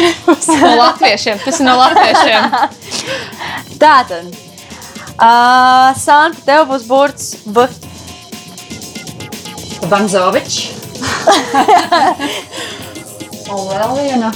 No 0.60 0.76
latviešiem. 0.76 1.38
Tas 1.44 1.60
ir 1.60 1.66
no 1.66 1.76
latviešiem. 1.78 2.50
Tātad. 3.82 4.24
Uh, 5.16 5.94
Santa, 5.96 6.40
tev 6.44 6.66
būs 6.68 6.82
burts 6.88 7.36
B. 7.46 7.68
Vanzovičs. 9.86 10.70
Un 13.54 13.62
vēl 13.70 13.94
viena. 14.00 14.32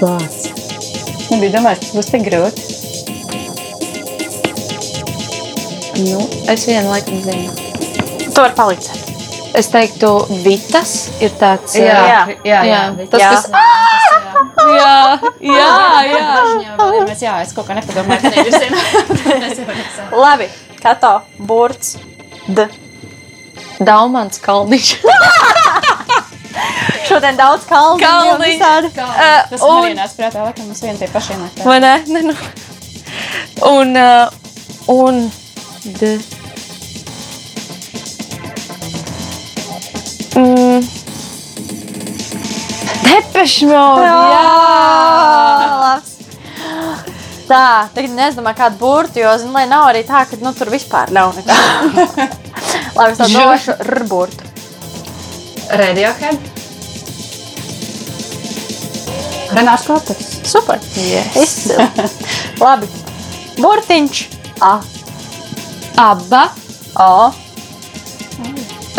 Vārds. 0.00 0.46
Nebija 1.30 1.52
domājis, 1.58 1.90
ka 1.90 1.98
būs 1.98 2.08
tik 2.10 2.22
grūti. 2.26 2.60
Nu, 6.00 6.22
es 6.48 6.64
vienu 6.64 6.88
laikam 6.88 7.20
zinu. 7.20 7.52
Tu 8.24 8.38
vari 8.40 8.56
palikt. 8.56 8.88
Es 9.58 9.68
teiktu, 9.68 10.12
Vitas 10.44 10.94
ir 11.20 11.34
tāds. 11.40 11.74
Jā. 11.76 11.98
uh, 12.00 12.32
jā, 12.46 12.60
jā. 12.70 12.80
Tas, 13.12 13.20
Jā. 13.20 13.30
kas. 13.34 13.44
Jā, 14.60 14.96
jā, 15.42 15.70
jā. 16.06 16.20
jā. 16.62 16.74
Mēs, 17.08 17.22
jā, 17.24 17.34
es 17.44 17.52
kaut 17.56 17.66
kā 17.68 17.76
nepadomāju, 17.76 18.20
ka 18.22 18.32
nevirzienā. 18.36 18.78
Labi. 20.24 20.48
Kato, 20.80 21.12
burts 21.36 21.96
D. 22.48 22.68
Daumans 23.84 24.40
Kalniņš. 24.40 24.94
Šodien 27.08 27.36
daudz 27.38 27.64
kalnu. 27.68 27.98
Kalniņš. 28.02 28.60
Tas 29.50 29.60
Uh, 29.60 29.66
man 29.66 29.70
un- 29.78 29.86
vienās 29.90 30.14
prātā, 30.18 30.44
laikam 30.46 30.68
mums 30.70 30.82
vien 30.84 30.98
tie 31.00 31.08
paši 31.12 31.34
ienāk. 31.36 31.62
Vai 31.66 31.78
ne? 31.82 31.94
ne 32.14 32.22
nu. 32.30 32.36
Un, 33.66 33.96
uh, 33.96 34.28
un 34.88 35.24
d... 35.84 36.14
mm. 40.36 40.88
Depešmode, 43.10 44.06
jā! 44.06 44.44
Labs. 45.80 46.12
Tā, 47.50 47.64
tagad 47.96 48.12
nezinu, 48.14 48.52
kādu 48.54 48.78
burtu, 48.78 49.18
jo, 49.24 49.32
zinu, 49.42 49.50
lai 49.56 49.64
nav 49.66 49.88
arī 49.90 50.04
tā, 50.06 50.22
ka 50.30 50.38
nu, 50.44 50.52
tur 50.54 50.70
vispār 50.70 51.10
nav 51.14 51.34
nekā. 51.34 51.56
Labi, 52.98 53.16
es 53.16 53.18
Žu- 53.32 53.40
došu 53.40 53.74
R 53.82 54.04
burtu. 54.10 54.49
Radiohead. 55.70 56.38
Renārs 59.54 59.84
Kopers. 59.86 60.40
Super. 60.44 60.78
Yes. 60.96 61.36
Izcili. 61.36 61.86
Labi. 62.64 62.86
Burtiņš. 63.60 64.22
A. 64.60 64.80
Aba, 66.00 66.42
O. 66.98 67.32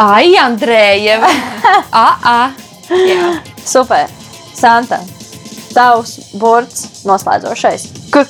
Ai, 0.01 0.35
Andrējeva. 0.39 1.29
A, 1.91 2.05
A. 2.23 2.37
Jā. 2.89 3.31
Super. 3.65 4.07
Santa. 4.55 5.01
Tavs 5.75 6.17
burts 6.39 7.03
noslēdzošais. 7.07 7.87
K. 8.11 8.25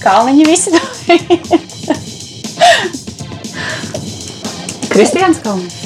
Kalniņi 0.00 0.46
visi 0.48 0.72
domāja. 0.74 1.60
Kristians 5.00 5.38
Kalniņš. 5.40 5.76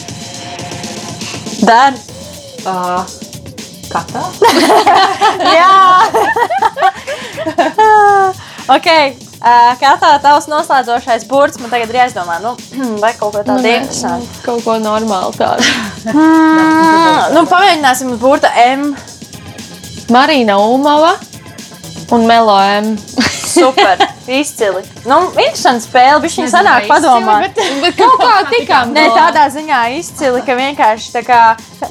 Dar. 1.63 1.95
Uh, 2.67 3.05
Katā. 3.87 4.23
Jā. 5.55 5.77
ok. 8.75 8.89
Kā 9.79 9.93
tā 10.03 10.11
tavs 10.25 10.49
noslēdzošais 10.51 11.29
burts 11.31 11.63
man 11.63 11.71
tagad 11.71 11.93
ir 11.95 12.01
jāizdomā? 12.01 12.41
Nu, 12.43 12.57
vai 13.05 13.13
kaut 13.15 13.37
ko 13.37 13.45
tādu 13.47 13.63
interesantu? 13.63 14.27
Kaut 14.43 14.67
ko 14.67 14.81
normālu 14.83 15.31
tādu. 15.39 15.63
Mm, 16.05 17.31
nu, 17.33 17.47
pamēģināsim 17.49 18.11
burta 18.21 18.51
M. 18.61 18.91
Marīna 20.13 20.59
Umava 20.61 21.15
un 22.13 22.27
Melo 22.29 22.59
M. 22.61 22.91
Super. 23.47 24.05
Izcili. 24.27 24.81
Nu, 25.05 25.19
interesanti 25.37 25.85
spēle. 25.85 26.21
Viņš 26.25 26.37
viņa 26.41 26.51
sanāk 26.53 26.87
padomāt. 26.89 27.59
Bet 27.85 27.99
kaut 27.99 28.17
kā 28.23 28.39
tikām. 28.49 28.95
Nē, 28.97 29.07
tādā 29.13 29.45
ziņā 29.53 29.81
izcili, 29.99 30.41
ka 30.47 30.57
vienkārši 30.57 31.13
tā 31.13 31.25
kā 31.27 31.41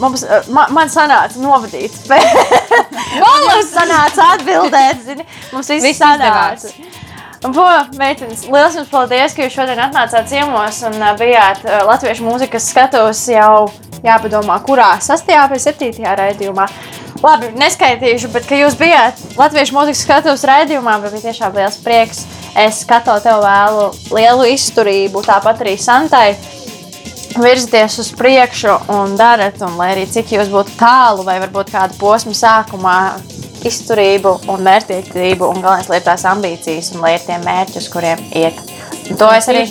mums, 0.02 0.26
uh, 0.26 0.50
man, 0.54 0.74
man 0.74 0.92
sanāca 0.94 1.42
novadīt. 1.42 1.96
Mums 3.14 3.70
sanāca 3.70 4.32
atbildēt, 4.34 5.04
zini, 5.06 5.24
mums 5.54 5.68
viss 5.70 6.00
sanāca. 6.02 6.72
po, 7.44 7.66
meitenes, 8.00 8.48
liels 8.50 8.78
jums 8.80 8.90
paldies, 8.90 9.36
ka 9.36 9.46
jūs 9.46 9.54
šodien 9.54 9.82
atnācāt 9.86 10.32
ciemos 10.32 10.82
un 10.90 10.98
uh, 10.98 11.14
bijāt 11.20 11.62
uh, 11.68 11.84
latviešu 11.90 12.26
mūzikas 12.26 12.72
skatos 12.74 13.22
jau 13.30 13.68
jāpadomā, 14.04 14.58
kurā 14.66 14.96
6. 15.04 15.30
vai 15.52 15.62
7. 15.62 16.02
raidījumā. 16.24 16.68
Labi, 17.24 17.54
neskaitīšu, 17.56 18.34
bet 18.34 18.48
ka 18.50 18.58
jūs 18.60 18.74
bijāt 18.76 19.20
latviešu 19.40 19.78
mūzikas 19.78 20.02
skatos 20.04 20.42
raidījumā, 20.48 20.98
bija 21.06 21.22
tiešām 21.30 21.56
liels 21.56 21.78
prieks. 21.80 22.26
Es 22.60 22.82
skatos 22.84 23.24
tev 23.24 23.40
vēlu 23.46 23.86
lielu 24.12 24.50
izturību, 24.52 25.24
tāpat 25.24 25.64
arī 25.64 25.78
Santai 25.80 26.34
virzieties 27.40 27.96
uz 28.04 28.12
priekšu 28.18 28.76
un 28.94 29.16
dariet, 29.18 29.62
un 29.64 29.80
lai 29.80 29.94
arī 29.96 30.04
cik 30.12 30.36
jūs 30.36 30.52
būtu 30.52 30.76
tālu, 30.78 31.24
vai 31.26 31.40
varbūt 31.42 31.72
kādu 31.74 31.98
posmu 32.02 32.36
sākumā, 32.38 32.98
izturību 33.64 34.36
un 34.52 34.68
mērķtiecību, 34.68 35.48
un 35.48 35.64
galvenais, 35.64 35.90
lai 35.90 36.02
ir 36.02 36.06
tās 36.06 36.28
ambīcijas 36.28 36.92
un 36.94 37.06
lai 37.06 37.16
ir 37.16 37.24
tie 37.24 37.40
mērķi, 37.40 37.80
uz 37.80 37.90
kuriem 37.94 38.22
iet. 38.36 38.60
Un 39.12 39.20
to 39.20 39.30
es 39.36 39.48
arī. 39.52 39.64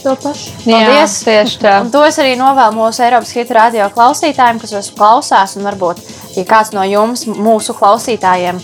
Un 1.85 1.93
to 1.93 2.03
es 2.05 2.19
arī 2.21 2.35
novēlu 2.41 2.77
mūsu 2.77 3.05
Eiropas 3.05 3.33
hitu 3.37 3.57
radio 3.57 3.89
klausītājiem, 3.93 4.61
kas 4.61 4.75
mūs 4.77 4.91
klausās. 4.97 5.57
Un 5.57 5.69
varbūt, 5.69 6.03
ja 6.37 6.45
kāds 6.49 6.72
no 6.76 6.85
jums, 6.87 7.26
mūsu 7.26 7.74
klausītājiem, 7.76 8.61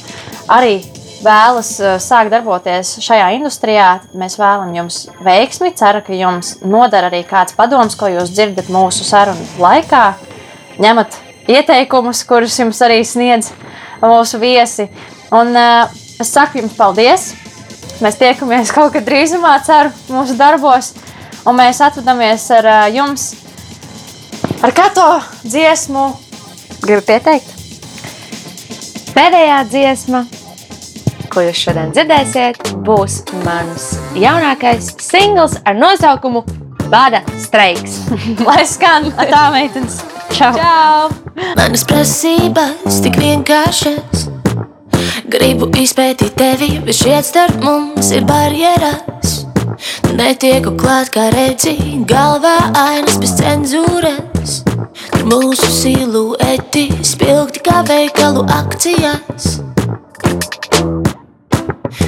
arī 0.53 0.81
vēlas 1.25 1.71
uh, 1.83 1.97
sākt 2.03 2.33
darboties 2.33 2.97
šajā 3.05 3.31
industrijā, 3.39 3.89
tad 4.05 4.19
mēs 4.19 4.39
vēlamies 4.39 4.79
jums 4.79 4.99
veiksmi. 5.25 5.73
Ceru, 5.79 6.03
ka 6.07 6.17
jums 6.17 6.57
noder 6.63 7.09
arī 7.09 7.25
kāds 7.29 7.57
padoms, 7.59 7.97
ko 7.99 8.11
jūs 8.13 8.33
dzirdat 8.35 8.71
mūsu 8.73 9.07
sarunu 9.07 9.47
laikā. 9.63 10.05
Ņemat 10.79 11.19
ieteikumus, 11.51 12.23
kurus 12.29 12.59
jums 12.61 12.81
arī 12.85 13.01
sniedz 13.07 13.51
mūsu 14.03 14.41
viesi. 14.43 14.89
Un 15.35 15.53
uh, 15.57 16.01
es 16.21 16.33
saku 16.35 16.63
jums 16.63 16.79
paldies! 16.79 17.33
Mēs 17.99 18.15
tiekamies 18.15 18.71
kaut 18.71 18.93
kad 18.95 19.03
drīzumā, 19.03 19.57
ceru, 19.67 19.91
mūsu 20.13 20.37
darbos. 20.39 20.93
Un 21.49 21.57
mēs 21.59 21.81
atvadāmies 21.83 22.45
ar 22.55 22.69
uh, 22.71 22.81
jums, 22.95 23.33
ar 24.63 24.75
katru 24.77 25.19
dziesmu. 25.43 26.13
Gribu 26.79 27.03
pieteikt, 27.09 27.58
Pēdējā 29.19 29.55
dziesma, 29.67 30.19
ko 31.35 31.43
jūs 31.43 31.59
šodien 31.59 31.89
dzirdēsiet, 31.91 32.69
būs 32.87 33.17
mans 33.43 33.89
jaunākais 34.15 34.93
singls 35.03 35.57
ar 35.67 35.75
nosaukumu 35.75 36.45
Bada 36.89 37.25
streiks. 37.43 37.97
lai 38.47 38.63
skan 38.63 39.11
tā 39.19 39.43
meitenes. 39.51 39.99
Čau! 40.37 40.53
Čau! 40.55 41.11
Manas 41.59 41.83
prasības 41.91 43.01
tik 43.03 43.19
vienkāršas. 43.19 44.29
Gribu 45.35 45.67
izpētīt 45.83 46.39
tevi, 46.39 46.71
bet 46.87 47.01
šeit 47.01 47.27
starp 47.27 47.59
mums 47.67 48.15
ir 48.15 48.23
barjeras. 48.29 49.41
Netieku 50.15 50.77
klāt, 50.79 51.11
kā 51.11 51.27
redzi, 51.35 51.75
galvā 52.07 52.57
ainas 52.87 53.19
bez 53.19 53.35
cenzūras. 53.43 54.61
Mūsu 55.27 55.67
silueti 55.73 56.85
spilgti 57.03 57.63
kā 57.67 57.81
veikalu 57.89 58.45
akcijas. 58.55 59.59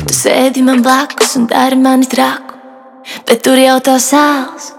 Tu 0.06 0.14
sēdi 0.14 0.62
man 0.62 0.84
blakus 0.84 1.34
un 1.40 1.48
dari 1.50 1.78
mani 1.80 2.06
traku, 2.06 2.54
bet 3.26 3.42
tur 3.42 3.58
jau 3.58 3.78
tā 3.82 3.96
sāls. 4.02 4.70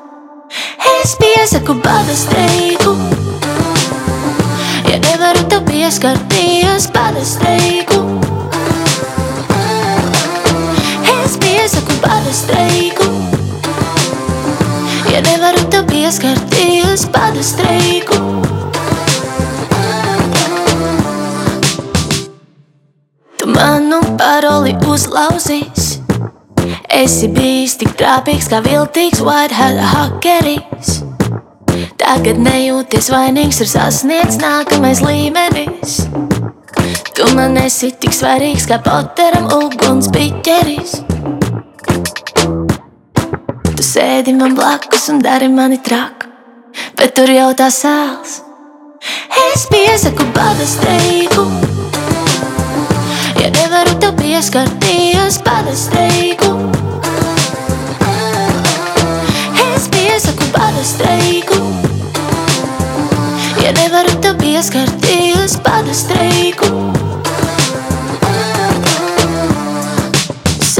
Es 0.93 1.15
piesaku 1.19 1.75
bada 1.83 2.15
streiku. 2.15 2.95
Ja 4.87 4.99
nevaru 5.07 5.43
tev 5.51 5.65
pieskarties, 5.67 6.87
bada 6.95 7.23
streiku. 7.25 8.01
Es 11.19 11.37
piesaku 11.41 11.99
bada 12.03 12.35
streiku. 12.35 13.10
Pieskarties, 16.11 17.05
bada 17.05 17.43
streiku. 17.43 18.15
Tu 23.37 23.47
manu 23.47 24.01
paroli 24.17 24.75
uzlauzīs. 24.87 26.01
Esi 26.91 27.29
bijis 27.31 27.77
tik 27.79 27.95
trāpīgs 27.95 28.49
kā 28.51 28.59
viltīgs 28.65 29.23
white 29.23 29.55
hat 29.55 29.79
hakeris. 29.93 30.99
tagad 31.97 32.37
nejūties 32.43 33.07
vainīgs, 33.13 33.61
ir 33.61 33.71
sasniegts 33.71 34.41
nākamais 34.41 34.99
līmenis. 35.05 36.07
Tu 37.15 37.31
man 37.35 37.55
esi 37.57 37.91
tik 37.91 38.11
svarīgs 38.11 38.67
kā 38.67 38.81
Potteram 38.83 39.47
uguns 39.61 40.11
piķeris. 40.11 41.20
Sēdi 43.91 44.31
man 44.31 44.53
blakus 44.55 45.09
un 45.11 45.17
dari 45.19 45.49
mani 45.51 45.75
traku, 45.83 46.29
bet 46.95 47.11
tur 47.17 47.27
jau 47.27 47.49
tā 47.59 47.65
sāls. 47.75 48.37
Es 49.41 49.65
piesaku 49.67 50.29
bada 50.31 50.67
streiku. 50.73 51.43
Ja 53.41 53.49
nevaru 53.57 53.97
tev 53.99 54.15
pieskarties, 54.21 55.41
bada 55.43 55.75
streiku. 55.75 56.53
Es 59.65 59.91
piesaku 59.91 60.47
bada 60.55 60.87
streiku. 60.93 61.59
Ja 63.59 63.75
nevaru 63.81 64.15
tev 64.23 64.39
pieskarties, 64.39 65.59
bada 65.67 65.91
streiku. 65.91 67.00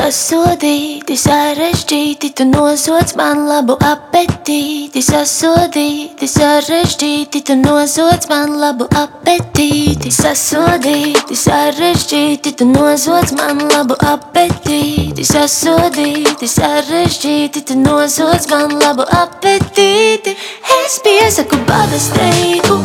Sasodīti, 0.01 1.13
sarežģīti, 1.13 2.31
tu 2.33 2.47
nosoc 2.49 3.11
man 3.19 3.43
labu 3.45 3.75
apetīti. 3.85 4.97
Sasodīti, 5.05 6.25
sarežģīti, 6.25 7.41
tu 7.45 7.53
nosoc 7.59 8.25
man 8.31 8.55
labu 8.57 8.87
apetīti. 8.97 10.09
Sasodīti, 10.09 11.37
sarežģīti, 11.37 12.55
tu 12.57 12.65
nosoc 12.71 13.35
man 13.37 13.61
labu 13.69 13.93
apetīti. 14.01 15.21
Sasodīti, 15.21 16.49
sarežģīti, 16.49 17.61
tu 17.69 17.77
nosoc 17.77 18.49
man 18.49 18.73
labu 18.81 19.05
apetīti. 19.05 20.33
Es 20.79 20.97
piesaku 21.05 21.61
bada 21.69 22.01
streiku. 22.01 22.81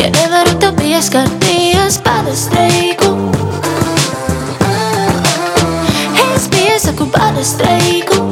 Ja 0.00 0.08
nevaru 0.08 0.56
tev 0.64 0.72
pieskarties, 0.80 2.00
bada 2.08 2.32
piesaku 6.78 7.04
bada 7.10 7.42
streiku. 7.42 8.22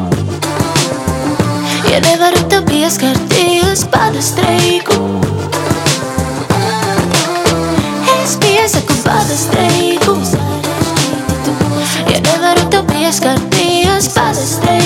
Ja 1.91 1.99
nevaru 2.01 2.43
tev 2.49 2.63
pieskarties, 2.69 3.83
bada 3.91 4.23
streiku. 4.23 4.95
Es 8.23 8.37
piesaku 8.39 8.95
bada 9.03 9.35
streiku. 9.35 10.15
Ja 12.07 12.21
nevaru 12.23 12.71
tev 12.71 12.87
pieskarties, 12.87 14.15
bada 14.15 14.47
streiku. 14.55 14.86